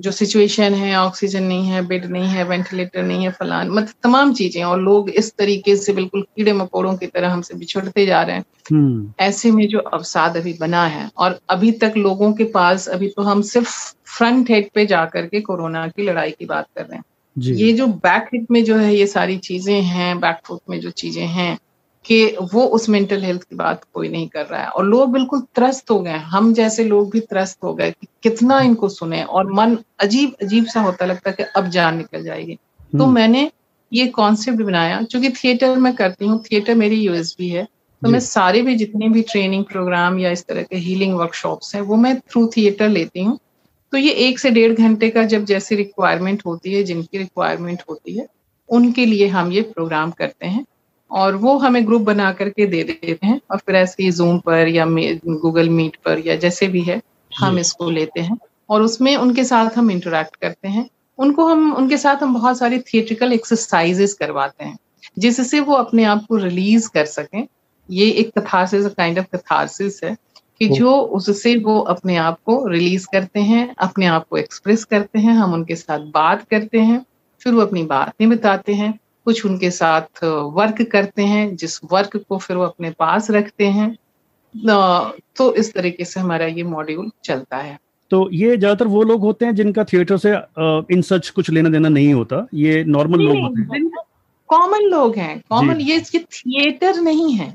जो 0.01 0.11
सिचुएशन 0.11 0.73
है 0.73 0.95
ऑक्सीजन 0.97 1.43
नहीं 1.43 1.67
है 1.67 1.85
बेड 1.87 2.05
नहीं 2.05 2.27
है 2.27 2.43
वेंटिलेटर 2.43 3.03
नहीं 3.03 3.23
है 3.23 3.31
फलान 3.31 3.69
मतलब 3.69 3.93
तमाम 4.03 4.33
चीज़ें 4.33 4.63
और 4.63 4.81
लोग 4.81 5.09
इस 5.09 5.31
तरीके 5.37 5.75
से 5.75 5.93
बिल्कुल 5.93 6.21
कीड़े 6.21 6.53
मकोड़ों 6.53 6.95
की 6.97 7.07
तरह 7.07 7.29
हमसे 7.29 7.55
बिछड़ते 7.55 8.05
जा 8.05 8.21
रहे 8.21 8.35
हैं। 8.35 8.43
हम्म। 8.71 9.11
ऐसे 9.19 9.51
में 9.51 9.67
जो 9.67 9.79
अवसाद 9.79 10.37
अभी 10.37 10.53
बना 10.53 10.85
है 10.85 11.09
और 11.17 11.39
अभी 11.49 11.71
तक 11.81 11.93
लोगों 11.97 12.33
के 12.33 12.43
पास 12.43 12.87
अभी 12.87 13.07
तो 13.07 13.21
हम 13.21 13.41
सिर्फ़ 13.41 13.75
फ्रंट 14.17 14.49
हेड 14.49 14.69
पे 14.75 14.85
जाकर 14.85 15.25
के 15.25 15.41
कोरोना 15.41 15.87
की 15.87 16.03
लड़ाई 16.03 16.31
की 16.31 16.45
बात 16.45 16.67
कर 16.77 16.85
रहे 16.85 16.97
हैं। 16.97 17.03
ये 17.35 17.71
जो 17.73 17.87
बैक 17.87 18.29
हिट 18.33 18.45
में 18.51 18.63
जो 18.63 18.75
है 18.75 18.95
ये 18.95 19.07
सारी 19.07 19.37
चीज़ें 19.37 19.81
हैं 19.81 20.19
बैक 20.19 20.39
फुट 20.45 20.59
में 20.69 20.79
जो 20.79 20.89
चीज़ें 20.91 21.25
हैं 21.27 21.57
कि 22.05 22.35
वो 22.53 22.63
उस 22.65 22.87
मेंटल 22.89 23.23
हेल्थ 23.23 23.43
की 23.43 23.55
बात 23.55 23.83
कोई 23.93 24.09
नहीं 24.09 24.27
कर 24.27 24.45
रहा 24.45 24.61
है। 24.61 24.67
और 24.67 24.85
लोग 24.85 25.11
बिल्कुल 25.11 25.41
त्रस्त 25.55 25.91
हो 25.91 25.99
गए 25.99 26.17
हम 26.27 26.53
जैसे 26.53 26.83
लोग 26.83 27.11
भी 27.11 27.19
त्रस्त 27.19 27.63
हो 27.63 27.73
गए 27.73 27.91
कि 27.91 28.07
कितना 28.23 28.59
इनको 28.61 28.89
सुने 28.89 29.23
और 29.23 29.51
मन 29.53 29.77
अजीब 29.99 30.35
अजीब 30.43 30.65
सा 30.65 30.81
होता 30.81 31.05
लगता 31.05 31.29
है 31.29 31.35
कि 31.35 31.43
अब 31.55 31.67
जान 31.67 31.97
निकल 31.97 32.23
जाएगी। 32.23 32.55
तो 32.55 33.03
हम्म। 33.03 33.15
मैंने 33.15 33.51
ये 33.91 34.07
कॉन्सेप्ट 34.07 34.61
बनाया 34.61 35.01
क्योंकि 35.01 35.29
थिएटर 35.29 35.75
में 35.75 35.93
करती 35.95 36.27
हूँ 36.27 36.43
थिएटर 36.43 36.75
मेरी 36.75 36.95
यूएसबी 36.95 37.49
है। 37.49 37.67
तो 38.01 38.09
मैं 38.09 38.19
सारे 38.19 38.61
भी 38.61 38.75
जितने 38.75 39.09
भी 39.09 39.21
ट्रेनिंग 39.21 39.63
प्रोग्राम 39.65 40.19
या 40.19 40.31
इस 40.31 40.45
तरह 40.47 40.63
के 40.63 40.77
हीलिंग 40.77 41.13
वर्कशॉप्स 41.13 41.75
हैं 41.75 41.81
वो 41.81 41.95
मैं 41.95 42.19
थ्रू 42.19 42.47
थिएटर 42.47 42.89
लेती 42.89 43.23
हूँ। 43.23 43.37
तो 43.93 43.97
ये 43.97 44.11
एक 44.27 44.39
से 44.39 44.49
डेढ़ 44.49 44.73
घंटे 44.73 45.09
का 45.09 45.23
जब 45.23 45.45
जैसी 45.45 45.75
रिक्वायरमेंट 45.75 46.43
होती 46.45 46.73
है 46.73 46.83
जिनकी 46.83 47.17
रिक्वायरमेंट 47.17 47.83
होती 47.89 48.17
है 48.17 48.27
उनके 48.69 49.05
लिए 49.05 49.27
हम 49.27 49.51
ये 49.51 49.61
प्रोग्राम 49.61 50.11
करते 50.11 50.47
हैं। 50.47 50.65
और 51.11 51.35
वो 51.35 51.57
हमें 51.57 51.85
ग्रुप 51.85 52.01
बना 52.01 52.31
करके 52.31 52.65
दे 52.65 52.83
देते 52.83 53.27
हैं 53.27 53.41
और 53.51 53.57
फिर 53.57 53.75
ऐसे 53.75 54.03
ही 54.03 54.11
जूम 54.11 54.39
पर 54.39 54.67
या 54.67 54.85
गूगल 55.25 55.69
मीट 55.69 55.95
पर 56.05 56.27
या 56.27 56.35
जैसे 56.35 56.67
भी 56.67 56.81
है 56.81 57.01
हम 57.37 57.59
इसको 57.59 57.89
लेते 57.89 58.21
हैं। 58.21 58.37
और 58.69 58.81
उसमें 58.81 59.15
उनके 59.15 59.43
साथ 59.43 59.77
हम 59.77 59.91
इंटरेक्ट 59.91 60.35
करते 60.35 60.67
हैं। 60.67 60.89
उनको 61.17 61.47
हम 61.47 61.73
उनके 61.73 61.97
साथ 61.97 62.15
हम 62.15 62.33
बहुत 62.33 62.57
सारी 62.57 62.79
थिएट्रिकल 62.79 63.33
एक्सरसाइजेस 63.33 64.13
करवाते 64.13 64.65
हैं 64.65 64.77
जिससे 65.19 65.59
वो 65.59 65.73
अपने 65.73 66.03
आप 66.03 66.25
को 66.29 66.35
रिलीज़ 66.35 66.89
कर 66.89 67.05
सकें। 67.05 67.47
ये 67.91 68.09
एक 68.11 68.39
कथारसिस 68.39 68.85
काइंड 68.85 69.19
ऑफ़ 69.19 69.25
कथारसिस 69.35 70.03
है 70.03 70.17
कि 70.59 70.67
जो 70.67 70.95
उससे 70.95 71.55
वो 71.57 71.79
अपने 71.79 72.15
आप 72.17 72.37
को 72.45 72.67
रिलीज़ 72.67 73.07
करते 73.11 73.39
हैं 73.39 73.75
अपने 73.79 74.05
आप 74.05 74.27
को 74.29 74.37
एक्सप्रेस 74.37 74.83
करते 74.83 75.19
हैं 75.19 75.33
हम 75.33 75.53
उनके 75.53 75.75
साथ 75.75 75.99
बात 75.99 76.45
करते 76.51 76.79
हैं 76.79 77.05
फिर 77.41 77.53
वो 77.53 77.61
अपनी 77.61 77.83
बातें 77.83 78.29
बताते 78.29 78.73
हैं। 78.73 78.99
कुछ 79.29 79.45
उनके 79.45 79.71
साथ 79.73 80.23
वर्क 80.55 80.81
करते 80.91 81.21
हैं 81.25 81.55
जिस 81.55 81.79
वर्क 81.91 82.17
को 82.19 82.37
फिर 82.39 82.57
वो 82.57 82.63
अपने 82.65 82.91
पास 82.99 83.31
रखते 83.31 83.67
हैं। 83.69 83.89
तो 85.37 85.53
इस 85.55 85.73
तरीके 85.73 86.05
से 86.05 86.19
हमारा 86.19 86.45
ये 86.47 86.63
मॉड्यूल 86.65 87.09
चलता 87.23 87.57
है। 87.57 87.77
तो 88.11 88.29
ये 88.33 88.55
ज़्यादातर 88.57 88.87
वो 88.87 89.01
लोग 89.03 89.21
होते 89.21 89.45
हैं 89.45 89.55
जिनका 89.55 89.83
थिएटर 89.83 90.17
से 90.17 90.29
इन 90.93 91.01
सच 91.03 91.29
कुछ 91.29 91.49
लेना 91.49 91.69
देना 91.69 91.89
नहीं 91.89 92.13
होता। 92.13 92.45
ये 92.55 92.83
नॉर्मल 92.85 93.21
लोग 93.21 93.37
होते 93.39 93.61
हैं। 93.61 93.89
कॉमन 94.49 94.85
लोग 94.89 95.15
हैं। 95.17 95.39
कॉमन 95.49 95.81
ये 95.81 95.95
इसके 95.95 96.19
थिएटर 96.19 97.01
नहीं 97.01 97.33
है। 97.33 97.49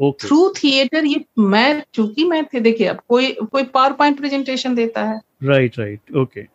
थ्रू 0.00 0.38
okay. 0.38 0.62
थिएटर 0.62 1.04
ये 1.04 1.24
मैं 1.38 1.82
चूँकि 1.94 2.24
मैं 2.24 2.44
थे 2.44 2.60
देखिए 2.60 2.86
अब 2.86 3.00
कोई 3.08 3.30
कोई 3.42 3.62
पावर 3.64 3.92
पॉइंट 3.92 4.18
प्रेजेंटेशन 4.18 4.74
देता 4.74 5.04
है। 5.04 5.20
राइट 5.44 5.78
राइट 5.78 6.16
ओके 6.16 6.46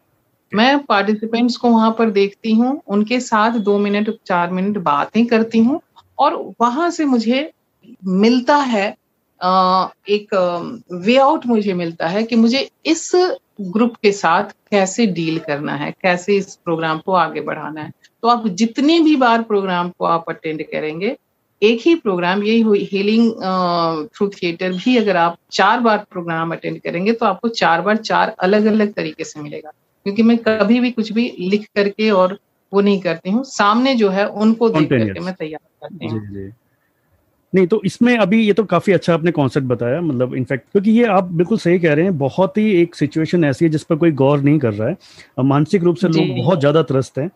मैं 0.52 0.78
पार्टिसिपेंट्स 0.86 1.58
को 1.58 1.70
वहाँ 1.70 1.92
पर 2.00 2.10
देखती 2.12 2.54
हूँ, 2.54 2.82
उनके 2.88 3.20
साथ 3.20 3.60
दो 3.60 3.78
मिनट, 3.80 4.10
चार 4.26 4.52
मिनट 4.52 4.78
बातें 4.80 5.26
करती 5.28 5.60
हूँ 5.60 5.80
और 6.18 6.36
वहाँ 6.62 6.90
से 6.90 7.06
मुझे 7.06 7.50
मिलता 8.06 8.56
है 8.58 8.88
एक 10.10 10.34
वे 10.96 11.18
आउट 11.18 11.46
मुझे 11.46 11.74
मिलता 11.74 12.08
है 12.08 12.24
कि 12.24 12.36
मुझे 12.36 12.68
इस 12.86 13.12
ग्रुप 13.64 13.96
के 13.96 14.12
साथ 14.12 14.52
कैसे 14.72 15.06
डील 15.08 15.38
करना 15.40 15.76
है, 15.76 15.92
कैसे 16.02 16.36
इस 16.38 16.56
प्रोग्राम 16.56 17.00
को 17.00 17.12
आगे 17.14 17.42
बढ़ाना 17.42 17.82
है। 17.82 17.92
तो 18.24 18.28
आप 18.28 18.48
जितने 18.50 19.00
भी 19.00 19.16
बार 19.16 19.42
प्रोग्राम 19.44 19.90
को 19.90 20.06
आप 20.06 20.26
अटेंड 20.30 20.64
करेंगे, 20.64 21.16
एक 21.62 21.82
ही 21.82 21.94
प्रोग्राम 21.96 22.44
यही 22.44 22.62
हुई 22.62 22.84
हीलिंग 22.92 23.32
थ्रू 24.08 24.28
थिएटर 24.32 24.74
भी 24.74 24.98
अगर 24.98 25.18
आप 25.18 25.38
चार 25.52 25.80
बार 25.80 26.06
प्रोग्राम 26.12 26.52
अटेंड 26.52 26.80
करेंगे 26.82 27.12
तो 27.12 27.26
आपको 27.26 27.50
चार 27.52 27.82
बार 27.82 27.98
चार 27.98 28.36
अलग 28.40 28.66
अलग 28.66 28.94
तरीके 28.94 29.24
से 29.24 29.42
मिलेगा। 29.42 29.72
क्योंकि 30.08 30.24
मैं 30.24 30.38
कभी 30.38 30.80
भी 30.80 30.90
कुछ 30.92 31.12
भी 31.12 31.24
लिख 31.42 31.66
करके 31.76 32.10
और 32.12 32.38
वो 32.72 32.82
नहीं 32.82 33.00
करती 33.02 33.30
हूँ। 33.30 33.44
सामने 33.46 33.96
जो 33.96 34.10
है 34.10 34.26
उनको 34.26 34.70
देख 34.70 34.90
करके 34.90 35.20
मैं 35.20 35.34
तैयार 35.34 35.60
करती 35.84 36.08
हूँ। 36.08 36.52
नहीं 37.54 37.68
तो 37.68 37.82
इसमें 37.86 38.18
अभी 38.18 38.42
ये 38.42 38.54
तो 38.54 38.64
काफ़ी 38.66 38.94
अच्छा 38.94 39.14
आपने 39.14 39.32
कॉन्सेप्ट 39.32 39.68
बताया 39.68 40.00
मतलब 40.02 40.36
इनफैक्ट 40.36 40.66
क्योंकि 40.72 40.92
ये 40.92 41.06
आप 41.08 41.32
बिल्कुल 41.34 41.58
सही 41.58 41.80
कह 41.80 41.94
रहे 41.94 42.06
हैं 42.06 42.18
बहुत 42.18 42.58
ही 42.58 42.70
एक 42.72 42.96
सिचुएशन 42.96 43.44
ऐसी 43.44 43.66
है 43.66 43.72
जिस 43.72 43.84
पर 43.84 43.96
कोई 43.96 44.12
गौर 44.14 44.42
नहीं 44.42 44.60
कर 44.60 44.74
रहा 44.74 44.88
है। 44.90 45.44
मानसिक 45.44 45.84
रूप 45.84 45.96
से 45.96 46.08
लोग 46.08 46.36
बहुत 46.38 46.60
ज़्यादा 46.60 46.84
त्रस्त 46.84 47.18
हैं। 47.18 47.30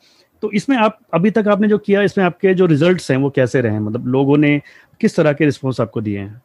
तो 0.44 0.52
इसमें 0.52 0.78
आप 0.78 1.00
अभी 1.14 1.32
तक 1.32 1.48
आपने 1.48 1.68
जो 1.68 1.78
किया 1.78 2.02
इसमें 2.02 2.26
आपके 2.26 2.54
जो 2.54 2.66
रिजल्ट्स 2.66 3.12
हैं 3.12 3.18
वो 3.18 3.30
कैसे 3.30 3.62
रहे 3.62 3.74
हैं? 3.74 3.80
मतलब 3.80 4.08
लोगों 4.08 4.38
ने 4.38 4.62
किस 5.02 5.16
तरह 5.16 5.34
के 5.34 5.46
रिस्पॉन्स 5.46 5.82
आपको 5.82 6.02
दिए 6.02 6.20
हैं? 6.20 6.42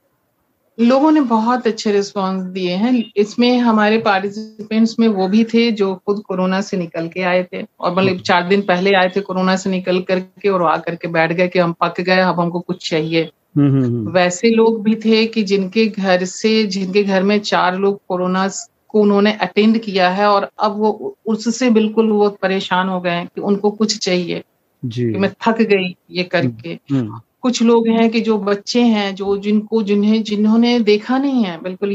लोगों 0.80 1.10
ने 1.10 1.20
बहुत 1.20 1.66
अच्छे 1.66 1.92
रिस्पांस 1.92 2.42
दिए 2.42 2.70
हैं। 2.70 3.12
इसमें 3.16 3.58
हमारे 3.58 3.98
पार्टिसिपेंट्स 3.98 4.96
में 4.98 5.08
वो 5.08 5.28
भी 5.28 5.44
थे 5.44 5.72
जो 5.72 5.94
खुद 5.94 6.22
कोरोना 6.28 6.60
से 6.60 6.76
निकल 6.76 7.08
के 7.08 7.22
आए 7.22 7.46
थे 7.52 7.66
और 7.80 7.94
मतलब 7.94 8.18
चार 8.18 8.48
दिन 8.48 8.62
पहले 8.62 8.92
आए 8.92 9.12
थे 9.16 9.20
कोरोना 9.20 9.56
से 9.56 9.70
निकल 9.70 10.00
करके 10.00 10.48
और 10.48 10.62
आ 10.62 10.76
करके 10.76 11.08
बैठ 11.08 11.32
गए 11.32 11.48
कि 11.48 11.58
हम 11.58 11.72
पक 11.72 12.00
गए 12.00 12.16
अब 12.16 12.40
हमको 12.40 12.60
कुछ 12.60 12.90
चाहिए। 12.90 13.30
हम्म, 13.56 13.70
हम्म, 13.70 13.84
हम्म। 13.84 14.10
वैसे 14.10 14.50
लोग 14.50 14.82
भी 14.82 14.94
थे 14.94 15.26
कि 15.26 15.42
जिनके 15.42 15.86
घर 15.86 16.24
से 16.24 16.66
जिनके 16.66 17.02
घर 17.02 17.22
में 17.22 17.40
चार 17.40 17.76
लोग 17.76 18.00
कोरोना 18.08 18.48
को 18.88 19.00
उन्होंने 19.00 19.32
अटेंड 19.32 19.78
किया 19.78 20.10
है 20.10 20.26
और 20.26 20.50
अब 20.62 20.72
वो 20.78 21.16
उससे 21.26 21.70
बिल्कुल 21.70 22.10
वो 22.10 22.30
परेशान 22.30 22.88
हो 22.88 23.00
गए 23.00 23.24
कि 23.24 23.40
उनको 23.40 23.70
कुछ 23.70 23.98
चाहिए। 23.98 24.42
जी। 24.84 25.12
कि 25.12 25.18
मैं 25.18 25.32
थक 25.46 25.62
गई 25.62 25.96
ये 26.10 26.22
करके। 26.22 26.78
कुछ 27.46 27.62
लोग 27.62 27.88
हैं 27.88 28.08
कि 28.10 28.20
जो 28.20 28.36
बच्चे 28.38 28.80
हैं 28.82 29.14
जो 29.14 29.36
जिनको 29.36 29.82
जिन्हें 29.82 30.22
जिन्होंने 30.22 30.78
देखा 30.80 31.18
नहीं 31.18 31.44
है 31.44 31.60
बिल्कुल 31.62 31.90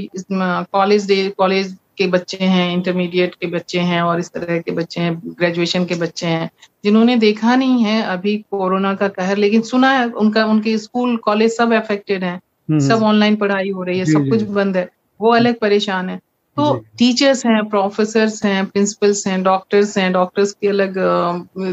कॉलेज 0.72 1.08
डे 1.08 1.18
कॉलेज 1.38 1.76
के 1.98 2.08
बच्चे 2.08 2.38
हैं 2.44 2.72
इंटरमीडिएट 2.74 3.36
के 3.36 3.48
बच्चे 3.48 3.80
हैं 3.80 4.02
और 4.02 4.20
इस 4.20 4.32
तरह 4.32 4.60
के 4.60 4.72
बच्चे 4.72 5.02
हैं 5.02 5.22
ग्रेजुएशन 5.40 5.86
के 5.86 5.96
बच्चे 5.96 6.28
हैं 6.28 6.50
जिन्होंने 6.84 7.16
देखा 7.16 7.56
नहीं 7.56 7.84
है 7.84 8.02
अभी 8.04 8.38
कोरोना 8.52 8.94
का 8.94 9.08
कहर 9.08 9.38
लेकिन 9.38 9.62
सुना 9.62 9.92
है 9.92 10.08
उनका 10.08 10.46
उनके 10.46 10.78
स्कूल 10.78 11.18
कॉलेज 11.18 11.52
सब 11.52 11.74
अफेक्टेड 11.74 12.24
है 12.24 12.34
हम्म, 12.34 12.80
हम्म। 12.80 12.88
सब 12.88 13.04
ऑनलाइन 13.04 13.36
पढ़ाई 13.36 13.70
हो 13.70 13.84
रही 13.84 14.00
है 14.00 14.06
सब 14.06 14.30
कुछ 14.30 14.44
बंद 14.52 14.78
है 14.78 14.90
वो 15.20 15.34
अलग 15.34 15.60
परेशान 15.60 16.10
है। 16.10 16.18
तो 16.58 16.74
टीचर्स 16.98 17.46
हैं 17.46 17.64
प्रोफेसर 17.70 18.32
हैं 18.44 18.66
प्रिंसिपल्स 18.66 19.28
हैं 19.28 19.44
डॉक्टर्स 19.44 19.98
हैं 19.98 20.12
डॉक्टर्स 20.14 20.52
की 20.52 20.68
अलग 20.68 20.98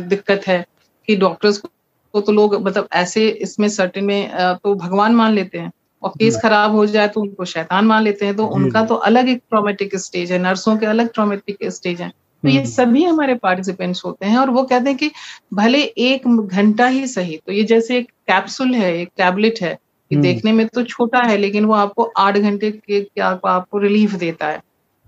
दिक्कत 0.09 0.47
है 0.47 0.65
कि 1.09 1.17
डॉक्टर्स 1.17 1.59
को 1.59 1.69
तो 2.15 2.21
तो 2.21 2.33
लोग 2.33 2.55
मतलब 2.63 2.89
ऐसे 2.93 3.29
इसमें 3.29 3.69
सर्टिन 3.69 4.05
में 4.05 4.31
तो 4.65 4.75
भगवान 4.75 5.15
मान 5.15 5.33
लेते 5.33 5.59
हैं। 5.59 5.73
और 6.03 6.11
केस 6.19 6.39
खराब 6.43 6.73
हो 6.73 6.85
जाए 6.87 7.09
तो 7.09 7.21
उनको 7.21 7.45
शैतान 7.45 7.85
मान 7.85 8.03
लेते 8.03 8.27
हैं। 8.27 8.37
तो 8.37 8.47
उनका 8.47 8.83
तो 8.85 8.95
अलग 8.95 9.29
एक 9.29 9.43
ट्रोमेटिक 9.51 9.97
स्टेज 9.97 10.33
है। 10.33 10.39
नर्सों 10.39 10.77
के 10.77 10.87
अलग 10.87 11.13
ट्रोमेटिक 11.15 11.65
स्टेज 11.67 12.01
है। 12.01 12.09
तो 12.09 12.49
ये 12.49 12.57
हम्म। 12.57 12.71
सभी 12.71 13.03
हमारे 13.05 13.35
पार्टिसिपेंट्स 13.35 14.05
होते 14.05 14.27
हैं 14.27 14.37
और 14.39 14.51
वो 14.51 14.63
कहते 14.63 14.91
हैं 14.91 14.99
कि 14.99 15.11
भले 15.55 15.81
एक 15.83 16.29
घंटा 16.29 16.87
ही 16.87 17.07
सही 17.07 17.37
तो 17.47 17.53
ये 17.53 17.63
जैसे 17.65 17.97
एक 17.99 18.11
कैप्सूल 18.29 18.75
है 18.75 18.95
एक 18.97 19.09
टैबलेट 19.17 19.61
है 19.63 19.75
कि 19.75 20.15
हम्म। 20.15 20.23
देखने 20.23 20.53
में 20.53 20.67
तो 20.67 20.83
छोटा 20.85 21.23
है 21.23 21.37
लेकिन 21.37 21.65
वो 21.65 21.75
आपको 21.75 22.05
आठ 22.19 22.39
घंटे 22.39 22.71
के 22.71 23.01
क्या 23.01 23.29
आपको 23.47 23.79
रिलीफ 23.79 24.15
देता 24.15 24.47
है। 24.47 24.63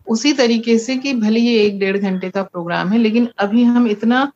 उसी 0.06 0.32
तरीके 0.32 0.78
से 0.78 0.96
कि 0.96 1.12
भले 1.14 1.40
ये 1.40 1.62
एक 1.64 1.78
डेढ़ 1.78 1.96
घंटे 1.96 2.30
का 2.30 2.42
प्रोग्राम 2.42 2.88
है 2.88 2.98
लेकिन 2.98 3.28
अभी 3.38 3.64
हम 3.64 3.86
इतना 3.86 4.30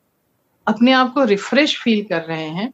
अपने 0.66 0.92
आप 0.92 1.12
को 1.14 1.24
रिफ्रेश 1.24 1.82
फील 1.82 2.04
कर 2.04 2.22
रहे 2.22 2.48
हैं 2.48 2.72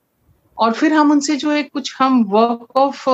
और 0.59 0.72
फिर 0.72 0.93
हम 0.93 1.11
उनसे 1.11 1.36
जो 1.36 1.51
है 1.51 1.62
कुछ 1.62 1.97
हम 1.99 2.24
वर्क 2.24 2.76
ऑफ़ 2.76 3.09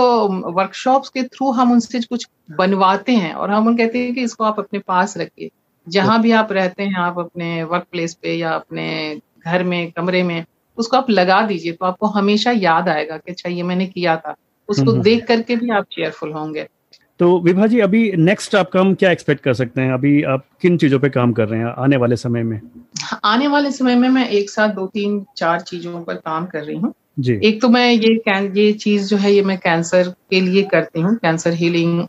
वर्कशॉप्स 0.53 1.09
के 1.09 1.23
थ्रू 1.23 1.51
हम 1.51 1.73
उनसे 1.73 2.01
कुछ 2.01 2.27
बनवाते 2.51 3.13
हैं 3.13 3.35
और 3.35 3.51
हम 3.51 3.67
उन 3.67 3.77
कहते 3.77 3.99
हैं 3.99 4.15
कि 4.15 4.23
इसको 4.23 4.45
आप 4.45 4.59
अपने 4.59 4.79
पास 4.79 5.17
रखिए। 5.19 5.51
जहाँ 5.89 6.23
भी 6.23 6.31
आप 6.33 6.53
रहते 6.53 6.83
हैं 6.83 6.95
आप 6.95 7.19
अपने 7.19 7.63
वर्क 7.65 7.87
प्लेस 7.93 8.15
पे 8.15 8.35
या 8.35 8.51
अपने 8.51 9.19
घर 9.45 9.65
में 9.65 9.91
कमरे 9.93 10.23
में 10.23 10.45
उसको 10.79 10.97
आप 10.97 11.11
लगा 11.11 11.43
दीजिए 11.43 11.73
तो 11.73 11.87
आपको 11.87 12.07
हमेशा 12.07 12.51
याद 12.51 12.89
आएगा 12.89 13.17
कि 13.17 13.33
अच्छा 13.33 13.49
ये 13.51 13.63
मैंने 13.63 13.87
किया 13.87 14.17
था। 14.17 14.35
उसको 14.69 14.91
हम्म। 14.91 15.03
देख 15.03 15.27
करके 15.27 15.57
भी 15.57 15.71
आप 15.71 15.85
चेयरफुल 15.85 16.33
होंगे। 16.33 16.67
तो 17.21 17.39
विभा 17.41 17.67
जी 17.67 17.79
अभी 17.81 18.11
नेक्स्ट 18.13 18.55
आपका 18.55 18.81
हम 18.81 18.95
क्या 18.95 19.11
एक्सपेक्ट 19.11 19.43
कर 19.43 19.55
सकते 19.55 19.81
हैं? 19.81 19.93
अभी 19.93 20.23
आप 20.23 20.45
किन 20.63 20.77
चीज़ों 20.79 20.99
पे 21.01 21.09
काम 21.09 21.33
कर 21.33 21.49
रहे 21.49 21.61
हैं 21.61 21.73
आने 21.79 21.97
वाले 21.97 22.17
समय 22.17 22.43
में? 22.43 22.61
आने 23.25 23.49
वाले 23.49 23.71
समय 23.71 23.95
में 23.95 24.09
मैं 24.09 24.29
एक 24.29 24.51
साथ 24.51 24.69
दो 24.69 24.87
तीन 24.87 25.25
चार 25.37 25.61
चीज़ों 25.61 26.03
पर 26.03 26.15
काम 26.15 26.47
कर 26.47 26.63
रही 26.65 26.77
हूँ। 26.77 26.93
एक 27.43 27.61
तो 27.63 27.69
मैं 27.69 27.91
ये 27.91 28.13
ये 28.57 28.73
चीज़ 28.73 29.09
जो 29.09 29.17
है 29.17 29.33
ये 29.33 29.43
मैं 29.43 29.57
कैंसर 29.59 30.09
के 30.31 30.41
लिए 30.41 30.63
करती 30.63 31.01
हूँ। 31.01 31.15
कैंसर 31.17 31.53
हीलिंग 31.53 32.01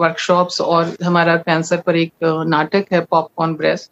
वर्कशॉप्स 0.00 0.60
और 0.60 0.96
हमारा 1.04 1.36
कैंसर 1.36 1.76
पर 1.76 1.96
एक 1.96 2.12
नाटक 2.48 2.86
है 2.92 3.00
पॉपकॉर्न 3.00 3.54
ब्रेस्ट 3.54 3.90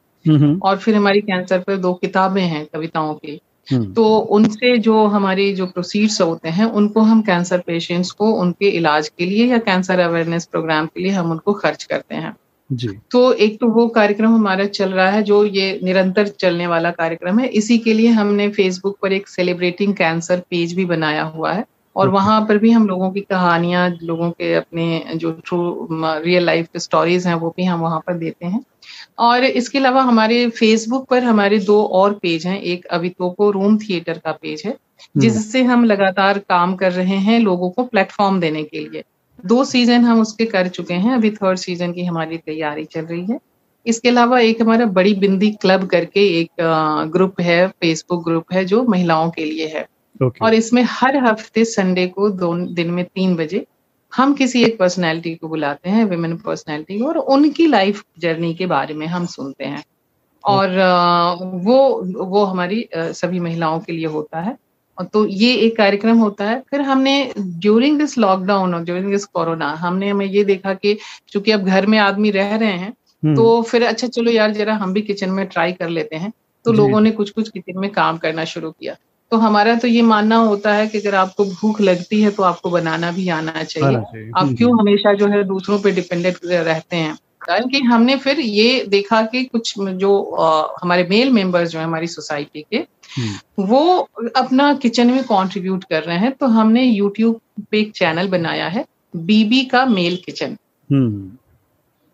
और 0.62 0.76
फिर 0.76 0.94
हमारी 0.94 1.20
कैंसर 1.20 1.59
पर 1.59 1.76
दो 1.76 1.92
किताबें 1.94 2.42
हैं 2.42 2.66
कविताओं 2.74 3.14
की। 3.14 3.30
हम्म। 3.30 3.45
तो 3.69 4.07
उनसे 4.19 4.77
जो 4.79 5.05
हमारे 5.07 5.53
जो 5.53 5.67
प्रोसीड्स 5.67 6.21
होते 6.21 6.49
हैं 6.49 6.64
उनको 6.73 7.01
हम 7.01 7.23
कैंसर 7.23 7.59
पेशेंट्स 7.59 8.11
को 8.11 8.31
उनके 8.33 8.69
इलाज 8.69 9.09
के 9.09 9.27
लिए 9.27 9.47
या 9.47 9.59
कैंसर 9.61 10.01
अवेयरनेस 10.01 10.45
प्रोग्राम 10.45 10.87
के 10.87 11.01
लिए 11.01 11.12
हम 11.12 11.31
उनको 11.31 11.53
खर्च 11.53 11.85
करते 11.85 12.14
हैं। 12.14 12.37
जी। 12.71 12.89
तो 13.11 13.33
एक 13.33 13.59
तो 13.61 13.69
वो 13.69 13.87
कार्यक्रम 13.89 14.35
हमारा 14.35 14.64
चल 14.67 14.91
रहा 14.91 15.09
है 15.11 15.23
जो 15.23 15.45
ये 15.45 15.79
निरंतर 15.85 16.29
चलने 16.29 16.67
वाला 16.67 16.91
कार्यक्रम 16.91 17.39
है। 17.39 17.49
इसी 17.49 17.79
के 17.79 17.93
लिए 17.95 18.09
हमने 18.11 18.49
फेसबुक 18.49 18.99
पर 19.03 19.12
एक 19.12 19.29
सेलिब्रेटिंग 19.29 19.95
कैंसर 19.95 20.43
पेज 20.51 20.75
भी 20.75 20.85
बनाया 20.85 21.23
हुआ 21.23 21.53
है 21.53 21.64
और 21.97 22.09
वहाँ 22.09 22.41
पर 22.41 22.59
भी 22.59 22.71
हम 22.71 22.87
लोगों 22.89 23.11
की 23.11 23.21
कहानियाँ 23.21 23.89
लोगों 24.03 24.31
के 24.31 24.53
अपने 24.55 25.05
जो 25.14 25.31
ट्रू 25.45 25.89
रियल 25.93 26.45
लाइफ 26.47 26.77
स्टोरीज 26.77 27.27
हैं 27.27 27.35
वो 27.35 27.55
भी 27.57 27.64
हम 27.64 27.81
वहाँ 27.81 28.01
पर 28.07 28.14
देते 28.14 28.47
हैं। 28.47 28.61
और 29.19 29.45
इसके 29.45 29.79
अलावा 29.79 30.03
हमारे 30.03 30.49
फेसबुक 30.51 31.09
पर 31.09 31.23
हमारे 31.25 31.59
दो 31.59 31.83
और 31.93 32.12
पेज 32.12 32.47
हैं। 32.47 32.61
एक 32.61 32.85
अवितोको 32.87 33.51
रूम 33.51 33.79
थिएटर 33.79 34.19
का 34.19 34.33
पेज 34.33 34.62
है 34.67 34.71
हम्म। 34.71 35.21
जिससे 35.21 35.62
हम 35.62 35.85
लगातार 35.85 36.39
काम 36.39 36.75
कर 36.77 36.93
रहे 36.93 37.17
हैं 37.19 37.39
लोगों 37.41 37.71
को 37.71 37.85
प्लेटफॉर्म 37.85 38.41
देने 38.41 38.62
के 38.62 38.81
लिए। 38.81 39.03
दो 39.47 39.64
सीज़न 39.64 40.05
हम 40.05 40.21
उसके 40.21 40.45
कर 40.45 40.69
चुके 40.69 40.95
हैं। 40.95 41.14
अभी 41.14 41.31
थर्ड 41.31 41.59
सीज़न 41.59 41.93
की 41.93 42.05
हमारी 42.05 42.39
तैयारी 42.39 42.85
चल 42.85 43.01
रही 43.01 43.25
है। 43.27 43.39
इसके 43.87 44.09
अलावा 44.09 44.39
एक 44.41 44.62
हमारा 44.62 44.87
बड़ी 44.87 45.14
बिंदी 45.14 45.51
क्लब 45.51 45.87
करके 45.87 46.27
एक 46.41 46.49
ग्रुप 47.12 47.41
है 47.41 47.67
फेसबुक 47.69 48.25
ग्रुप 48.25 48.53
है 48.53 48.64
जो 48.64 48.83
महिलाओं 48.85 49.31
के 49.31 49.45
लिए 49.45 49.67
है। 49.67 49.87
Okay. 50.23 50.43
और 50.43 50.55
इसमें 50.55 50.83
हर 50.91 51.17
हफ़्ते 51.17 51.64
संडे 51.64 52.07
को 52.07 52.29
दो 52.31 52.55
दिन 52.75 52.91
में 52.91 53.05
तीन 53.05 53.35
बजे 53.37 53.64
हम 54.17 54.33
किसी 54.35 54.62
एक 54.64 54.79
पर्सनैलिटी 54.79 55.35
को 55.35 55.49
बुलाते 55.49 55.91
हैं 55.91 56.05
विमेन 56.05 56.37
पर्सनैलिटी 56.37 57.01
और 57.01 57.17
उनकी 57.17 57.67
लाइफ 57.67 58.03
जर्नी 58.19 58.55
के 58.55 58.67
बारे 58.67 58.95
में 58.95 59.07
हम 59.07 59.27
सुनते 59.27 59.64
हैं। 59.64 59.83
और 60.45 60.71
वो 61.64 61.79
वो 62.25 62.45
हमारी 62.45 62.89
सभी 62.95 63.41
महिलाओं 63.41 63.81
के 63.81 63.93
लिए 63.93 64.07
होता 64.07 64.41
है। 64.41 64.57
तो 65.12 65.25
ये 65.27 65.55
एक 65.57 65.77
कार्यक्रम 65.77 66.19
होता 66.19 66.45
है। 66.45 66.62
फिर 66.71 66.81
हमने 66.81 67.33
ड्यूरिंग 67.39 67.99
दिस 67.99 68.17
लॉकडाउन 68.19 68.75
और 68.75 68.85
ड्यूरिंग 68.85 69.11
दिस 69.11 69.25
कोरोना 69.25 69.71
हमने 69.71 70.11
हमें 70.11 70.27
ये 70.27 70.45
देखा 70.45 70.75
कि 70.75 70.97
चूँकि 71.29 71.53
अब 71.53 71.64
घर 71.64 71.87
में 71.87 71.99
आदमी 71.99 72.31
रह 72.31 72.55
रहे 72.57 72.73
हैं 72.73 72.93
हम्म। 73.23 73.35
तो 73.37 73.62
फिर 73.62 73.87
अच्छा 73.87 74.07
चलो 74.07 74.31
यार 74.31 74.53
जरा 74.53 74.75
हम 74.75 74.93
भी 74.93 75.03
किचन 75.03 75.31
में 75.31 75.47
ट्राई 75.47 75.73
कर 75.73 75.89
लेते 75.89 76.17
हैं। 76.17 76.33
तो 76.64 76.73
लोगों 76.73 77.01
ने 77.01 77.11
कुछ 77.11 77.31
कुछ 77.31 77.49
किचन 77.49 77.79
में 77.79 77.91
काम 77.91 78.19
करना 78.19 78.45
शुरू 78.45 78.71
किया। 78.71 78.97
तो 79.31 79.37
हमारा 79.37 79.74
तो 79.74 79.89
ये 79.89 80.03
मानना 80.03 80.37
होता 80.37 80.74
है 80.74 80.87
कि 80.87 80.99
अगर 80.99 81.14
आपको 81.14 81.45
भूख 81.45 81.81
लगती 81.81 82.22
है 82.22 82.31
तो 82.31 82.43
आपको 82.43 82.70
बनाना 82.70 83.11
भी 83.12 83.29
आना 83.29 83.62
चाहिए। 83.64 83.97
आप 83.97 84.45
हम्म, 84.45 84.57
क्यों 84.57 84.70
हम्म। 84.70 84.81
हमेशा 84.81 85.14
जो 85.14 85.27
है 85.27 85.45
दूसरों 85.45 85.79
पे 85.79 85.91
डिपेंडेंट 85.91 86.37
रहते 86.45 86.97
हैं? 86.97 87.18
कारण 87.41 87.68
कि 87.68 87.81
हमने 87.81 88.16
फिर 88.16 88.41
ये 88.41 88.85
देखा 88.89 89.22
कि 89.22 89.45
कुछ 89.45 89.74
जो 89.79 90.22
आ, 90.22 90.74
हमारे 90.83 91.07
मेल 91.11 91.31
मेंबर्स 91.31 91.70
जो 91.70 91.79
है 91.79 91.85
हमारी 91.85 92.07
सोसाइटी 92.07 92.64
के 92.70 92.77
हम्म। 92.77 93.64
वो 93.64 94.09
अपना 94.37 94.74
किचन 94.74 95.11
में 95.11 95.22
कंट्रीब्यूट 95.24 95.85
कर 95.85 96.03
रहे 96.03 96.18
हैं। 96.18 96.33
तो 96.33 96.47
हमने 96.47 96.83
यूट्यूब 96.83 97.41
पे 97.70 97.81
एक 97.81 97.93
चैनल 97.93 98.29
बनाया 98.29 98.68
है 98.68 98.85
बीबी 99.16 99.64
का 99.64 99.87
मेल 99.87 100.16
किचन 100.27 100.57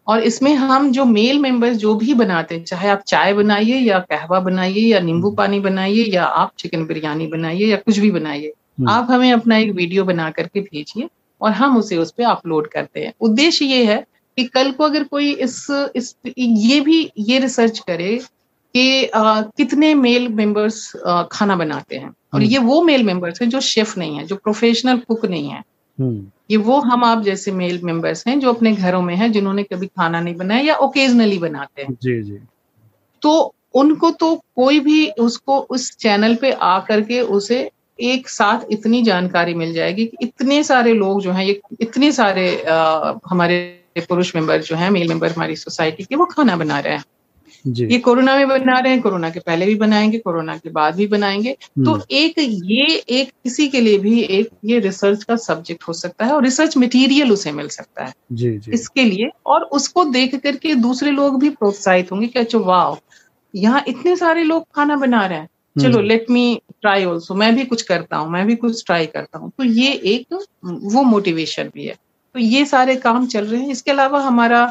और 0.06 0.22
इसमें 0.22 0.54
हम 0.54 0.90
जो 0.92 1.04
मेल 1.04 1.38
मेंबर्स 1.38 1.76
जो 1.76 1.94
भी 1.94 2.14
बनाते 2.14 2.54
हैं 2.54 2.64
चाहे 2.64 2.88
आप 2.88 3.02
चाय 3.06 3.32
बनाइए 3.34 3.78
या 3.78 3.98
कहवा 3.98 4.40
बनाइए 4.40 4.80
या 4.80 5.00
नींबू 5.00 5.28
हम्म। 5.28 5.36
पानी 5.36 5.60
बनाइए 5.60 6.04
या 6.04 6.24
आप 6.24 6.52
चिकन 6.58 6.84
बिरयानी 6.86 7.26
बनाइए 7.26 7.66
या 7.66 7.76
कुछ 7.76 7.98
भी 7.98 8.10
बनाइए 8.10 8.52
हम्म। 8.78 8.90
आप 8.90 9.10
हमें 9.10 9.32
अपना 9.32 9.56
एक 9.56 9.70
वीडियो 9.70 10.04
बना 10.04 10.30
करके 10.30 10.60
भेजिए 10.60 11.08
और 11.40 11.52
हम 11.52 11.76
उसे 11.76 11.96
उस 11.96 12.10
पर 12.10 12.24
अपलोड 12.24 12.68
करते 12.68 13.00
हैं 13.00 13.12
उद्देश्य 13.20 13.64
ये 13.64 13.84
है 13.84 14.04
कि 14.38 14.44
कल 14.44 14.70
को 14.70 14.84
अगर 14.84 15.04
कोई 15.04 15.32
इस 15.32 15.66
इस 15.96 16.14
ये 16.38 16.80
भी 16.80 17.10
ये 17.18 17.38
रिसर्च 17.38 17.78
करे 17.78 18.16
कि 18.74 19.10
कितने 19.14 19.94
मेल 19.94 20.28
मेंबर्स 20.28 20.92
खाना 21.32 21.56
बनाते 21.56 21.96
हैं 21.96 22.08
और 22.08 22.40
हम्म। 22.40 22.50
ये 22.50 22.58
वो 22.58 22.82
मेल 22.82 23.02
मेंबर्स 23.02 23.42
हैं 23.42 23.48
जो 23.50 23.60
शेफ 23.60 23.96
नहीं 23.98 24.16
है 24.16 24.24
जो 24.26 24.36
प्रोफेशनल 24.36 24.98
कुक 24.98 25.26
नहीं 25.26 25.48
है। 25.48 25.62
ये 26.52 26.56
वो 26.56 26.78
हम 26.80 27.04
आप 27.04 27.22
जैसे 27.22 27.52
मेल 27.52 27.80
मेंबर्स 27.82 28.26
हैं 28.26 28.40
जो 28.40 28.52
अपने 28.52 28.72
घरों 28.72 29.02
में 29.02 29.16
हैं 29.16 29.32
जिन्होंने 29.32 29.62
कभी 29.62 29.86
खाना 29.86 30.20
नहीं 30.20 30.34
बनाया 30.34 30.60
या 30.60 30.74
ओकेजनली 30.74 31.38
बनाते 31.38 31.82
हैं 31.82 31.94
जी 32.02 32.22
जी 32.22 32.38
तो 33.22 33.54
उनको 33.74 34.10
तो 34.10 34.34
कोई 34.56 34.80
भी 34.80 35.10
उसको 35.10 35.58
उस 35.58 35.96
चैनल 35.96 36.34
पे 36.34 36.52
आ 36.52 36.78
करके 36.78 37.20
उसे 37.20 37.70
एक 38.00 38.28
साथ 38.28 38.58
इतनी 38.70 39.02
जानकारी 39.02 39.54
मिल 39.54 39.72
जाएगी 39.72 40.06
कि 40.06 40.16
इतने 40.22 40.64
सारे 40.64 40.94
लोग 40.94 41.22
जो 41.22 41.32
हैं 41.32 41.44
ये 41.44 41.60
इतने 41.80 42.12
सारे 42.12 42.62
आ, 42.62 43.14
हमारे 43.30 43.82
पुरुष 44.08 44.36
मेंबर 44.36 44.60
जो 44.60 44.76
हैं 44.76 44.90
मेल 44.90 45.08
मेंबर 45.08 45.30
हमारी 45.30 45.56
सोसाइटी 45.56 46.04
के 46.04 46.16
वो 46.16 46.26
खाना 46.26 46.56
बना 46.56 46.78
रहे 46.78 46.92
हैं. 46.92 47.04
ये 47.66 47.98
कोरोना 47.98 48.36
में 48.36 48.48
बना 48.48 48.78
रहे 48.78 48.92
हैं 48.92 49.02
कोरोना 49.02 49.30
के 49.30 49.40
पहले 49.40 49.66
भी 49.66 49.74
बनाएँगे 49.74 50.18
कोरोना 50.18 50.56
के 50.56 50.70
बाद 50.70 50.94
भी 50.94 51.06
बनाएँगे। 51.06 51.52
तो 51.52 51.90
हम्म। 51.90 52.02
एक 52.10 52.34
ये 52.64 52.86
एक 53.08 53.30
किसी 53.44 53.68
के 53.68 53.80
लिए 53.80 53.98
भी 53.98 54.20
एक 54.20 54.48
ये 54.64 54.78
रिसर्च 54.78 55.24
का 55.24 55.36
सब्जेक्ट 55.36 55.82
हो 55.82 55.92
सकता 55.92 56.24
है 56.24 56.32
और 56.32 56.42
रिसर्च 56.44 56.76
मटेरियल 56.76 57.32
उसे 57.32 57.52
मिल 57.52 57.68
सकता 57.68 58.04
है। 58.04 58.14
जी, 58.32 58.58
जी. 58.58 58.72
इसके 58.72 59.04
लिए 59.04 59.30
और 59.46 59.62
उसको 59.62 60.04
देख 60.04 60.34
करके 60.34 60.74
दूसरे 60.74 61.10
लोग 61.10 61.40
भी 61.40 61.50
प्रोत्साहित 61.50 62.12
होंगे 62.12 62.26
कि 62.26 62.38
अच्छा 62.38 62.58
वाह 62.58 62.96
यहाँ 63.54 63.84
इतने 63.88 64.16
सारे 64.16 64.42
लोग 64.42 64.66
खाना 64.74 64.96
बना 64.96 65.26
रहे 65.26 65.38
हैं। 65.38 65.48
चलो 65.80 66.00
लेट 66.00 66.26
मी 66.30 66.60
ट्राई 66.80 67.04
ऑल्सो 67.04 67.34
मैं 67.34 67.56
भी 67.56 67.64
कुछ 67.64 67.82
करता 67.82 68.16
हूँ 68.16 68.30
मैं 68.30 68.46
भी 68.46 68.56
कुछ 68.56 68.84
ट्राई 68.86 69.06
करता 69.06 69.38
हूँ। 69.38 69.50
तो 69.58 69.64
ये 69.64 69.92
एक 69.92 70.46
वो 70.64 71.02
मोटिवेशन 71.02 71.64
भी 71.64 71.84
है। 71.84 71.96
तो 72.34 72.40
ये 72.40 72.64
सारे 72.66 72.94
काम 72.96 73.26
चल 73.26 73.44
रहे 73.46 73.60
हैं। 73.60 73.70
इसके 73.70 73.90
अलावा 73.90 74.20
हमारा 74.20 74.62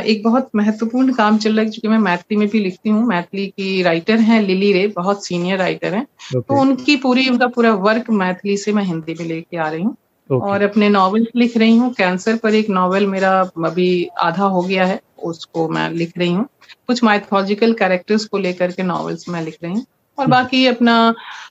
एक 0.00 0.22
बहुत 0.24 0.48
महत्वपूर्ण 0.56 1.12
काम 1.14 1.38
चल 1.38 1.50
रहा 1.50 1.60
है 1.60 1.70
क्योंकि 1.70 1.88
मैं 1.88 1.98
मैथिली 1.98 2.36
में 2.36 2.48
भी 2.48 2.58
लिखती 2.60 2.90
हूँ। 2.90 3.06
मैथिली 3.06 3.46
की 3.48 3.82
राइटर 3.82 4.18
हैं 4.20 4.40
लिली 4.42 4.72
रे 4.72 4.86
बहुत 4.96 5.24
सीनियर 5.26 5.58
राइटर 5.58 5.94
हैं। 5.94 6.04
okay. 6.04 6.42
तो 6.48 6.60
उनकी 6.60 6.96
पूरी 6.96 7.28
उनका 7.28 7.46
पूरा 7.46 7.72
वर्क 7.84 8.10
मैथिली 8.12 8.56
से 8.56 8.72
मैं 8.72 8.84
हिंदी 8.84 9.14
में 9.20 9.24
लेके 9.26 9.56
आ 9.56 9.68
रही 9.68 9.82
हूँ। 9.82 9.94
Okay. 10.30 10.42
और 10.42 10.62
अपने 10.62 10.88
नॉवल 10.88 11.26
लिख 11.36 11.56
रही 11.56 11.76
हूँ। 11.76 11.92
कैंसर 11.94 12.36
पर 12.36 12.54
एक 12.54 12.68
नॉवल 12.70 13.06
मेरा 13.06 13.38
अभी 13.66 14.08
आधा 14.22 14.44
हो 14.46 14.62
गया 14.62 14.84
है 14.86 15.00
उसको 15.24 15.68
मैं 15.68 15.88
लिख 15.90 16.12
रही 16.18 16.32
हूँ। 16.32 16.46
कुछ 16.86 17.02
माइथोलॉजिकल 17.04 17.72
कैरेक्टर्स 17.72 18.24
को 18.24 18.38
लेकर 18.38 18.72
के 18.72 18.82
नॉवेल्स 18.82 19.28
मैं 19.28 19.42
लिख 19.42 19.56
रही 19.62 19.72
हूँ। 19.72 19.84
और। 20.18 20.26
बाकी 20.26 20.66
अपना 20.66 20.96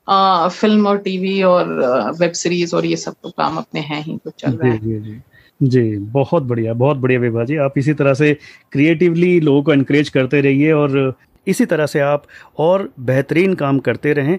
आ, 0.10 0.48
फ़िल्म 0.48 0.88
और 0.88 0.98
टीवी 0.98 1.42
और 1.44 1.74
वेब 2.20 2.32
सीरीज़ 2.32 2.76
और 2.76 2.86
ये 2.86 2.96
सब 2.98 3.16
तो 3.24 3.30
काम 3.30 3.58
अपने 3.58 3.82
हैं 3.82 4.02
ही 4.04 4.18
तो 4.18 4.32
चल 4.40 4.52
रहा 4.54 4.72
है। 4.74 5.22
जी 5.60 5.82
बहुत 6.12 6.44
बढ़िया 6.44 6.74
बहुत 6.74 6.98
बढ़िया 6.98 7.20
विभा 7.20 7.44
जी। 7.44 7.56
आप 7.58 7.78
इसी 7.78 7.94
तरह 7.94 8.14
से 8.14 8.34
क्रिएटिवली 8.72 9.40
लोगों 9.40 9.64
को 9.64 9.74
इनक्रेज 9.74 10.10
करते 10.10 10.42
रहिए 10.42 10.72
और 10.72 11.14
इसी 11.48 11.66
तरह 11.66 11.86
से 11.86 12.00
आप 12.00 12.24
और 12.60 12.90
बेहतरीन 13.00 13.54
काम 13.56 13.80
करते 13.80 14.14
रहें 14.14 14.38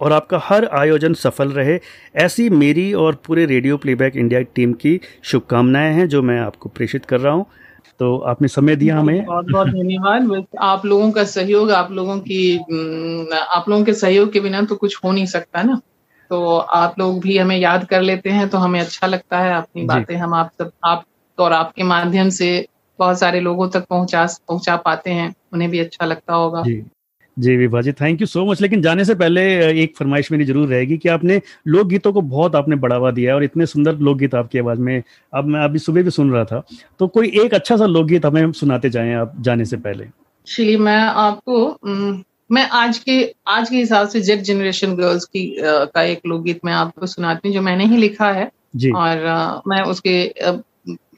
और 0.00 0.12
आपका 0.12 0.40
हर 0.44 0.64
आयोजन 0.74 1.14
सफल 1.14 1.48
रहे। 1.48 1.78
ऐसी 2.16 2.48
मेरी 2.50 2.92
और 2.94 3.14
पूरे 3.26 3.46
रेडियो 3.46 3.76
प्लेबैक 3.76 4.16
इंडिया 4.16 4.40
टीम 4.54 4.72
की 4.72 4.98
शुभकामनाएँ 5.22 5.92
हैं 5.94 6.08
जो 6.08 6.22
मैं 6.22 6.38
आपको 6.40 6.68
प्रेषित 6.68 7.04
कर 7.04 7.20
रहा 7.20 7.32
हूँ। 7.32 7.46
तो 8.00 8.16
आपने 8.28 8.48
समय 8.48 8.76
दिया 8.76 8.98
हमें। 8.98 9.24
बहुत 9.24 9.50
बहुत 9.50 9.68
धन्यवाद। 9.68 10.44
आप 10.60 10.84
लोगों 10.86 11.10
का 11.12 11.24
सहयोग 11.24 11.70
आप 11.70 11.92
लोगों 11.92 12.18
की 12.20 12.56
आप 13.32 13.68
लोगों 13.68 13.84
के 13.84 13.92
सहयोग 13.94 14.32
के 14.32 14.40
बिना 14.40 14.62
तो 14.62 14.76
कुछ 14.76 14.98
हो 15.04 15.12
नहीं 15.12 15.26
सकता 15.26 15.62
ना। 15.62 15.80
तो 16.30 16.56
आप 16.56 16.98
लोग 16.98 17.20
भी 17.20 17.38
हमें 17.38 17.56
याद 17.56 17.84
कर 17.84 18.02
लेते 18.02 18.30
हैं 18.30 18.48
तो 18.48 18.58
हमें 18.58 18.80
अच्छा 18.80 19.06
लगता 19.06 19.38
है 19.38 19.54
अपनी 19.54 19.84
बातें 19.84 20.16
हम 20.16 20.34
आप 20.34 20.50
सब 20.58 20.72
आप 20.84 21.04
और 21.38 21.52
आपके 21.52 21.82
माध्यम 21.82 22.28
से 22.28 22.66
बहुत 22.98 23.18
सारे 23.18 23.40
लोगों 23.40 23.68
तक 23.68 23.86
पहुँचा 23.86 24.26
पहुँचा 24.48 24.76
पाते 24.76 25.10
हैं 25.10 25.34
उन्हें 25.52 25.70
भी 25.70 25.78
अच्छा 25.78 26.06
लगता 26.06 26.34
होगा। 26.34 26.62
जी। 26.62 26.82
जी 27.36 27.56
Vibha 27.56 27.80
ji 27.80 27.92
thank 27.92 28.20
you 28.20 28.26
so 28.26 28.44
much 28.44 28.60
लेकिन 28.60 28.80
जाने 28.82 29.04
से 29.04 29.14
पहले 29.14 29.42
एक 29.82 29.96
फरमाइश 29.96 30.30
मेरी 30.32 30.44
ज़रूर 30.44 30.68
रहेगी 30.68 30.96
कि 30.98 31.08
आपने 31.08 31.40
लोकगीतों 31.66 32.12
को 32.12 32.20
बहुत 32.22 32.54
आपने 32.56 32.76
बढ़ावा 32.76 33.10
दिया 33.10 33.34
और 33.34 33.44
इतने 33.44 33.66
सुंदर 33.66 33.98
लोकगीत 33.98 34.34
आपकी 34.34 34.58
आवाज़ 34.58 34.78
में 34.78 35.02
अब 35.32 35.44
मैं 35.44 35.60
अभी 35.60 35.78
सुबह 35.78 36.02
भी 36.02 36.10
सुन 36.10 36.32
रहा 36.32 36.44
था। 36.44 36.62
तो 37.00 37.06
कोई 37.08 37.30
एक 37.44 37.54
अच्छा 37.54 37.76
सा 37.76 37.86
लोकगीत 37.86 38.26
हमें 38.26 38.52
सुनाते 38.52 38.90
जाएँ 38.90 39.14
आप 39.14 39.34
जाने 39.40 39.64
से 39.64 39.76
पहले। 39.76 40.06
चलिए 40.46 40.76
मैं 40.78 41.00
आपको 41.00 41.66
मैं 42.50 42.68
आज 42.72 42.98
के 42.98 43.34
आज 43.46 43.70
के 43.70 43.76
हिसाब 43.76 44.08
से 44.08 44.20
जेड 44.20 44.42
जनरेशन 44.42 44.94
गर्ल्स 44.96 45.24
की 45.24 45.56
आ, 45.58 45.84
का 45.84 46.02
एक 46.02 46.20
लोकगीत 46.26 46.60
मैं 46.64 46.72
आपको 46.72 47.06
सुनाती 47.06 47.48
हूँ 47.48 47.54
जो 47.54 47.62
मैंने 47.62 47.86
ही 47.86 47.96
लिखा 47.96 48.30
है। 48.32 48.50
जी. 48.76 48.90
और 48.90 49.24
आ, 49.26 49.60
मैं 49.66 49.82
उसके 49.82 50.16
आ, 50.44 50.52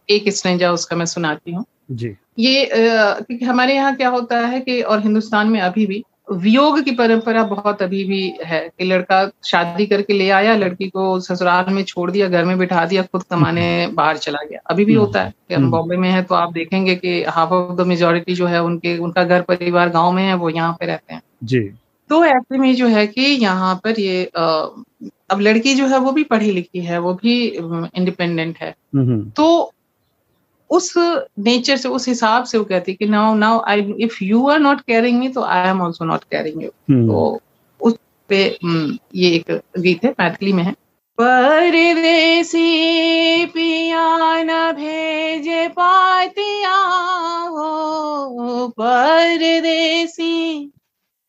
एक 0.08 0.28
स्टेंजा 0.28 0.72
उसका 0.72 0.96
मैं 0.96 1.06
सुनाती 1.06 1.52
हूँ। 1.52 1.64
जी। 1.90 2.16
ये 2.38 2.68
क्योंकि 2.72 3.44
हमारे 3.44 3.74
यहाँ 3.74 3.94
क्या 3.96 4.08
होता 4.08 4.38
है 4.46 4.60
कि 4.60 4.80
और 4.82 5.00
हिंदुस्तान 5.00 5.48
में 5.48 5.60
अभी 5.60 5.86
भी 5.86 6.04
वियोग 6.30 6.80
की 6.82 6.90
परंपरा 6.90 7.42
बहुत 7.44 7.82
अभी 7.82 8.02
भी 8.04 8.20
है 8.44 8.60
कि 8.78 8.84
लड़का 8.84 9.30
शादी 9.44 9.86
करके 9.86 10.12
ले 10.12 10.28
आया 10.30 10.54
लड़की 10.56 10.88
को 10.88 11.20
ससुराल 11.20 11.72
में 11.74 11.82
छोड़ 11.84 12.10
दिया 12.10 12.28
घर 12.28 12.44
में 12.44 12.56
बिठा 12.58 12.84
दिया 12.84 13.02
खुद 13.02 13.22
कमाने 13.22 13.86
बाहर 13.86 14.16
चला 14.16 14.38
गया। 14.50 14.60
अभी 14.70 14.84
भी 14.84 14.94
होता 14.94 15.22
है 15.22 15.34
कि 15.48 15.54
हम 15.54 15.60
हम्म। 15.60 15.70
बॉम्बे 15.70 15.96
में 15.96 16.08
है 16.10 16.22
तो 16.22 16.34
आप 16.34 16.52
देखेंगे 16.52 16.94
कि 16.96 17.22
हाफ़ 17.24 17.50
ऑफ़ 17.50 17.76
द 17.76 17.86
मेजोरिटी 17.86 18.34
जो 18.34 18.46
है 18.46 18.62
उनके 18.62 18.96
उनका 18.98 19.24
घर 19.24 19.42
परिवार 19.42 19.88
गाँव 19.88 20.12
में 20.12 20.22
है 20.22 20.34
वो 20.34 20.50
यहाँ 20.50 20.76
पे 20.80 20.86
रहते 20.86 21.14
हैं। 21.14 21.22
जी। 21.44 21.60
तो 22.10 22.24
ऐसे 22.24 22.58
में 22.58 22.74
जो 22.74 22.86
है 22.86 23.06
कि 23.06 23.22
यहाँ 23.22 23.74
पर 23.84 24.00
ये 24.00 24.24
अब 25.30 25.40
लड़की 25.40 25.74
जो 25.74 25.86
है 25.86 25.98
वो 25.98 26.12
भी 26.12 26.24
पढ़ी 26.24 26.50
लिखी 26.50 26.80
है 26.80 26.98
वो 26.98 27.14
भी 27.14 27.44
इंडिपेंडेंट 27.46 28.58
है। 28.58 28.74
हम्म। 28.94 29.30
तो 29.30 29.72
उस 30.70 30.92
नेचर 30.96 31.76
से 31.76 31.88
उस 31.88 32.08
हिसाब 32.08 32.44
से 32.44 32.58
वो 32.58 32.64
कहती 32.64 32.92
है 32.92 32.96
कि 32.96 33.06
now 33.06 33.34
now 33.34 33.60
I 33.68 33.94
if 34.00 34.18
you 34.24 34.46
are 34.48 34.58
not 34.58 34.80
caring 34.80 35.18
me 35.20 35.28
तो 35.28 35.42
I 35.42 35.68
am 35.68 35.80
also 35.82 36.04
not 36.04 36.24
caring 36.24 36.62
you 36.62 36.70
तो 36.90 37.40
उस 37.80 37.94
पे 38.28 38.44
हम्म, 38.64 38.98
ये 39.14 39.30
एक 39.36 39.50
गीत 39.78 40.04
है 40.04 40.14
मैथिली 40.20 40.52
में 40.52 40.62
है। 40.62 40.72
परदेसी 41.18 42.66
पिया 43.46 44.06
न 44.42 44.72
भेज 44.72 45.48
पातिया 45.70 46.76
हो 47.48 48.68
परदेसी 48.80 50.66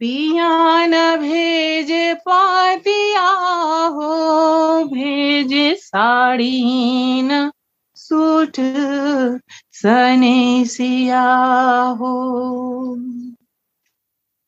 पिया 0.01 0.85
न 0.85 1.17
भेज 1.21 1.91
पातिया 2.25 3.27
हो 3.95 4.83
भेज 4.93 5.53
साड़ी 5.79 7.21
न 7.21 7.49
सूट 8.01 8.53
सने 9.71 10.65
सिया 10.65 11.23
हो। 11.81 12.95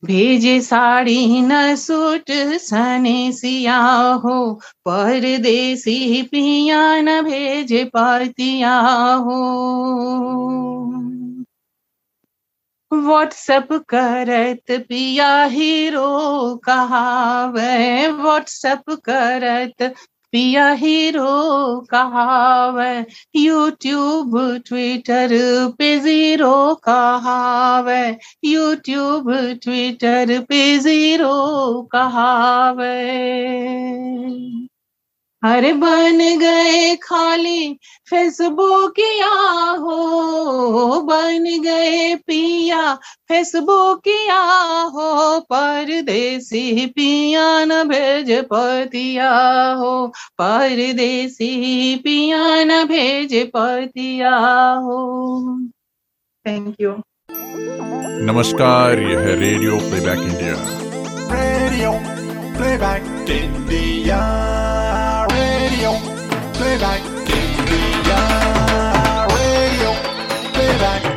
भेजे 0.06 0.62
साड़ी 0.62 1.42
न 1.42 1.76
सूट 1.76 2.32
सने 2.58 3.32
सिया 3.32 3.78
हो। 4.14 4.54
परदेसी 4.86 6.24
पिया 6.24 7.02
न 7.02 7.22
भेजे 7.22 7.84
पातिया 7.86 8.80
हो। 9.16 9.40
व्हाट्सअप 12.94 13.74
करत 13.74 14.86
पिया 14.90 15.44
हीरो 15.44 16.56
कहावे 16.56 18.08
व्हाट्सअप 18.08 18.84
करत 18.90 19.94
पिया 20.34 20.70
हीरो 20.74 21.32
कहाव 21.92 22.80
यूट्यूब 23.36 24.32
ट्विटर 24.68 25.30
पे 25.80 25.90
ज़ीरो 26.00 26.54
कहाव 26.86 27.90
यूट्यूब 28.46 29.32
ट्विटर 29.64 30.40
पे 30.50 30.62
ज़ीरो 30.80 31.36
कहाव। 31.94 32.82
अरे 35.44 35.72
बन 35.74 36.18
गए 36.40 36.96
खाली 36.96 37.74
फेसबुक 38.10 39.00
या 39.00 39.32
हो 39.80 41.00
बन 41.02 41.46
गए 41.64 42.16
पिया 42.28 42.94
फेसबुक 43.28 44.08
या 44.08 44.40
हो 44.94 45.40
परदेसी 45.52 46.86
पिया 46.86 47.44
न 47.66 47.84
भेज 47.84 48.32
पतिया 48.44 49.32
हो 49.74 49.92
परदेसी 50.42 51.96
पिया 51.96 52.64
न 52.64 52.84
भेज 52.86 53.36
पतिया 53.56 54.36
हो। 54.86 55.00
थैंक 56.46 56.76
यू 56.82 56.96
नमस्कार 58.32 59.00
यह 59.02 59.34
radio 59.42 59.78
playback 59.90 60.20
India. 60.20 60.56
Radio 61.36 61.92
playback 62.58 63.30
India. 63.32 64.22
playback. 66.64 67.02
Give 67.28 67.66
me 67.70 67.82
your 69.82 69.96
playback. 70.54 71.13